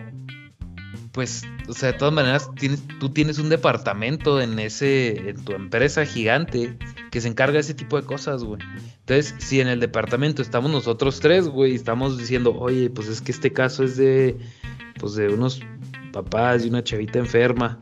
pues, 1.12 1.44
o 1.70 1.72
sea, 1.72 1.92
de 1.92 1.98
todas 1.98 2.12
maneras, 2.12 2.50
tienes, 2.56 2.82
tú 2.98 3.10
tienes 3.10 3.38
un 3.38 3.48
departamento 3.48 4.40
en 4.40 4.58
ese, 4.58 5.30
en 5.30 5.44
tu 5.44 5.52
empresa 5.52 6.04
gigante 6.04 6.76
que 7.12 7.20
se 7.20 7.28
encarga 7.28 7.54
de 7.54 7.60
ese 7.60 7.74
tipo 7.74 8.00
de 8.00 8.06
cosas, 8.06 8.42
güey. 8.42 8.60
Entonces, 9.00 9.34
si 9.38 9.60
en 9.60 9.68
el 9.68 9.78
departamento 9.78 10.42
estamos 10.42 10.70
nosotros 10.72 11.20
tres, 11.20 11.48
güey, 11.48 11.72
y 11.72 11.74
estamos 11.76 12.18
diciendo, 12.18 12.56
oye, 12.58 12.90
pues 12.90 13.06
es 13.06 13.20
que 13.20 13.30
este 13.30 13.52
caso 13.52 13.84
es 13.84 13.96
de, 13.96 14.36
pues 14.98 15.14
de 15.14 15.28
unos 15.28 15.60
papás 16.12 16.64
y 16.64 16.68
una 16.68 16.82
chavita 16.82 17.20
enferma. 17.20 17.78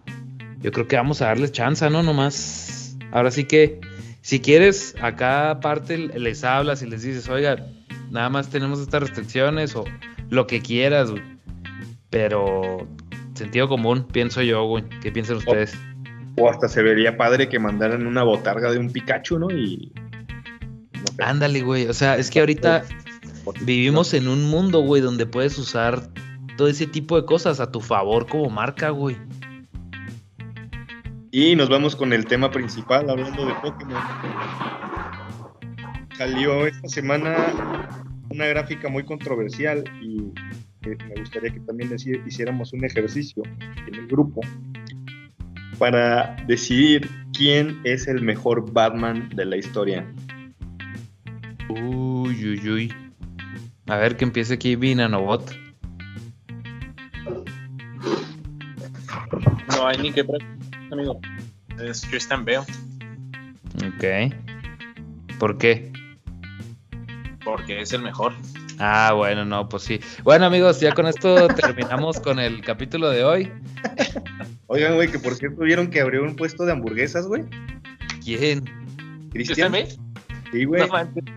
Yo 0.60 0.70
creo 0.70 0.86
que 0.86 0.96
vamos 0.96 1.22
a 1.22 1.26
darles 1.26 1.52
chance, 1.52 1.88
¿no? 1.88 2.02
Nomás. 2.02 2.96
Ahora 3.10 3.30
sí 3.30 3.44
que, 3.44 3.80
si 4.20 4.40
quieres, 4.40 4.96
acá 5.00 5.50
aparte 5.50 5.96
les 5.96 6.44
hablas 6.44 6.82
y 6.82 6.86
les 6.86 7.02
dices, 7.02 7.28
oiga, 7.30 7.66
nada 8.10 8.28
más 8.28 8.50
tenemos 8.50 8.80
estas 8.80 9.00
restricciones 9.00 9.74
o 9.76 9.84
lo 10.28 10.46
que 10.46 10.60
quieras, 10.60 11.10
güey. 11.10 11.22
Pero 12.10 12.86
sentido 13.38 13.68
común, 13.68 14.06
pienso 14.12 14.42
yo, 14.42 14.64
güey. 14.64 14.84
¿Qué 15.00 15.10
piensan 15.10 15.38
ustedes? 15.38 15.76
O 16.36 16.48
hasta 16.48 16.68
se 16.68 16.82
vería 16.82 17.16
padre 17.16 17.48
que 17.48 17.58
mandaran 17.58 18.06
una 18.06 18.22
botarga 18.22 18.70
de 18.70 18.78
un 18.78 18.90
Pikachu, 18.90 19.38
¿no? 19.38 19.50
Y. 19.50 19.92
no 20.92 21.06
sé. 21.06 21.22
Ándale, 21.24 21.62
güey. 21.62 21.86
O 21.86 21.94
sea, 21.94 22.16
es 22.16 22.30
que 22.30 22.40
ahorita 22.40 22.84
vivimos 23.62 24.14
en 24.14 24.28
un 24.28 24.44
mundo, 24.50 24.80
güey, 24.80 25.00
donde 25.00 25.26
puedes 25.26 25.58
usar 25.58 26.08
todo 26.56 26.68
ese 26.68 26.86
tipo 26.86 27.16
de 27.20 27.24
cosas 27.24 27.60
a 27.60 27.70
tu 27.70 27.80
favor 27.80 28.26
como 28.26 28.50
marca, 28.50 28.90
güey. 28.90 29.16
Y 31.30 31.54
nos 31.56 31.68
vamos 31.68 31.94
con 31.94 32.12
el 32.12 32.24
tema 32.24 32.50
principal, 32.50 33.08
hablando 33.08 33.46
de 33.46 33.54
Pokémon. 33.54 34.02
Salió 36.16 36.66
esta 36.66 36.88
semana 36.88 37.88
una 38.30 38.46
gráfica 38.46 38.88
muy 38.88 39.04
controversial 39.04 39.84
y 40.02 40.32
eh, 40.82 40.96
me 41.08 41.20
gustaría 41.20 41.50
que 41.52 41.60
también 41.60 41.94
hiciéramos 42.26 42.72
un 42.72 42.84
ejercicio 42.84 43.42
en 43.86 43.94
el 43.94 44.06
grupo 44.06 44.40
para 45.78 46.36
decidir 46.46 47.08
quién 47.32 47.80
es 47.84 48.08
el 48.08 48.22
mejor 48.22 48.72
Batman 48.72 49.28
de 49.34 49.44
la 49.44 49.56
historia. 49.56 50.06
Uy, 51.68 52.44
uy, 52.44 52.70
uy. 52.70 52.94
A 53.86 53.96
ver 53.96 54.16
que 54.16 54.24
empiece 54.24 54.54
aquí 54.54 54.76
Vinanobot. 54.76 55.54
No 59.76 59.86
hay 59.86 59.98
ni 59.98 60.12
que 60.12 60.24
preguntar, 60.24 60.58
amigo. 60.90 61.20
Es 61.78 62.04
Christian 62.06 62.44
Bale, 62.44 62.66
Ok. 63.86 64.34
¿Por 65.38 65.56
qué? 65.58 65.92
porque 67.48 67.80
es 67.80 67.92
el 67.94 68.02
mejor. 68.02 68.34
Ah, 68.78 69.12
bueno, 69.14 69.44
no, 69.44 69.68
pues 69.68 69.82
sí. 69.82 70.00
Bueno, 70.22 70.46
amigos, 70.46 70.80
ya 70.80 70.92
con 70.92 71.06
esto 71.06 71.48
terminamos 71.56 72.20
con 72.20 72.38
el 72.38 72.62
capítulo 72.62 73.10
de 73.10 73.24
hoy. 73.24 73.52
Oigan, 74.66 74.94
güey, 74.94 75.10
que 75.10 75.18
por 75.18 75.34
cierto 75.34 75.62
vieron 75.62 75.88
que 75.90 76.00
abrió 76.00 76.22
un 76.22 76.36
puesto 76.36 76.64
de 76.64 76.72
hamburguesas, 76.72 77.26
güey. 77.26 77.44
¿Quién? 78.24 78.64
Cristian. 79.32 79.72
Sí, 80.52 80.64
güey. 80.64 80.88
No 80.88 81.28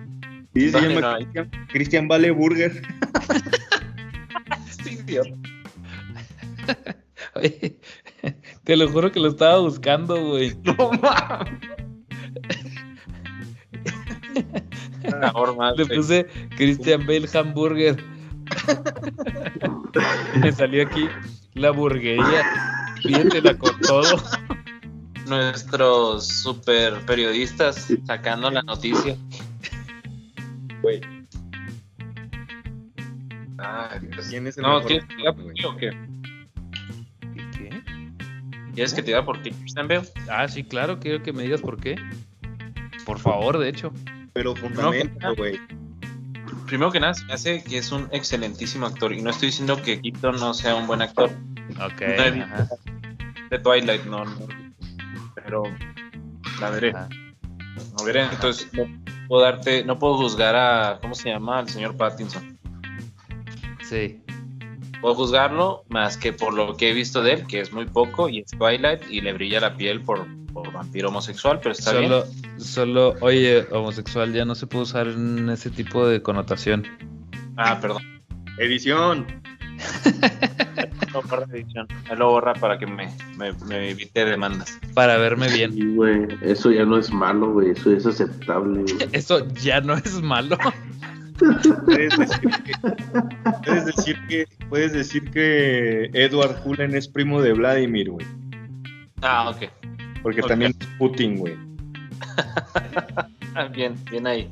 Sí, 0.53 0.69
se 0.69 0.71
¿Dónde 0.71 0.95
llama 0.95 1.19
no? 1.19 1.49
Cristian. 1.69 2.07
Vale 2.07 2.31
Burger. 2.31 2.81
idiota. 4.85 5.31
Oye, 7.35 7.77
te 8.63 8.75
lo 8.75 8.89
juro 8.89 9.11
que 9.11 9.19
lo 9.19 9.29
estaba 9.29 9.59
buscando, 9.59 10.29
güey. 10.29 10.55
No 10.63 10.91
mames. 11.01 11.59
Más, 15.57 15.77
Le 15.77 15.85
puse 15.85 16.27
Christian 16.55 17.05
Bale 17.05 17.27
Hamburger. 17.33 18.03
Me 20.41 20.51
salió 20.51 20.85
aquí 20.85 21.07
la 21.53 21.71
burguería. 21.71 22.43
Pídetela 23.03 23.57
con 23.57 23.79
todo. 23.81 24.21
Nuestros 25.27 26.27
super 26.27 26.99
periodistas 27.05 27.87
sacando 28.05 28.51
la 28.51 28.61
noticia. 28.63 29.15
Güey. 30.81 31.01
Ay, 33.57 33.99
Dios. 34.01 34.27
¿Quién 34.29 34.47
es 34.47 34.57
el 34.57 34.63
No, 34.63 34.81
¿quieres 34.81 35.05
que 35.05 35.15
te 35.15 35.17
diga 35.17 35.33
por 35.33 35.53
ti 35.53 35.65
o 35.65 35.77
qué? 35.77 35.91
¿Qué? 37.51 37.83
¿Quieres 38.73 38.93
que 38.93 39.01
te 39.01 39.07
diga 39.07 39.23
por 39.23 39.41
ti, 39.41 39.51
Christian 39.51 39.87
Bale? 39.87 40.07
Ah, 40.29 40.47
sí, 40.47 40.63
claro, 40.63 40.99
quiero 40.99 41.21
que 41.21 41.33
me 41.33 41.43
digas 41.43 41.61
por 41.61 41.79
qué. 41.79 41.95
Por 43.05 43.19
favor, 43.19 43.59
de 43.59 43.69
hecho. 43.69 43.93
Pero 44.33 44.55
fundamento, 44.55 45.35
güey. 45.35 45.59
Primero 46.67 46.91
que 46.91 46.99
nada, 46.99 47.13
se 47.13 47.25
me 47.25 47.33
hace 47.33 47.63
que 47.63 47.77
es 47.77 47.91
un 47.91 48.07
excelentísimo 48.11 48.85
actor. 48.85 49.13
Y 49.13 49.21
no 49.21 49.29
estoy 49.29 49.47
diciendo 49.47 49.81
que 49.81 50.01
Keaton 50.01 50.39
no 50.39 50.53
sea 50.53 50.75
un 50.75 50.87
buen 50.87 51.01
actor. 51.01 51.29
Ok. 51.71 52.01
No 52.35 52.43
ajá, 52.43 52.69
de 53.49 53.59
Twilight, 53.59 54.05
no, 54.05 54.25
no. 54.25 54.47
Pero 55.35 55.63
la 56.59 56.69
veré. 56.69 56.91
ajá. 56.91 57.09
No 57.97 58.05
veré. 58.05 58.23
Entonces, 58.23 58.71
no 58.73 58.85
puedo 59.27 59.43
darte, 59.43 59.83
no 59.83 59.99
puedo 59.99 60.17
juzgar 60.17 60.55
a, 60.55 60.99
¿cómo 61.01 61.15
se 61.15 61.29
llama? 61.29 61.59
Al 61.59 61.69
señor 61.69 61.95
Pattinson. 61.97 62.57
Sí. 63.83 64.21
Puedo 65.01 65.15
juzgarlo 65.15 65.83
más 65.89 66.17
que 66.17 66.31
por 66.31 66.53
lo 66.53 66.77
que 66.77 66.91
he 66.91 66.93
visto 66.93 67.21
de 67.21 67.33
él, 67.33 67.47
que 67.47 67.59
es 67.59 67.73
muy 67.73 67.85
poco, 67.85 68.29
y 68.29 68.39
es 68.39 68.51
Twilight, 68.51 69.01
y 69.09 69.21
le 69.21 69.33
brilla 69.33 69.59
la 69.59 69.75
piel 69.75 70.01
por, 70.01 70.27
por 70.53 70.71
vampiro 70.71 71.09
homosexual, 71.09 71.59
pero 71.61 71.73
está 71.73 71.93
bien. 71.93 72.09
Solo, 72.11 72.25
solo, 72.57 73.15
oye, 73.21 73.65
homosexual 73.71 74.33
ya 74.33 74.45
no 74.45 74.55
se 74.55 74.67
puede 74.67 74.83
usar 74.83 75.07
en 75.07 75.49
ese 75.49 75.69
tipo 75.69 76.07
de 76.07 76.21
connotación. 76.21 76.87
Ah, 77.57 77.79
perdón. 77.79 78.03
Edición. 78.57 79.25
No, 81.13 81.21
la 81.37 81.45
edición. 81.53 81.87
Ahí 82.09 82.15
lo 82.15 82.29
borra 82.29 82.53
para 82.53 82.79
que 82.79 82.87
me, 82.87 83.13
me, 83.37 83.51
me 83.67 83.89
evite 83.89 84.23
demandas. 84.23 84.79
Para 84.93 85.17
verme 85.17 85.49
bien. 85.49 85.73
Sí, 85.73 85.93
güey, 85.93 86.27
eso 86.41 86.71
ya 86.71 86.85
no 86.85 86.97
es 86.97 87.11
malo, 87.11 87.51
güey, 87.51 87.71
eso 87.71 87.91
es 87.91 88.05
aceptable, 88.05 88.83
güey. 88.83 89.09
Eso 89.11 89.45
ya 89.55 89.81
no 89.81 89.95
es 89.95 90.21
malo. 90.21 90.57
Puedes 91.85 92.17
decir 92.17 92.49
que, 92.63 92.73
puedes 93.65 93.85
decir 93.85 94.17
que, 94.27 94.47
puedes 94.69 94.93
decir 94.93 95.31
que 95.31 96.09
Edward 96.13 96.61
Cullen 96.61 96.95
es 96.95 97.07
primo 97.07 97.41
de 97.41 97.53
Vladimir, 97.53 98.11
güey. 98.11 98.25
Ah, 99.21 99.49
ok. 99.49 99.69
Porque 100.23 100.41
también 100.41 100.73
es 100.79 100.87
Putin, 100.97 101.37
güey. 101.37 101.55
Ah, 103.55 103.65
bien, 103.67 103.95
bien 104.09 104.27
ahí. 104.27 104.49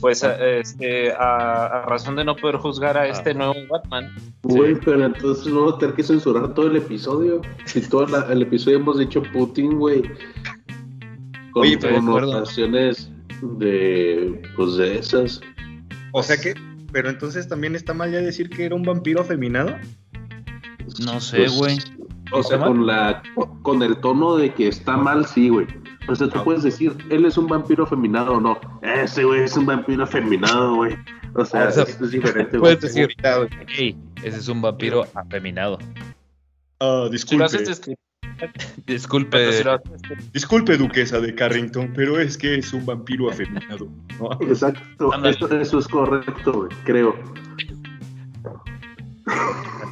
Pues 0.00 0.22
a, 0.22 0.36
este, 0.58 1.12
a, 1.12 1.66
a 1.66 1.86
razón 1.86 2.16
de 2.16 2.24
no 2.24 2.36
poder 2.36 2.56
juzgar 2.56 2.96
a 2.98 3.08
este 3.08 3.32
nuevo 3.32 3.54
Batman, 3.70 4.14
Güey, 4.42 4.74
pero 4.84 5.06
entonces 5.06 5.46
no 5.46 5.60
vamos 5.60 5.74
a 5.76 5.78
tener 5.78 5.94
que 5.94 6.02
censurar 6.02 6.52
todo 6.52 6.66
el 6.66 6.76
episodio. 6.76 7.40
Si 7.64 7.80
todo 7.88 8.06
la- 8.06 8.30
el 8.30 8.42
episodio 8.42 8.76
hemos 8.78 8.98
dicho 8.98 9.22
Putin, 9.32 9.78
güey. 9.78 10.02
Con 11.52 11.62
Oye, 11.62 11.78
connotaciones 11.78 13.10
de, 13.40 14.42
pues 14.56 14.76
de 14.76 14.98
esas. 14.98 15.40
O 16.12 16.22
sea 16.22 16.36
que, 16.36 16.52
pero 16.92 17.08
entonces 17.08 17.48
también 17.48 17.74
está 17.74 17.94
mal 17.94 18.12
ya 18.12 18.18
decir 18.18 18.50
que 18.50 18.66
era 18.66 18.74
un 18.74 18.82
vampiro 18.82 19.22
afeminado. 19.22 19.74
No 21.06 21.18
sé, 21.20 21.38
Pues, 21.38 21.52
güey. 21.56 21.78
O 22.32 22.42
sea, 22.42 22.58
con 22.58 22.86
la 22.86 23.22
con 23.62 23.82
el 23.82 23.96
tono 23.98 24.36
de 24.36 24.52
que 24.54 24.68
está 24.68 24.96
mal, 24.96 25.26
sí, 25.26 25.48
güey. 25.50 25.66
O 26.08 26.14
sea, 26.14 26.28
tú 26.28 26.38
Ah. 26.40 26.44
puedes 26.44 26.62
decir, 26.62 26.96
él 27.10 27.24
es 27.24 27.36
un 27.38 27.46
vampiro 27.46 27.84
afeminado 27.84 28.34
o 28.34 28.40
no. 28.40 28.58
Ese 28.82 29.24
güey 29.24 29.42
es 29.42 29.56
un 29.56 29.66
vampiro 29.66 30.04
afeminado, 30.04 30.74
güey. 30.76 30.96
O 31.34 31.44
sea, 31.44 31.64
Ah, 31.64 31.68
o 31.68 31.72
sea, 31.72 31.82
es, 31.84 32.00
es 32.00 32.10
diferente, 32.10 32.58
güey. 32.58 32.76
Puedes 32.76 32.80
decir, 32.80 33.08
Seguridad. 33.22 33.48
hey, 33.68 33.96
ese 34.22 34.38
es 34.38 34.48
un 34.48 34.60
vampiro 34.62 35.04
afeminado. 35.14 35.78
Ah, 36.80 37.04
lo 37.04 37.08
disculpe, 37.08 37.46
Disculpe. 38.86 39.52
si 39.52 39.62
disculpe, 40.32 40.76
duquesa 40.76 41.20
de 41.20 41.34
Carrington, 41.34 41.92
pero 41.94 42.18
es 42.18 42.36
que 42.36 42.56
es 42.56 42.72
un 42.72 42.84
vampiro 42.84 43.30
afeminado. 43.30 43.88
¿no? 44.18 44.32
Exacto, 44.48 45.10
eso 45.60 45.78
es 45.78 45.88
correcto, 45.88 46.52
güey, 46.52 46.68
creo. 46.84 47.14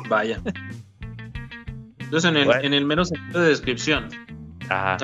vaya. 0.09 0.41
Entonces, 2.13 2.31
en 2.31 2.37
el, 2.37 2.45
Bueno. 2.45 2.61
en 2.63 2.75
el 2.75 2.85
mero 2.85 3.07
sentido 3.07 3.41
de 3.41 3.49
descripción, 3.49 4.07
Ajá, 4.69 4.99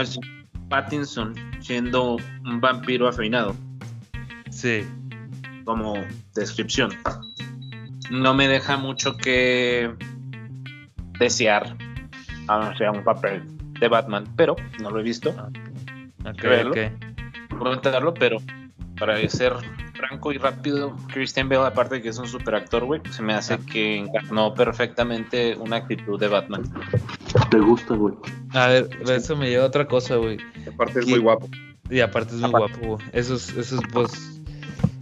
Pattinson 0.69 1.33
siendo 1.61 2.19
un 2.45 2.61
vampiro 2.61 3.09
afeinado, 3.09 3.57
sí. 4.51 4.87
como 5.65 5.95
descripción, 6.35 6.91
no 8.11 8.35
me 8.35 8.47
deja 8.47 8.77
mucho 8.77 9.17
que 9.17 9.91
desear 11.19 11.75
a 12.47 12.77
sea 12.77 12.91
un 12.91 13.03
papel 13.03 13.43
de 13.81 13.89
Batman, 13.89 14.27
pero 14.37 14.55
no 14.79 14.91
lo 14.91 15.01
he 15.01 15.03
visto. 15.03 15.31
Ok, 16.27 16.43
verlo. 16.43 16.73
ok. 16.73 17.59
comentarlo, 17.59 18.13
pero 18.13 18.37
para 18.99 19.17
ser 19.29 19.53
franco 19.95 20.33
y 20.33 20.39
rápido, 20.39 20.97
Christian 21.13 21.49
Bale, 21.49 21.67
aparte 21.67 21.97
de 21.97 22.03
que 22.03 22.09
es 22.09 22.19
un 22.19 22.27
super 22.29 22.55
actor, 22.55 22.85
güey, 22.85 23.01
se 23.11 23.23
me 23.23 23.35
hace 23.35 23.59
que 23.59 23.97
encarnó 23.97 24.55
perfectamente 24.55 25.57
una 25.57 25.77
actitud 25.77 26.19
de 26.19 26.29
Batman. 26.29 26.63
¿Te 27.51 27.59
gusta, 27.59 27.95
güey? 27.95 28.15
A 28.55 28.67
ver, 28.69 28.89
eso 29.09 29.37
me 29.37 29.49
lleva 29.51 29.65
a 29.65 29.67
otra 29.69 29.87
cosa, 29.87 30.17
güey. 30.17 30.39
Aparte 30.73 31.01
es 31.01 31.05
¿Qué? 31.05 31.11
muy 31.13 31.21
guapo. 31.21 31.49
Y 31.91 32.01
aparte 32.01 32.35
es 32.35 32.41
muy 32.41 32.51
Aparte. 32.51 32.73
guapo, 32.79 32.97
güey. 32.97 33.09
Eso 33.13 33.35
es, 33.35 33.51
eso 33.57 33.77
es, 33.77 33.83
pues. 33.93 34.41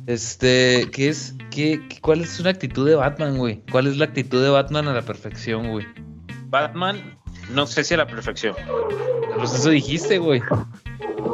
Este, 0.06 0.88
¿qué 0.92 1.08
es? 1.08 1.34
¿Qué, 1.50 1.82
qué- 1.88 2.00
¿Cuál 2.00 2.20
es 2.20 2.38
una 2.38 2.50
actitud 2.50 2.86
de 2.86 2.94
Batman, 2.94 3.36
güey? 3.38 3.62
¿Cuál 3.72 3.86
es 3.88 3.96
la 3.96 4.04
actitud 4.04 4.42
de 4.42 4.50
Batman 4.50 4.86
a 4.88 4.92
la 4.94 5.02
perfección, 5.02 5.68
güey? 5.70 5.86
Batman, 6.48 7.18
no 7.50 7.66
sé 7.66 7.82
si 7.82 7.94
a 7.94 7.96
la 7.96 8.06
perfección. 8.06 8.54
Pues 9.36 9.52
eso 9.52 9.70
dijiste, 9.70 10.18
güey. 10.18 10.40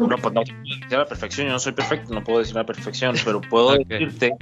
No, 0.01 0.17
pues 0.17 0.35
no 0.35 0.43
puedo 0.43 0.45
decir 0.65 0.95
a 0.95 0.99
la 0.99 1.07
perfección, 1.07 1.47
yo 1.47 1.53
no 1.53 1.59
soy 1.59 1.73
perfecto, 1.73 2.13
no 2.15 2.23
puedo 2.25 2.39
decir 2.41 2.55
la 2.55 2.65
perfección, 2.67 3.15
pero 3.25 3.41
puedo 3.41 3.77
decirte 3.77 4.33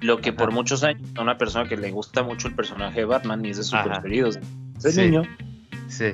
lo 0.00 0.18
que 0.18 0.32
por 0.32 0.52
muchos 0.52 0.82
años 0.84 1.02
a 1.16 1.22
una 1.22 1.38
persona 1.38 1.68
que 1.68 1.76
le 1.76 1.90
gusta 1.90 2.22
mucho 2.22 2.48
el 2.48 2.54
personaje 2.54 3.00
de 3.00 3.04
Batman 3.06 3.44
y 3.44 3.50
es 3.50 3.56
de 3.58 3.62
sus 3.62 3.74
Ajá. 3.74 3.84
preferidos. 3.94 4.38
Ese 4.78 4.92
Sí. 4.92 5.00
niño 5.02 5.22
Sí. 5.88 6.12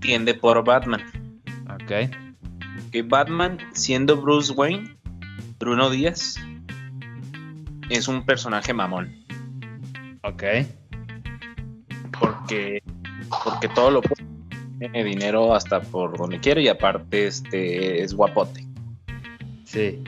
tiende 0.00 0.34
por 0.34 0.62
Batman. 0.64 1.02
Ok. 1.74 2.10
que 2.92 3.02
Batman, 3.02 3.58
siendo 3.72 4.16
Bruce 4.16 4.52
Wayne, 4.52 4.96
Bruno 5.58 5.90
Díaz, 5.90 6.36
es 7.90 8.08
un 8.08 8.24
personaje 8.24 8.72
mamón. 8.72 9.14
Ok. 10.22 10.42
Porque, 12.18 12.82
porque 13.44 13.68
todo 13.68 13.90
lo 13.90 14.00
puede. 14.02 14.27
Tiene 14.78 15.04
dinero 15.04 15.54
hasta 15.54 15.80
por 15.80 16.16
donde 16.16 16.38
quiere 16.38 16.62
y 16.62 16.68
aparte 16.68 17.26
este, 17.26 18.02
es 18.02 18.14
guapote. 18.14 18.64
Sí. 19.64 20.02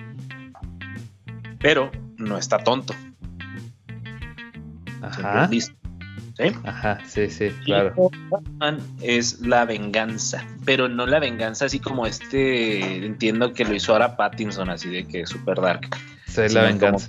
Pero 1.59 1.91
no 2.17 2.39
está 2.39 2.59
tonto. 2.59 2.95
Ajá. 5.03 5.49
¿Sí? 5.49 6.53
Ajá, 6.65 7.01
sí, 7.07 7.29
sí, 7.29 7.51
claro. 7.65 8.11
Es 9.03 9.41
la 9.41 9.67
venganza, 9.67 10.47
pero 10.65 10.89
no 10.89 11.07
la 11.07 11.19
venganza 11.19 11.67
así 11.67 11.81
como 11.81 12.07
este, 12.07 13.05
entiendo 13.05 13.53
que 13.53 13.65
lo 13.65 13.75
hizo 13.75 13.93
ahora 13.93 14.17
Pattinson, 14.17 14.71
así 14.71 14.89
de 14.89 15.07
que 15.07 15.27
super 15.27 15.61
dark. 15.61 15.89
Sí, 16.27 16.49
la 16.51 16.63
venganza. 16.63 17.09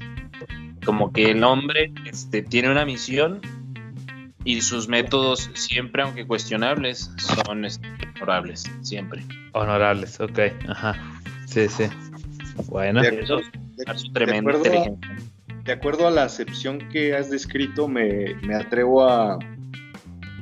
Como 0.84 1.14
que 1.14 1.32
el 1.32 1.44
hombre 1.44 1.94
este, 2.06 2.42
tiene 2.42 2.70
una 2.72 2.84
misión 2.84 3.40
y 4.44 4.62
sus 4.62 4.88
métodos, 4.88 5.50
siempre 5.54 6.02
aunque 6.04 6.26
cuestionables, 6.26 7.12
son 7.18 7.66
este, 7.66 7.88
honorables, 8.16 8.64
siempre. 8.82 9.24
Honorables, 9.54 10.20
ok. 10.20 10.40
Ajá. 10.68 10.96
Sí, 11.46 11.68
sí. 11.68 11.84
Bueno. 12.68 13.02
De, 13.02 13.22
Eso 13.22 13.38
de- 13.38 13.44
es 13.94 14.04
de 14.04 14.10
tremenda 14.12 14.52
acuerdo 14.52 14.82
a- 14.84 15.62
de 15.64 15.72
acuerdo 15.74 16.08
a 16.08 16.12
la 16.12 16.24
acepción 16.24 16.80
que 16.90 17.16
has 17.16 17.30
descrito, 17.30 17.88
me, 17.88 18.34
me 18.42 18.56
atrevo 18.56 19.04
a, 19.08 19.34
A 19.34 19.40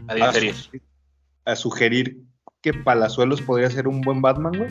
a, 0.08 0.14
diferir. 0.16 0.54
sugerir, 0.54 0.82
a 1.46 1.56
sugerir 1.58 2.18
que 2.62 2.74
Palazuelos 2.74 3.42
podría 3.42 3.70
ser 3.70 3.88
un 3.88 4.02
buen 4.02 4.22
Batman, 4.22 4.52
güey. 4.58 4.70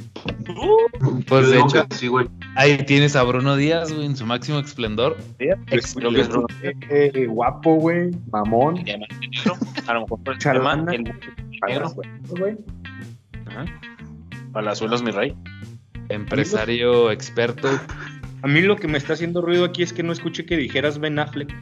Pues 1.27 1.47
Yo 1.47 1.53
de 1.53 1.59
hecho, 1.61 1.87
sí, 1.91 2.09
güey. 2.09 2.27
ahí 2.55 2.77
tienes 2.85 3.17
a 3.17 3.23
Bruno 3.23 3.57
Díaz, 3.57 3.93
güey, 3.93 4.07
en 4.07 4.17
su 4.17 4.27
máximo 4.27 4.59
esplendor. 4.59 5.17
Creo 5.39 5.65
que 5.65 5.77
es 5.77 5.95
Bruno. 5.95 6.47
Eh, 6.63 7.27
guapo, 7.29 7.77
güey, 7.77 8.11
mamón. 8.31 8.85
A 9.87 9.95
lo 9.95 10.03
mejor 10.03 10.23
por 10.23 10.35
el. 10.35 11.15
Palazuelos, 11.61 12.31
güey. 12.39 12.57
Ajá. 13.47 13.65
Palazuelos, 14.53 15.03
mi 15.03 15.11
rey. 15.11 15.35
Empresario 16.11 17.11
experto. 17.11 17.69
A 18.43 18.47
mí 18.47 18.61
lo 18.61 18.77
que 18.77 18.87
me 18.87 18.99
está 18.99 19.15
haciendo 19.15 19.41
ruido 19.41 19.65
aquí 19.65 19.83
es 19.83 19.93
que 19.93 20.03
no 20.03 20.13
escuché 20.13 20.45
que 20.45 20.57
dijeras 20.57 20.99
Ben 20.99 21.19
Affleck. 21.19 21.53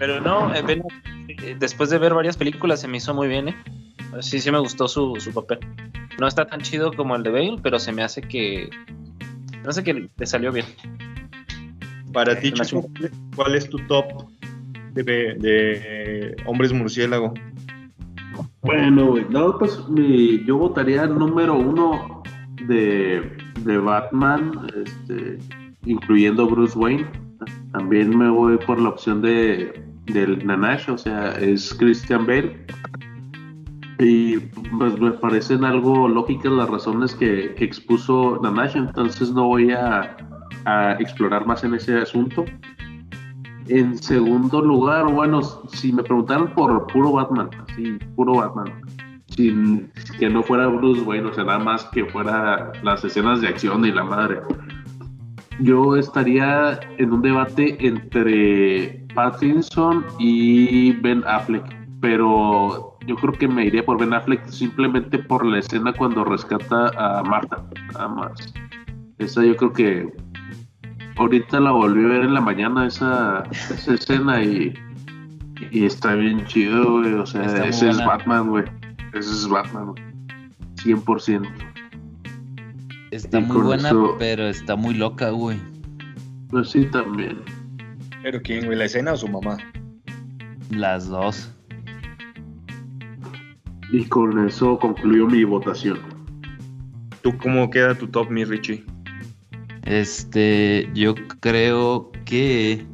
Pero 0.00 0.20
no, 0.20 0.52
eh, 0.54 0.62
Ben, 0.66 0.82
eh, 1.28 1.54
después 1.58 1.90
de 1.90 1.98
ver 1.98 2.14
varias 2.14 2.36
películas 2.36 2.80
se 2.80 2.88
me 2.88 2.96
hizo 2.96 3.14
muy 3.14 3.28
bien, 3.28 3.48
¿eh? 3.50 3.56
Sí, 4.20 4.40
sí 4.40 4.50
me 4.50 4.58
gustó 4.58 4.88
su, 4.88 5.14
su 5.20 5.32
papel. 5.32 5.58
No 6.18 6.26
está 6.26 6.46
tan 6.46 6.60
chido 6.62 6.90
como 6.92 7.14
el 7.14 7.22
de 7.22 7.30
Bale, 7.30 7.56
pero 7.62 7.78
se 7.78 7.92
me 7.92 8.02
hace 8.02 8.20
que... 8.22 8.68
No 9.62 9.70
sé 9.72 9.84
que 9.84 10.08
le 10.16 10.26
salió 10.26 10.50
bien. 10.50 10.66
Para 12.12 12.40
ti, 12.40 12.50
me 12.50 12.60
hace 12.62 12.76
Chico, 12.76 12.90
¿cuál 13.36 13.54
es 13.54 13.68
tu 13.70 13.76
top 13.86 14.06
de, 14.94 15.02
de 15.04 16.36
hombres 16.46 16.72
murciélago? 16.72 17.32
Bueno, 18.62 19.06
güey. 19.06 19.26
No, 19.30 19.58
pues 19.58 19.78
mi- 19.88 20.42
yo 20.44 20.56
votaría 20.56 21.04
el 21.04 21.14
número 21.14 21.54
uno 21.56 22.22
de, 22.66 23.36
de 23.60 23.78
Batman, 23.78 24.66
este, 24.84 25.38
incluyendo 25.84 26.46
Bruce 26.48 26.76
Wayne. 26.76 27.06
También 27.72 28.16
me 28.16 28.28
voy 28.28 28.58
por 28.58 28.80
la 28.80 28.88
opción 28.88 29.22
de 29.22 29.90
del 30.12 30.44
Nanash, 30.46 30.90
o 30.90 30.98
sea, 30.98 31.32
es 31.32 31.74
Christian 31.74 32.26
Bale. 32.26 32.66
Y 33.98 34.38
pues 34.78 34.98
me 34.98 35.10
parecen 35.12 35.64
algo 35.64 36.08
lógicas 36.08 36.50
las 36.52 36.68
razones 36.68 37.14
que, 37.14 37.54
expuso 37.58 38.40
Nanash, 38.42 38.76
entonces 38.76 39.30
no 39.32 39.46
voy 39.46 39.72
a, 39.72 40.16
explorar 40.98 41.46
más 41.46 41.64
en 41.64 41.74
ese 41.74 41.98
asunto. 41.98 42.44
En 43.68 43.96
segundo 43.96 44.60
lugar, 44.60 45.10
bueno, 45.12 45.40
si 45.72 45.92
me 45.92 46.02
preguntaran 46.02 46.52
por 46.54 46.86
puro 46.88 47.12
Batman, 47.12 47.48
sí, 47.76 47.98
puro 48.16 48.34
Batman, 48.34 48.82
sin 49.28 49.90
que 50.18 50.28
no 50.28 50.42
fuera 50.42 50.66
Bruce 50.66 51.02
Wayne, 51.02 51.28
o 51.28 51.32
sea, 51.32 51.44
nada 51.44 51.60
más 51.60 51.84
que 51.86 52.04
fuera 52.06 52.72
las 52.82 53.04
escenas 53.04 53.40
de 53.40 53.48
acción 53.48 53.84
y 53.84 53.92
la 53.92 54.04
madre, 54.04 54.40
yo 55.60 55.96
estaría 55.96 56.80
en 56.98 57.12
un 57.12 57.22
debate 57.22 57.76
entre 57.86 59.06
Pattinson 59.14 60.04
y 60.18 60.92
Ben 60.92 61.22
Affleck, 61.26 61.64
pero 62.00 62.98
yo 63.06 63.16
creo 63.16 63.32
que 63.32 63.48
me 63.48 63.66
iría 63.66 63.84
por 63.84 63.98
Ben 63.98 64.12
Affleck 64.12 64.46
simplemente 64.46 65.18
por 65.18 65.44
la 65.44 65.58
escena 65.58 65.92
cuando 65.92 66.24
rescata 66.24 66.90
a 66.96 67.22
Marta, 67.22 67.64
nada 67.92 68.08
más. 68.08 68.54
Esa 69.18 69.44
yo 69.44 69.56
creo 69.56 69.72
que 69.72 70.12
ahorita 71.16 71.60
la 71.60 71.72
volví 71.72 72.04
a 72.04 72.08
ver 72.08 72.22
en 72.22 72.34
la 72.34 72.40
mañana 72.40 72.86
esa, 72.86 73.42
esa 73.50 73.94
escena 73.94 74.42
y, 74.42 74.74
y 75.70 75.84
está 75.84 76.14
bien 76.14 76.44
chido, 76.46 77.00
güey. 77.00 77.12
O 77.14 77.26
sea, 77.26 77.44
Está 77.44 77.66
ese 77.66 77.90
es. 77.90 78.04
Batman, 78.04 78.48
güey. 78.48 78.64
Ese 79.12 79.30
es 79.30 79.48
Batman, 79.48 79.86
güey. 79.86 80.02
100%. 80.76 81.69
Está 83.10 83.38
Y 83.38 83.42
muy 83.42 83.62
buena, 83.62 83.88
eso- 83.88 84.16
pero 84.18 84.48
está 84.48 84.76
muy 84.76 84.94
loca, 84.94 85.30
güey. 85.30 85.58
Pues 86.48 86.70
sí, 86.70 86.84
también. 86.86 87.38
¿Pero 88.22 88.40
quién, 88.42 88.66
güey? 88.66 88.76
¿La 88.78 88.84
escena 88.84 89.12
o 89.12 89.16
su 89.16 89.28
mamá? 89.28 89.56
Las 90.70 91.08
dos. 91.08 91.50
Y 93.92 94.04
con 94.04 94.46
eso 94.46 94.78
concluyo 94.78 95.26
mi 95.26 95.42
votación. 95.44 95.98
¿Tú 97.22 97.36
cómo 97.38 97.70
queda 97.70 97.94
tu 97.94 98.06
top, 98.06 98.30
mi 98.30 98.44
Richie? 98.44 98.84
Este, 99.84 100.88
yo 100.94 101.14
creo 101.40 102.12
que. 102.24 102.84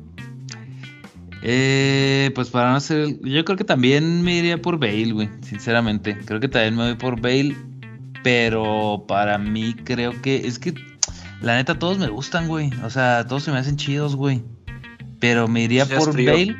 Eh, 1.42 2.30
pues 2.34 2.48
para 2.50 2.72
no 2.72 2.80
ser. 2.80 3.20
Yo 3.20 3.44
creo 3.44 3.56
que 3.58 3.64
también 3.64 4.22
me 4.22 4.38
iría 4.38 4.60
por 4.60 4.78
Bale, 4.78 5.12
güey. 5.12 5.28
Sinceramente. 5.42 6.16
Creo 6.24 6.40
que 6.40 6.48
también 6.48 6.76
me 6.76 6.84
voy 6.86 6.94
por 6.94 7.20
Bale. 7.20 7.54
Pero 8.26 9.04
para 9.06 9.38
mí 9.38 9.76
creo 9.84 10.20
que. 10.20 10.48
Es 10.48 10.58
que. 10.58 10.74
La 11.42 11.54
neta, 11.54 11.78
todos 11.78 11.96
me 11.98 12.08
gustan, 12.08 12.48
güey. 12.48 12.72
O 12.82 12.90
sea, 12.90 13.24
todos 13.24 13.44
se 13.44 13.52
me 13.52 13.58
hacen 13.58 13.76
chidos, 13.76 14.16
güey. 14.16 14.42
Pero 15.20 15.46
me 15.46 15.62
iría 15.62 15.86
por 15.86 16.12
frío. 16.12 16.32
Bale. 16.32 16.56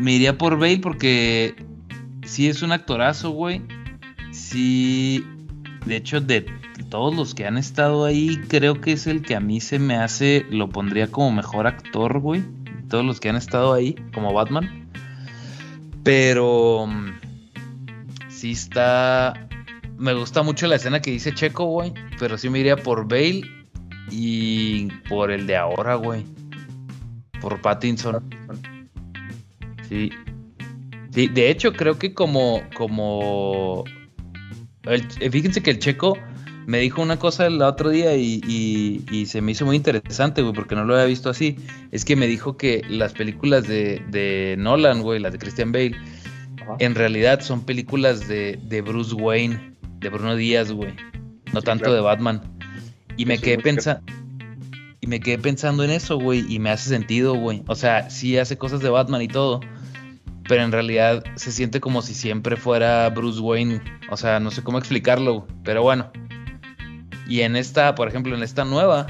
Me 0.00 0.14
iría 0.14 0.36
por 0.36 0.58
Bale 0.58 0.80
porque. 0.80 1.54
Sí 2.24 2.48
es 2.48 2.62
un 2.62 2.72
actorazo, 2.72 3.30
güey. 3.30 3.62
Sí. 4.32 5.24
De 5.86 5.94
hecho, 5.94 6.20
de 6.20 6.44
todos 6.88 7.14
los 7.14 7.32
que 7.32 7.46
han 7.46 7.56
estado 7.56 8.04
ahí, 8.04 8.40
creo 8.48 8.80
que 8.80 8.90
es 8.90 9.06
el 9.06 9.22
que 9.22 9.36
a 9.36 9.40
mí 9.40 9.60
se 9.60 9.78
me 9.78 9.94
hace, 9.94 10.44
lo 10.50 10.70
pondría 10.70 11.06
como 11.06 11.30
mejor 11.30 11.68
actor, 11.68 12.18
güey. 12.18 12.42
Todos 12.88 13.04
los 13.04 13.20
que 13.20 13.28
han 13.28 13.36
estado 13.36 13.74
ahí, 13.74 13.94
como 14.12 14.32
Batman. 14.32 14.90
Pero 16.02 16.88
mm, 16.88 17.12
sí 18.28 18.50
está. 18.50 19.48
Me 19.98 20.14
gusta 20.14 20.42
mucho 20.42 20.66
la 20.66 20.76
escena 20.76 21.00
que 21.00 21.10
dice 21.10 21.32
Checo, 21.34 21.64
güey. 21.66 21.92
Pero 22.18 22.36
sí 22.38 22.48
me 22.50 22.58
iría 22.60 22.76
por 22.76 23.06
Bale 23.08 23.42
y 24.10 24.86
por 25.08 25.30
el 25.30 25.46
de 25.46 25.56
ahora, 25.56 25.94
güey. 25.94 26.24
Por 27.40 27.60
Pattinson. 27.60 28.22
Sí. 29.88 30.10
Sí, 31.10 31.28
de 31.28 31.50
hecho, 31.50 31.72
creo 31.72 31.98
que 31.98 32.14
como. 32.14 32.62
como 32.74 33.84
el- 34.84 35.06
eh, 35.20 35.30
fíjense 35.30 35.62
que 35.62 35.70
el 35.70 35.78
checo 35.78 36.16
me 36.66 36.78
dijo 36.78 37.02
una 37.02 37.18
cosa 37.18 37.46
el 37.46 37.60
otro 37.60 37.90
día 37.90 38.16
y, 38.16 38.40
y- 38.46 39.04
y 39.10 39.26
se 39.26 39.40
me 39.40 39.52
hizo 39.52 39.66
muy 39.66 39.76
interesante, 39.76 40.42
güey, 40.42 40.54
porque 40.54 40.74
no 40.74 40.84
lo 40.84 40.94
había 40.94 41.06
visto 41.06 41.28
así. 41.28 41.56
Es 41.90 42.04
que 42.04 42.16
me 42.16 42.26
dijo 42.26 42.56
que 42.56 42.82
las 42.88 43.12
películas 43.12 43.66
de, 43.68 44.02
de 44.10 44.56
Nolan, 44.58 45.02
güey, 45.02 45.20
las 45.20 45.32
de 45.32 45.38
Christian 45.38 45.70
Bale, 45.72 45.96
Ajá. 46.62 46.76
en 46.78 46.94
realidad 46.94 47.40
son 47.40 47.62
películas 47.62 48.26
de, 48.28 48.58
de 48.62 48.80
Bruce 48.80 49.14
Wayne, 49.14 49.71
de 50.02 50.08
Bruno 50.08 50.36
Díaz, 50.36 50.72
güey. 50.72 50.94
No 51.52 51.60
Sí, 51.60 51.66
tanto 51.66 51.84
claro. 51.84 51.94
de 51.94 52.00
Batman. 52.00 52.42
Y 53.16 53.26
me 53.26 53.38
quedé 53.38 53.58
pensando. 53.58 54.02
Y 55.00 55.06
me 55.08 55.20
quedé 55.20 55.38
pensando 55.38 55.82
en 55.82 55.90
eso, 55.90 56.16
güey, 56.18 56.44
y 56.48 56.58
me 56.60 56.70
hace 56.70 56.88
sentido, 56.88 57.34
güey. 57.34 57.62
O 57.66 57.74
sea, 57.74 58.08
sí 58.08 58.38
hace 58.38 58.56
cosas 58.56 58.80
de 58.80 58.88
Batman 58.88 59.20
y 59.22 59.28
todo, 59.28 59.60
pero 60.48 60.62
en 60.62 60.70
realidad 60.70 61.24
se 61.34 61.50
siente 61.50 61.80
como 61.80 62.02
si 62.02 62.14
siempre 62.14 62.56
fuera 62.56 63.08
Bruce 63.10 63.40
Wayne. 63.40 63.80
O 64.10 64.16
sea, 64.16 64.38
no 64.38 64.50
sé 64.52 64.62
cómo 64.62 64.78
explicarlo, 64.78 65.40
güey, 65.40 65.52
pero 65.64 65.82
bueno. 65.82 66.10
Y 67.26 67.40
en 67.40 67.56
esta, 67.56 67.94
por 67.96 68.08
ejemplo, 68.08 68.36
en 68.36 68.42
esta 68.44 68.64
nueva, 68.64 69.06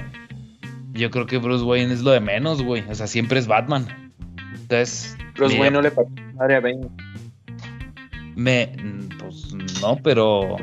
yo 0.92 1.10
creo 1.10 1.26
que 1.26 1.38
Bruce 1.38 1.64
Wayne 1.64 1.92
es 1.92 2.02
lo 2.02 2.10
de 2.12 2.20
menos, 2.20 2.62
güey. 2.62 2.84
O 2.88 2.94
sea, 2.94 3.06
siempre 3.06 3.38
es 3.38 3.46
Batman. 3.46 4.12
Entonces, 4.54 5.16
Bruce 5.36 5.58
Wayne 5.58 5.72
no 5.72 5.82
le 5.82 5.90
pasó 5.90 6.08
madre 6.34 6.56
a 6.56 6.60
Bane. 6.60 6.88
me, 8.34 8.72
pues 9.18 9.52
no, 9.82 9.96
pero 10.02 10.56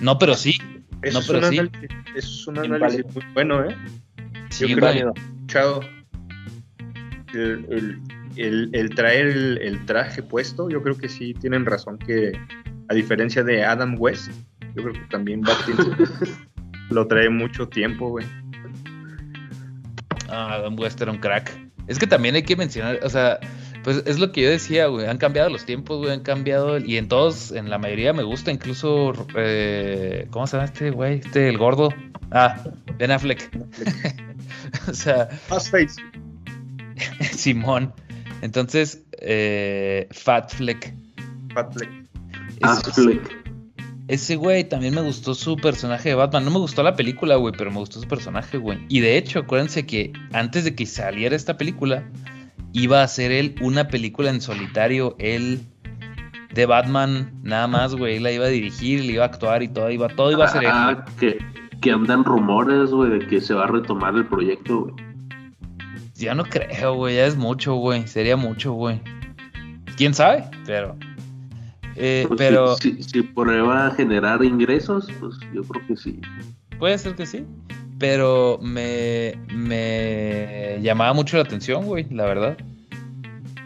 no, 0.00 0.18
pero 0.18 0.34
sí. 0.34 0.58
Eso 1.02 1.14
No, 1.14 1.20
es 1.20 1.26
pero 1.26 1.38
un 1.38 1.44
sí. 1.52 1.58
análisis, 1.58 1.90
eso 2.14 2.28
es 2.28 2.46
un 2.46 2.56
Inválido. 2.56 2.76
análisis 2.76 3.14
muy 3.14 3.24
bueno, 3.32 3.64
¿eh? 3.64 3.76
Sí, 4.50 4.68
Yo 4.68 4.76
creo 4.76 4.92
que 4.92 4.98
he 4.98 5.22
escuchado 5.36 5.80
el, 7.32 7.66
el- 7.70 7.98
el- 8.36 8.70
el 8.72 8.94
traer 8.94 9.26
el, 9.28 9.58
el 9.58 9.84
traje 9.86 10.22
puesto, 10.22 10.68
yo 10.70 10.82
creo 10.82 10.96
que 10.96 11.08
sí 11.08 11.34
tienen 11.34 11.64
razón 11.66 11.98
que 11.98 12.32
a 12.88 12.94
diferencia 12.94 13.42
de 13.42 13.64
Adam 13.64 13.94
West, 13.98 14.30
yo 14.74 14.82
creo 14.82 14.92
que 14.92 15.00
también 15.10 15.40
Pattinson 15.42 15.96
lo 16.90 17.06
trae 17.06 17.28
mucho 17.30 17.68
tiempo, 17.68 18.08
güey. 18.10 18.26
Ah, 20.28 20.54
Adam 20.54 20.78
West 20.78 21.00
era 21.00 21.10
un 21.12 21.18
crack. 21.18 21.50
Es 21.86 21.98
que 21.98 22.06
también 22.06 22.34
hay 22.36 22.42
que 22.42 22.56
mencionar, 22.56 23.00
o 23.02 23.08
sea, 23.10 23.38
pues 23.84 24.02
es 24.06 24.18
lo 24.18 24.32
que 24.32 24.42
yo 24.42 24.50
decía, 24.50 24.86
güey. 24.86 25.06
Han 25.06 25.18
cambiado 25.18 25.48
los 25.50 25.64
tiempos, 25.64 25.98
güey. 25.98 26.12
Han 26.12 26.20
cambiado. 26.20 26.78
Y 26.78 26.96
en 26.96 27.08
todos, 27.08 27.52
en 27.52 27.70
la 27.70 27.78
mayoría 27.78 28.12
me 28.12 28.22
gusta, 28.22 28.50
incluso. 28.52 29.12
eh, 29.36 30.26
¿Cómo 30.30 30.46
se 30.46 30.56
llama 30.56 30.66
este, 30.66 30.90
güey? 30.90 31.20
Este, 31.20 31.48
el 31.48 31.58
gordo. 31.58 31.88
Ah, 32.30 32.62
Ben 32.98 33.10
Affleck. 33.10 33.50
o 34.88 34.94
sea, 34.94 35.26
Fastface. 35.26 35.96
Simón. 37.32 37.92
Entonces, 38.42 39.02
eh, 39.20 40.08
Fat 40.10 40.50
Fleck. 40.54 40.94
Fatfleck. 41.54 41.90
Es- 42.62 42.88
Affleck. 42.88 43.36
ese 44.08 44.36
güey 44.36 44.64
también 44.68 44.94
me 44.94 45.00
gustó 45.02 45.34
su 45.34 45.56
personaje 45.56 46.10
de 46.10 46.14
Batman. 46.14 46.44
No 46.44 46.50
me 46.50 46.58
gustó 46.58 46.82
la 46.82 46.94
película, 46.96 47.36
güey, 47.36 47.54
pero 47.56 47.70
me 47.70 47.78
gustó 47.78 48.00
su 48.00 48.08
personaje, 48.08 48.58
güey. 48.58 48.78
Y 48.88 49.00
de 49.00 49.16
hecho, 49.16 49.40
acuérdense 49.40 49.86
que 49.86 50.12
antes 50.32 50.64
de 50.64 50.74
que 50.74 50.86
saliera 50.86 51.34
esta 51.36 51.56
película, 51.56 52.04
iba 52.72 53.00
a 53.00 53.04
hacer 53.04 53.32
él 53.32 53.54
una 53.60 53.88
película 53.88 54.30
en 54.30 54.40
solitario, 54.40 55.16
él 55.18 55.60
de 56.54 56.66
Batman, 56.66 57.32
nada 57.42 57.66
más, 57.66 57.94
güey. 57.94 58.16
Él 58.16 58.24
la 58.24 58.32
iba 58.32 58.46
a 58.46 58.48
dirigir, 58.48 59.04
le 59.04 59.12
iba 59.12 59.24
a 59.24 59.26
actuar 59.26 59.62
y 59.62 59.68
todo 59.68 59.90
iba, 59.90 60.08
todo 60.08 60.32
iba 60.32 60.44
a 60.44 60.48
ser 60.48 60.64
él. 60.64 60.70
Ah, 60.72 61.04
que, 61.18 61.38
que 61.80 61.90
andan 61.92 62.24
rumores, 62.24 62.90
güey, 62.90 63.10
de 63.10 63.26
que 63.26 63.40
se 63.40 63.54
va 63.54 63.64
a 63.64 63.68
retomar 63.68 64.14
el 64.14 64.26
proyecto, 64.26 64.80
güey. 64.80 64.94
Ya 66.16 66.34
no 66.34 66.44
creo, 66.44 66.94
güey, 66.94 67.16
ya 67.16 67.26
es 67.26 67.36
mucho, 67.36 67.74
güey. 67.74 68.06
Sería 68.06 68.36
mucho, 68.36 68.72
güey. 68.72 69.00
¿Quién 69.96 70.14
sabe? 70.14 70.44
Pero... 70.66 70.96
Eh, 71.96 72.24
Pues 72.28 72.38
pero 72.38 72.76
si, 72.76 72.94
si, 72.94 73.02
si 73.02 73.22
prueba 73.22 73.88
a 73.88 73.90
generar 73.90 74.42
ingresos, 74.44 75.08
pues 75.18 75.34
yo 75.52 75.62
creo 75.64 75.86
que 75.86 75.96
sí. 75.96 76.20
puede 76.78 76.96
ser 76.96 77.14
que 77.14 77.26
sí. 77.26 77.44
Pero 78.00 78.58
me, 78.60 79.34
me 79.54 80.78
llamaba 80.82 81.12
mucho 81.12 81.36
la 81.36 81.44
atención, 81.44 81.84
güey, 81.84 82.06
la 82.10 82.24
verdad. 82.24 82.58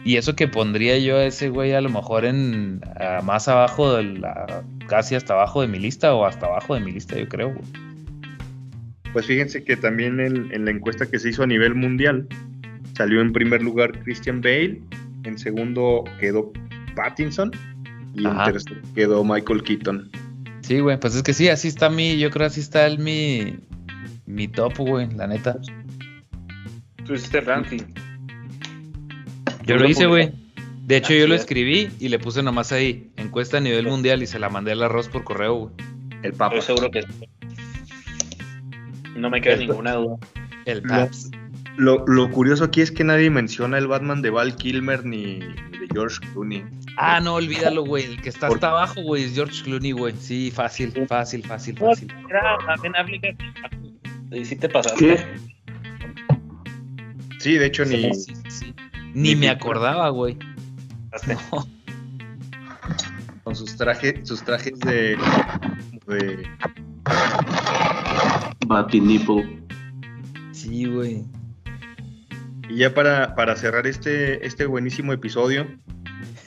Y 0.03 0.17
eso 0.17 0.35
que 0.35 0.47
pondría 0.47 0.99
yo 0.99 1.17
a 1.17 1.25
ese 1.25 1.49
güey 1.49 1.73
a 1.73 1.81
lo 1.81 1.89
mejor 1.89 2.25
en 2.25 2.81
a 2.99 3.23
más 3.23 3.47
abajo 3.47 3.95
de 3.95 4.03
la, 4.03 4.63
casi 4.87 5.15
hasta 5.15 5.33
abajo 5.33 5.61
de 5.61 5.67
mi 5.67 5.79
lista 5.79 6.13
o 6.13 6.25
hasta 6.25 6.45
abajo 6.45 6.75
de 6.75 6.81
mi 6.81 6.91
lista, 6.91 7.17
yo 7.17 7.27
creo, 7.27 7.53
güey. 7.53 7.65
Pues 9.13 9.25
fíjense 9.25 9.63
que 9.63 9.77
también 9.77 10.19
en, 10.19 10.53
en 10.53 10.65
la 10.65 10.71
encuesta 10.71 11.07
que 11.07 11.17
se 11.17 11.29
hizo 11.29 11.41
a 11.41 11.47
nivel 11.47 11.73
mundial 11.73 12.27
salió 12.95 13.21
en 13.21 13.33
primer 13.33 13.63
lugar 13.63 13.97
Christian 14.03 14.41
Bale, 14.41 14.81
en 15.23 15.37
segundo 15.37 16.03
quedó 16.19 16.51
Pattinson 16.95 17.51
y 18.13 18.25
Ajá. 18.25 18.45
en 18.45 18.51
tercero 18.53 18.81
quedó 18.93 19.23
Michael 19.23 19.63
Keaton. 19.63 20.11
Sí, 20.61 20.79
güey, 20.79 20.99
pues 20.99 21.15
es 21.15 21.23
que 21.23 21.33
sí, 21.33 21.47
así 21.49 21.67
está 21.67 21.89
mi, 21.89 22.17
yo 22.17 22.31
creo 22.31 22.47
así 22.47 22.59
está 22.59 22.87
el 22.87 22.99
mi, 22.99 23.59
mi 24.25 24.47
top, 24.47 24.77
güey, 24.77 25.09
la 25.15 25.27
neta. 25.27 25.57
Tú 27.05 27.13
hiciste 27.13 27.41
ranking. 27.41 27.81
Yo 29.65 29.77
lo 29.77 29.87
hice, 29.87 30.05
güey. 30.05 30.31
De 30.83 30.97
hecho, 30.97 31.07
Así 31.07 31.19
yo 31.19 31.27
lo 31.27 31.35
es. 31.35 31.41
escribí 31.41 31.89
y 31.99 32.09
le 32.09 32.19
puse 32.19 32.43
nomás 32.43 32.71
ahí, 32.71 33.09
encuesta 33.17 33.57
a 33.57 33.59
nivel 33.61 33.87
mundial 33.87 34.21
y 34.21 34.27
se 34.27 34.37
la 34.37 34.49
mandé 34.49 34.71
al 34.73 34.83
arroz 34.83 35.07
por 35.09 35.23
correo, 35.23 35.55
güey. 35.55 35.73
El 36.21 36.33
Papa. 36.33 36.55
Estoy 36.57 36.75
seguro 36.75 36.91
que. 36.91 37.03
No 39.15 39.29
me 39.29 39.41
queda 39.41 39.55
ninguna 39.57 39.93
duda. 39.93 40.17
El 40.65 40.81
Lo- 40.83 40.89
Paps. 40.89 41.31
Lo, 41.77 42.05
lo 42.07 42.31
curioso 42.31 42.63
aquí 42.63 42.81
es 42.81 42.89
que 42.91 43.03
nadie 43.03 43.29
menciona 43.29 43.77
el 43.77 43.87
Batman 43.87 44.21
de 44.21 44.29
Val 44.29 44.55
Kilmer 44.55 45.03
ni, 45.05 45.39
de 45.39 45.87
George 45.91 46.19
Clooney. 46.31 46.63
Ah, 46.97 47.19
no, 47.19 47.33
olvídalo, 47.33 47.83
güey. 47.83 48.05
El 48.05 48.21
que 48.21 48.29
está 48.29 48.47
Por- 48.47 48.57
hasta 48.57 48.69
abajo, 48.69 49.01
güey, 49.01 49.23
es 49.25 49.33
George 49.35 49.63
Clooney, 49.63 49.91
güey. 49.91 50.13
Sí, 50.17 50.51
fácil, 50.51 50.91
fácil, 51.07 51.43
fácil, 51.43 51.77
fácil. 51.77 52.13
Era 52.29 52.57
también 52.65 52.95
aplica. 52.95 53.27
Y 54.35 54.43
sí 54.43 54.57
te 54.57 54.67
pasaste. 54.67 55.15
¿Qué? 55.15 55.25
Sí, 57.39 57.57
de 57.57 57.67
hecho 57.67 57.85
ni, 57.85 58.13
Sí, 58.13 58.13
sí, 58.13 58.33
sí. 58.49 58.75
Ni 59.13 59.35
me 59.35 59.49
acordaba, 59.49 60.09
güey. 60.09 60.37
No. 61.51 61.65
con 63.45 63.55
sus 63.55 63.77
trajes, 63.77 64.27
sus 64.27 64.43
trajes 64.43 64.77
de, 64.79 65.17
de 66.07 66.45
Batinipple. 68.67 69.61
Sí, 70.51 70.85
güey. 70.85 71.23
Y 72.67 72.77
ya 72.77 72.93
para, 72.93 73.33
para 73.35 73.55
cerrar 73.55 73.87
este, 73.87 74.45
este 74.45 74.65
buenísimo 74.65 75.13
episodio, 75.13 75.67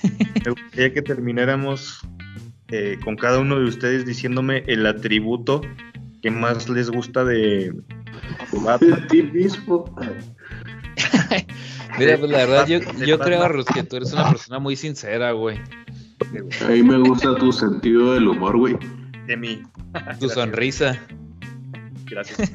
me 0.44 0.50
gustaría 0.50 0.92
que 0.92 1.00
termináramos 1.00 2.06
eh, 2.68 2.98
con 3.02 3.16
cada 3.16 3.38
uno 3.38 3.58
de 3.58 3.64
ustedes 3.64 4.04
diciéndome 4.04 4.64
el 4.66 4.84
atributo 4.84 5.62
que 6.22 6.30
más 6.30 6.68
les 6.68 6.90
gusta 6.90 7.24
de, 7.24 7.72
de 7.72 8.60
Batman. 8.60 9.00
De 9.00 9.06
ti 9.08 9.22
mismo. 9.22 9.84
Mira, 11.98 12.18
pues 12.18 12.30
la 12.30 12.38
verdad, 12.38 12.66
yo, 12.66 12.80
yo 13.04 13.18
creo, 13.18 13.42
Arrus, 13.42 13.66
que 13.66 13.82
tú 13.82 13.96
eres 13.96 14.12
una 14.12 14.30
persona 14.30 14.58
muy 14.58 14.76
sincera, 14.76 15.32
güey. 15.32 15.58
A 16.64 16.68
mí 16.68 16.82
me 16.82 16.98
gusta 16.98 17.34
tu 17.36 17.52
sentido 17.52 18.14
del 18.14 18.28
humor, 18.28 18.56
güey. 18.56 18.76
De 19.26 19.36
mí. 19.36 19.56
Tu 19.56 19.90
Gracias. 19.92 20.32
sonrisa. 20.32 20.98
Gracias. 22.06 22.48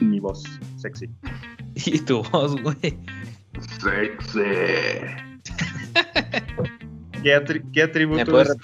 Mi 0.00 0.20
voz 0.20 0.44
sexy. 0.76 1.08
Y 1.74 1.98
tu 2.00 2.22
voz, 2.24 2.60
güey. 2.62 2.98
Sexy. 3.80 4.40
¿Qué, 7.26 7.36
atri- 7.36 7.60
qué 7.72 7.80
¿Me 7.80 7.82
atributo 8.22 8.40
es 8.40 8.56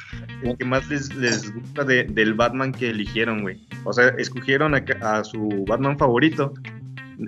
el 0.45 0.57
que 0.57 0.65
más 0.65 0.89
les, 0.89 1.13
les 1.17 1.53
gusta 1.53 1.83
de- 1.83 2.05
del 2.05 2.35
Batman 2.35 2.71
que 2.71 2.91
eligieron, 2.91 3.43
güey? 3.43 3.67
O 3.83 3.93
sea, 3.93 4.11
escogieron 4.19 4.77
a, 4.77 4.85
a 5.01 5.25
su 5.25 5.65
Batman 5.67 5.99
favorito. 5.99 6.55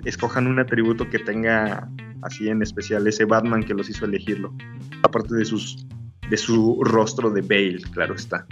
Escojan 0.05 0.47
un 0.47 0.59
atributo 0.59 1.09
que 1.09 1.19
tenga 1.19 1.89
así 2.21 2.47
en 2.47 2.61
especial 2.61 3.05
ese 3.05 3.25
Batman 3.25 3.63
que 3.63 3.73
los 3.73 3.89
hizo 3.89 4.05
elegirlo. 4.05 4.55
Aparte 5.03 5.35
de 5.35 5.43
sus 5.43 5.85
de 6.29 6.37
su 6.37 6.81
rostro 6.85 7.29
de 7.29 7.41
Bale, 7.41 7.81
claro 7.91 8.15
está. 8.15 8.47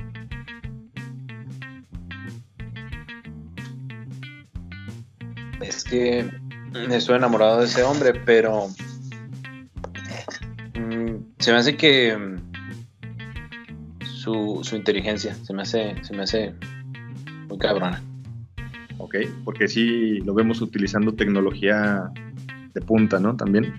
Es 5.62 5.84
que 5.86 6.30
estoy 6.92 7.16
enamorado 7.16 7.60
de 7.60 7.66
ese 7.66 7.84
hombre, 7.84 8.14
pero 8.26 8.68
mm, 10.76 11.16
se 11.40 11.52
me 11.54 11.58
hace 11.58 11.78
que 11.78 12.18
mm, 12.18 12.53
su, 14.24 14.60
su 14.64 14.76
inteligencia 14.76 15.34
se 15.36 15.54
me 15.54 15.64
hace, 15.64 15.96
se 16.02 16.16
me 16.16 16.24
hace 16.24 16.54
muy 17.50 17.58
cabrona. 17.58 18.02
¿Ok? 18.98 19.16
Porque 19.44 19.68
sí 19.68 20.20
lo 20.20 20.34
vemos 20.34 20.62
utilizando 20.62 21.14
tecnología 21.14 22.04
de 22.74 22.82
punta, 22.82 23.20
¿no? 23.20 23.36
También. 23.36 23.74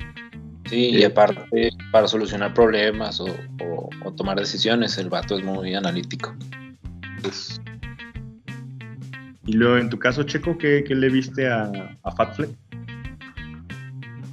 Sí, 0.67 0.91
y 0.91 1.05
aparte 1.05 1.71
para 1.93 2.07
solucionar 2.09 2.53
problemas 2.55 3.21
o, 3.21 3.27
o- 3.63 3.91
o 4.05 4.13
tomar 4.13 4.39
decisiones, 4.39 4.99
el 4.99 5.09
vato 5.09 5.39
es 5.39 5.45
muy 5.45 5.75
analítico. 5.75 6.35
Pues, 7.23 7.61
Y 9.47 9.53
luego, 9.55 9.79
en 9.79 9.89
tu 9.91 9.99
caso, 9.99 10.23
Checo, 10.25 10.57
¿qué, 10.59 10.85
qué 10.87 10.95
le 10.95 11.09
viste 11.11 11.47
a, 11.49 11.71
a 12.03 12.11
Fat 12.13 12.35
Fleck? 12.35 12.51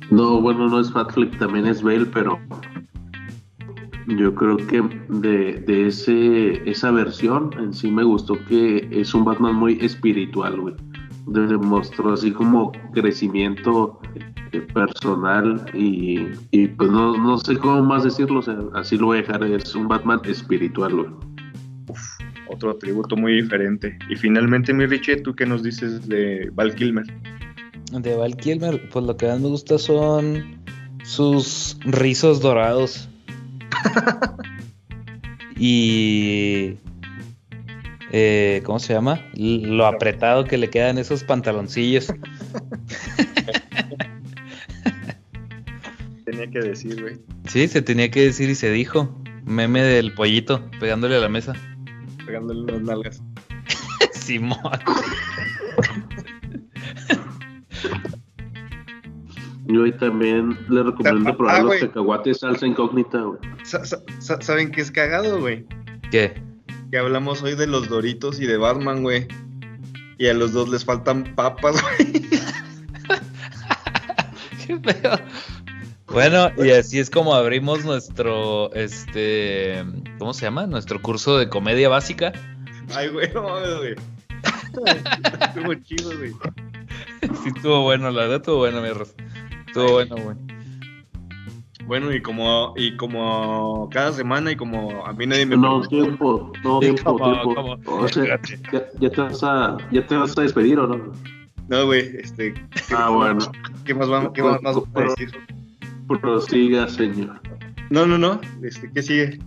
No, 0.10 0.42
bueno, 0.42 0.68
no 0.68 0.80
es 0.80 0.92
Fat 0.92 1.12
Flick, 1.14 1.38
también 1.38 1.68
es 1.68 1.82
Bale, 1.82 2.06
pero 2.06 2.38
yo 4.08 4.34
creo 4.34 4.58
que 4.58 4.82
de, 5.10 5.54
de 5.68 5.88
ese, 5.88 6.70
esa 6.70 6.92
versión 6.92 7.52
en 7.60 7.74
sí 7.74 7.92
me 7.92 8.04
gustó 8.04 8.38
que 8.46 8.88
es 8.92 9.14
un 9.14 9.26
Batman 9.26 9.56
muy 9.56 9.78
espiritual, 9.82 10.60
güey. 10.60 10.76
Demostró 11.28 12.14
así 12.14 12.32
como 12.32 12.72
crecimiento 12.94 14.00
eh, 14.54 14.62
personal 14.74 15.64
y, 15.74 16.28
y 16.52 16.68
pues 16.68 16.90
no, 16.90 17.16
no 17.16 17.38
sé 17.38 17.58
cómo 17.58 17.84
más 17.84 18.04
decirlo, 18.04 18.40
o 18.40 18.42
sea, 18.42 18.58
así 18.74 18.98
lo 18.98 19.08
voy 19.08 19.20
a 19.20 19.22
dejar, 19.22 19.44
es 19.44 19.76
un 19.76 19.88
Batman 19.88 20.20
espiritual, 20.26 20.96
güey. 20.96 21.08
Otro 22.50 22.72
atributo 22.72 23.16
muy 23.16 23.42
diferente. 23.42 23.98
Y 24.10 24.16
finalmente, 24.16 24.74
mi 24.74 24.86
Richie, 24.86 25.22
¿tú 25.22 25.34
qué 25.34 25.46
nos 25.46 25.64
dices 25.64 26.08
de 26.10 26.50
Val 26.54 26.76
Kilmer? 26.76 27.06
De 27.92 28.16
Val 28.16 28.36
Kilmer, 28.36 28.90
pues 28.90 29.06
lo 29.06 29.16
que 29.16 29.28
más 29.28 29.40
me 29.40 29.48
gusta 29.48 29.78
son 29.78 30.62
sus 31.04 31.78
rizos 31.86 32.42
dorados. 32.42 33.08
y. 35.58 36.78
eh, 38.12 38.62
¿Cómo 38.66 38.80
se 38.80 38.94
llama? 38.94 39.20
Lo 39.36 39.86
apretado 39.86 40.46
que 40.46 40.58
le 40.58 40.70
quedan 40.70 40.98
esos 40.98 41.24
pantaloncillos. 41.24 42.08
Tenía 46.26 46.50
que 46.50 46.60
decir, 46.60 47.02
güey. 47.02 47.20
Sí, 47.48 47.68
se 47.68 47.82
tenía 47.82 48.10
que 48.10 48.22
decir 48.22 48.50
y 48.50 48.56
se 48.56 48.72
dijo. 48.72 49.14
Meme 49.44 49.82
del 49.82 50.14
pollito 50.14 50.62
pegándole 50.80 51.16
a 51.16 51.20
la 51.20 51.30
mesa. 51.30 51.54
Pegándole 52.26 52.62
unas 52.62 52.82
nalgas. 52.82 53.22
Simón. 54.14 54.60
Yo 59.74 59.84
ahí 59.86 59.92
también 59.94 60.58
le 60.70 60.84
recomiendo 60.84 61.30
Ah, 61.30 61.38
probar 61.38 61.56
ah, 61.56 61.64
los 61.64 61.76
cacahuates 61.76 62.40
salsa 62.40 62.66
incógnita, 62.68 63.20
güey. 63.22 63.40
Sa- 63.64 63.86
sa- 63.86 64.02
sa- 64.20 64.42
¿Saben 64.42 64.72
qué 64.72 64.82
es 64.82 64.92
cagado, 64.92 65.40
güey? 65.40 65.66
¿Qué? 66.12 66.34
Que 66.92 66.98
hablamos 66.98 67.42
hoy 67.44 67.56
de 67.56 67.68
los 67.68 67.88
Doritos 67.90 68.40
y 68.40 68.46
de 68.48 68.58
Batman, 68.58 69.04
güey. 69.04 69.28
Y 70.18 70.28
a 70.28 70.34
los 70.34 70.54
dos 70.54 70.70
les 70.70 70.84
faltan 70.86 71.24
papas, 71.36 71.82
güey. 71.82 72.22
Qué 74.68 74.80
feo. 74.80 75.12
Bueno, 76.08 76.52
y 76.58 76.72
así 76.72 77.00
es 77.00 77.10
como 77.10 77.34
abrimos 77.34 77.86
nuestro, 77.86 78.72
este, 78.74 79.84
¿cómo 80.20 80.34
se 80.34 80.46
llama? 80.46 80.68
Nuestro 80.68 81.02
curso 81.02 81.38
de 81.38 81.48
comedia 81.48 81.88
básica. 81.88 82.34
Ay, 82.94 83.08
güey, 83.10 83.32
no 83.34 83.44
mames, 83.44 83.78
güey. 83.78 83.96
Estuvo 85.48 85.74
chido, 85.76 86.18
güey. 86.18 86.32
Sí, 87.22 87.50
estuvo 87.56 87.84
bueno, 87.84 88.12
la 88.12 88.22
verdad 88.24 88.38
estuvo 88.38 88.58
bueno, 88.58 88.82
mi. 88.82 88.90
Estuvo 89.72 89.92
bueno, 89.94 90.16
güey. 90.18 90.36
Bueno, 91.88 92.14
y 92.14 92.22
como, 92.22 92.74
y 92.78 92.96
como 92.98 93.90
cada 93.92 94.12
semana 94.14 94.52
y 94.52 94.56
como 94.56 95.06
a 95.06 95.14
mí 95.14 95.26
nadie 95.26 95.46
me 95.46 95.58
No, 95.58 95.82
tiempo, 95.82 96.52
no, 96.64 96.80
tiempo, 96.80 97.18
¿Cómo, 97.18 97.32
tiempo. 97.44 97.56
cómo? 97.84 98.02
O 98.04 98.08
sea, 98.08 98.40
ya, 98.72 98.86
ya 99.00 99.10
te 99.10 99.22
vas 99.22 99.44
a, 99.44 99.78
ya 99.92 100.06
te 100.06 100.16
vas 100.16 100.38
a 100.38 100.42
despedir 100.42 100.78
o 100.80 100.88
no? 100.88 101.12
no, 101.68 101.86
güey, 101.86 102.02
este, 102.18 102.54
Ah, 102.96 103.10
bueno. 103.10 103.40
¿qué 103.86 103.94
más 103.96 104.08
vamos, 104.10 104.32
qué 104.34 104.44
más, 104.44 104.62
más 104.62 104.76
vamos 104.76 104.90
a 104.96 105.02
decir? 105.02 105.32
Prosiga, 106.08 106.88
señor. 106.88 107.40
No, 107.90 108.06
no, 108.06 108.18
no, 108.18 108.40
este, 108.64 108.90
¿qué 108.94 109.02
sigue? 109.02 109.40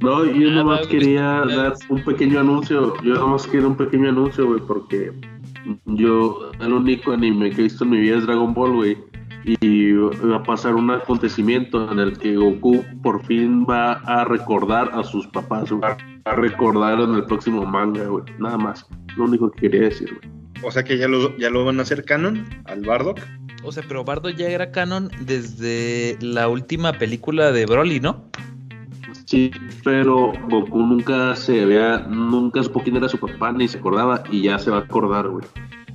No, 0.00 0.24
yo 0.26 0.50
Nada, 0.50 0.62
nomás 0.62 0.78
güey. 0.86 0.90
quería 0.90 1.22
dar 1.46 1.74
un 1.88 2.04
pequeño 2.04 2.40
anuncio. 2.40 2.94
Yo 3.02 3.14
nomás 3.14 3.46
quiero 3.46 3.68
un 3.68 3.76
pequeño 3.76 4.10
anuncio, 4.10 4.46
güey, 4.46 4.60
porque 4.60 5.10
yo, 5.86 6.50
el 6.60 6.72
único 6.72 7.12
anime 7.12 7.50
que 7.50 7.60
he 7.60 7.64
visto 7.64 7.84
en 7.84 7.90
mi 7.90 8.00
vida 8.00 8.18
es 8.18 8.26
Dragon 8.26 8.54
Ball, 8.54 8.72
güey. 8.72 8.98
Y 9.44 9.92
va 9.92 10.36
a 10.36 10.42
pasar 10.42 10.74
un 10.74 10.90
acontecimiento 10.90 11.90
en 11.92 12.00
el 12.00 12.18
que 12.18 12.36
Goku 12.36 12.84
por 13.02 13.24
fin 13.26 13.64
va 13.64 13.92
a 13.92 14.24
recordar 14.24 14.90
a 14.92 15.04
sus 15.04 15.26
papás, 15.28 15.70
güey. 15.70 15.82
A 16.24 16.34
recordar 16.34 17.00
en 17.00 17.14
el 17.14 17.24
próximo 17.24 17.64
manga, 17.64 18.04
güey. 18.06 18.24
Nada 18.38 18.58
más. 18.58 18.86
Lo 19.16 19.24
único 19.24 19.50
que 19.52 19.62
quería 19.62 19.82
decir, 19.82 20.12
güey. 20.18 20.36
O 20.64 20.70
sea 20.70 20.82
que 20.82 20.98
ya 20.98 21.06
lo, 21.06 21.36
ya 21.36 21.50
lo 21.50 21.64
van 21.64 21.78
a 21.78 21.82
hacer 21.82 22.04
canon 22.04 22.44
al 22.64 22.80
Bardock. 22.82 23.20
O 23.62 23.72
sea, 23.72 23.82
pero 23.86 24.04
Bardo 24.04 24.30
ya 24.30 24.48
era 24.48 24.70
canon 24.70 25.10
desde 25.20 26.16
la 26.20 26.48
última 26.48 26.92
película 26.92 27.52
de 27.52 27.66
Broly, 27.66 28.00
¿no? 28.00 28.30
Sí, 29.26 29.50
pero 29.82 30.32
Goku 30.48 30.78
nunca 30.78 31.34
se 31.34 31.66
vea, 31.66 31.98
nunca 32.08 32.62
supo 32.62 32.80
quién 32.80 32.96
era 32.96 33.08
su 33.08 33.18
papá 33.18 33.50
ni 33.50 33.66
se 33.66 33.78
acordaba 33.78 34.22
y 34.30 34.42
ya 34.42 34.58
se 34.58 34.70
va 34.70 34.78
a 34.78 34.80
acordar, 34.80 35.28
güey. 35.28 35.44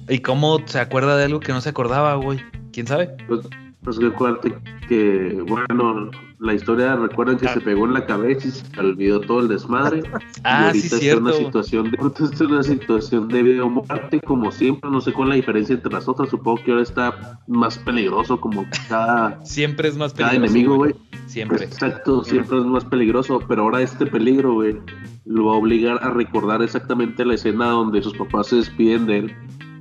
¿Y 0.09 0.19
cómo 0.19 0.59
se 0.65 0.79
acuerda 0.79 1.15
de 1.15 1.25
algo 1.25 1.39
que 1.39 1.53
no 1.53 1.61
se 1.61 1.69
acordaba, 1.69 2.15
güey? 2.15 2.39
¿Quién 2.73 2.87
sabe? 2.87 3.15
Pues, 3.29 3.47
pues 3.83 3.99
que 3.99 4.07
acuérdate 4.07 4.53
que, 4.89 5.41
bueno, 5.47 6.11
la 6.41 6.55
historia, 6.55 6.95
recuerden 6.95 7.37
que 7.37 7.47
Ah. 7.47 7.53
se 7.53 7.61
pegó 7.61 7.85
en 7.85 7.93
la 7.93 8.05
cabeza 8.05 8.47
y 8.47 8.51
se 8.51 8.79
olvidó 8.79 9.21
todo 9.21 9.41
el 9.41 9.47
desmadre. 9.47 10.01
Ah, 10.43 10.71
y 10.73 10.79
sí, 10.79 10.87
ahorita 10.89 10.95
está 10.95 11.11
en 11.17 11.21
una 11.21 11.31
cierto. 11.33 11.63
situación 11.63 11.91
de, 11.91 11.97
está 12.31 12.45
una 12.45 12.63
situación 12.63 13.27
de 13.27 13.43
vida 13.43 13.63
o 13.63 13.69
muerte, 13.69 14.19
como 14.21 14.51
siempre, 14.51 14.89
no 14.89 15.01
sé 15.01 15.13
cuál 15.13 15.27
es 15.27 15.29
la 15.29 15.35
diferencia 15.35 15.75
entre 15.75 15.91
las 15.91 16.07
otras, 16.07 16.29
supongo 16.29 16.63
que 16.63 16.71
ahora 16.71 16.81
está 16.83 17.39
más 17.47 17.77
peligroso 17.77 18.41
como 18.41 18.65
cada, 18.89 19.39
Siempre 19.45 19.87
es 19.89 19.97
más 19.97 20.13
cada 20.13 20.33
enemigo, 20.33 20.77
güey. 20.77 20.95
Siempre. 21.27 21.63
Exacto, 21.63 22.23
siempre 22.23 22.57
es 22.57 22.65
más 22.65 22.83
peligroso, 22.85 23.39
pero 23.47 23.61
ahora 23.61 23.81
este 23.81 24.05
peligro, 24.07 24.55
güey, 24.55 24.77
lo 25.25 25.45
va 25.45 25.53
a 25.53 25.57
obligar 25.57 25.99
a 26.03 26.09
recordar 26.09 26.61
exactamente 26.63 27.23
la 27.23 27.35
escena 27.35 27.67
donde 27.67 28.01
sus 28.01 28.15
papás 28.17 28.47
se 28.47 28.55
despiden 28.57 29.05
de 29.05 29.17
él 29.19 29.35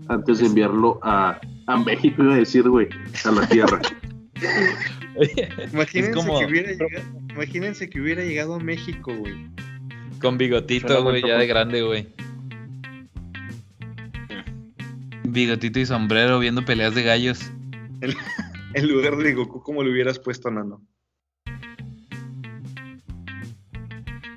antes 0.08 0.38
de 0.40 0.46
enviarlo 0.46 1.00
a, 1.02 1.40
a 1.66 1.76
México, 1.78 2.22
iba 2.22 2.34
a 2.34 2.36
decir, 2.36 2.68
güey, 2.68 2.88
a 3.24 3.30
la 3.30 3.48
tierra. 3.48 3.80
Imagínense, 5.72 6.12
como- 6.14 6.38
que 6.40 6.46
hubiera 6.46 6.72
llegado, 6.72 7.04
imagínense 7.30 7.90
que 7.90 8.00
hubiera 8.00 8.22
llegado 8.24 8.54
a 8.54 8.58
México, 8.58 9.14
güey. 9.14 9.34
Con 10.20 10.38
bigotito, 10.38 11.02
güey, 11.02 11.22
ya 11.22 11.38
de 11.38 11.46
grande, 11.46 11.82
güey. 11.82 12.08
Bigotito 15.24 15.78
y 15.78 15.86
sombrero 15.86 16.38
viendo 16.38 16.64
peleas 16.64 16.94
de 16.94 17.02
gallos. 17.02 17.50
En 18.74 18.88
lugar 18.88 19.16
de 19.16 19.34
Goku, 19.34 19.62
¿cómo 19.62 19.82
le 19.82 19.90
hubieras 19.90 20.18
puesto, 20.18 20.50
Nano? 20.50 20.80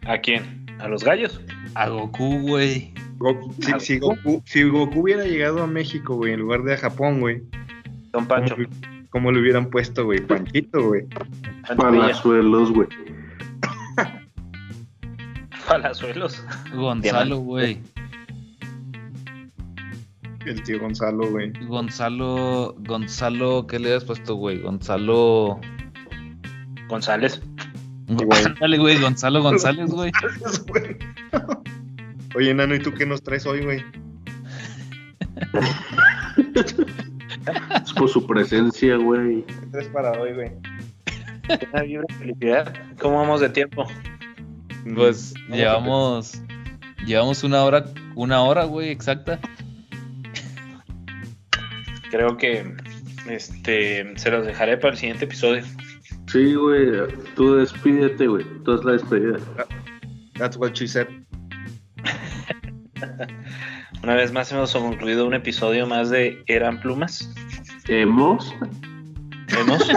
¿A 0.05 0.17
quién? 0.19 0.65
¿A 0.79 0.87
los 0.87 1.03
gallos? 1.03 1.39
A 1.75 1.87
Goku, 1.87 2.39
güey. 2.41 2.93
Goku- 3.17 3.53
si, 3.63 3.71
¿A 3.71 3.79
si 3.79 3.99
Goku? 3.99 4.15
Goku, 4.23 4.43
si 4.45 4.63
Goku 4.63 4.99
hubiera 5.01 5.23
llegado 5.25 5.63
a 5.63 5.67
México, 5.67 6.15
güey, 6.15 6.33
en 6.33 6.39
lugar 6.41 6.63
de 6.63 6.73
a 6.73 6.77
Japón, 6.77 7.19
güey, 7.21 7.41
Don 8.11 8.25
¿cómo, 8.25 8.27
Pancho. 8.27 8.55
Cómo 9.13 9.31
le 9.31 9.39
hubieran 9.41 9.69
puesto, 9.69 10.05
güey? 10.05 10.19
Panchito, 10.25 10.87
güey. 10.87 11.05
Palazuelos, 11.77 12.71
güey. 12.71 12.87
Palazuelos. 15.67 16.43
Gonzalo, 16.73 17.37
güey. 17.37 17.77
El 20.47 20.63
tío 20.63 20.79
Gonzalo, 20.79 21.29
güey. 21.29 21.53
Gonzalo, 21.67 22.75
Gonzalo, 22.79 23.67
¿qué 23.67 23.77
le 23.77 23.93
has 23.93 24.03
puesto, 24.03 24.33
güey? 24.33 24.59
Gonzalo. 24.59 25.61
González. 26.89 27.39
Güey, 28.07 28.99
Gonzalo 29.01 29.43
González, 29.43 29.91
güey. 29.91 30.11
Oye, 32.35 32.51
Nano, 32.51 32.73
¿y 32.73 32.79
tú 32.79 32.91
qué 32.91 33.05
nos 33.05 33.21
traes 33.21 33.45
hoy, 33.45 33.63
güey? 33.63 33.85
Es 38.03 38.11
por 38.11 38.21
su 38.21 38.27
presencia, 38.27 38.97
güey. 38.97 39.45
¿Qué 39.45 39.65
traes 39.71 39.87
para 39.87 40.11
hoy, 40.19 40.33
güey? 40.33 40.51
Una 41.71 41.83
vibra 41.83 42.03
de 42.09 42.13
felicidad. 42.15 42.73
¿Cómo 42.99 43.19
vamos 43.19 43.39
de 43.39 43.47
tiempo? 43.47 43.85
Pues 44.93 45.33
llevamos. 45.47 46.41
Llevamos 47.05 47.45
una 47.45 47.63
hora, 47.63 47.85
una 48.15 48.41
hora, 48.43 48.65
güey, 48.65 48.89
exacta. 48.89 49.39
Creo 52.11 52.35
que 52.35 52.75
este 53.29 54.17
se 54.17 54.31
los 54.31 54.45
dejaré 54.45 54.75
para 54.75 54.91
el 54.91 54.99
siguiente 54.99 55.23
episodio. 55.23 55.63
Sí, 56.27 56.55
güey. 56.55 57.07
Tú 57.37 57.55
despídete, 57.55 58.27
güey. 58.27 58.43
Tú 58.65 58.73
haz 58.73 58.83
la 58.83 58.91
despedida. 58.93 59.39
That's 60.37 60.57
what 60.57 60.73
she 60.73 60.89
said. 60.89 61.07
Una 64.03 64.15
vez 64.15 64.33
más 64.33 64.51
hemos 64.51 64.73
concluido 64.73 65.25
un 65.25 65.35
episodio 65.35 65.87
más 65.87 66.09
de 66.09 66.43
Eran 66.47 66.81
Plumas. 66.81 67.33
Hemos. 67.87 68.55
Vemos. 69.53 69.87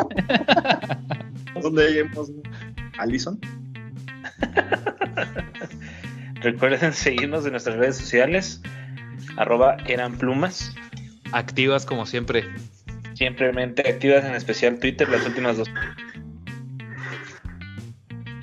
¿Dónde 1.62 2.00
hemos? 2.00 2.30
¿Alison? 2.98 3.40
Recuerden 6.40 6.92
seguirnos 6.92 7.46
en 7.46 7.52
nuestras 7.52 7.76
redes 7.76 7.96
sociales. 7.96 8.60
Arroba 9.36 9.76
Eran 9.86 10.18
Plumas. 10.18 10.74
Activas 11.32 11.86
como 11.86 12.06
siempre. 12.06 12.44
Simplemente 13.14 13.88
activas 13.88 14.24
en 14.24 14.34
especial 14.34 14.78
Twitter 14.78 15.08
las 15.08 15.24
últimas 15.24 15.56
dos. 15.56 15.68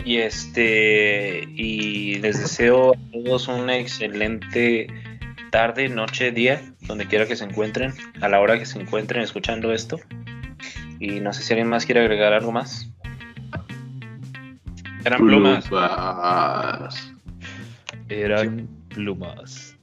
Y 0.05 0.17
este 0.17 1.47
y 1.55 2.15
les 2.15 2.41
deseo 2.41 2.93
a 2.93 2.97
todos 3.11 3.47
una 3.47 3.77
excelente 3.77 4.87
tarde, 5.53 5.87
noche, 5.87 6.31
día, 6.31 6.73
donde 6.81 7.05
quiera 7.05 7.27
que 7.27 7.35
se 7.35 7.43
encuentren, 7.43 7.93
a 8.21 8.27
la 8.27 8.39
hora 8.39 8.57
que 8.57 8.65
se 8.65 8.81
encuentren 8.81 9.21
escuchando 9.21 9.71
esto. 9.71 9.99
Y 10.99 11.19
no 11.19 11.31
sé 11.31 11.43
si 11.43 11.53
alguien 11.53 11.69
más 11.69 11.85
quiere 11.85 12.01
agregar 12.01 12.33
algo 12.33 12.51
más. 12.51 12.89
Eran 15.05 15.19
plumas. 15.19 15.67
Plumas. 15.67 17.13
Eran 18.09 18.67
plumas. 18.89 19.77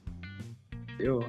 Dios. 0.99 1.23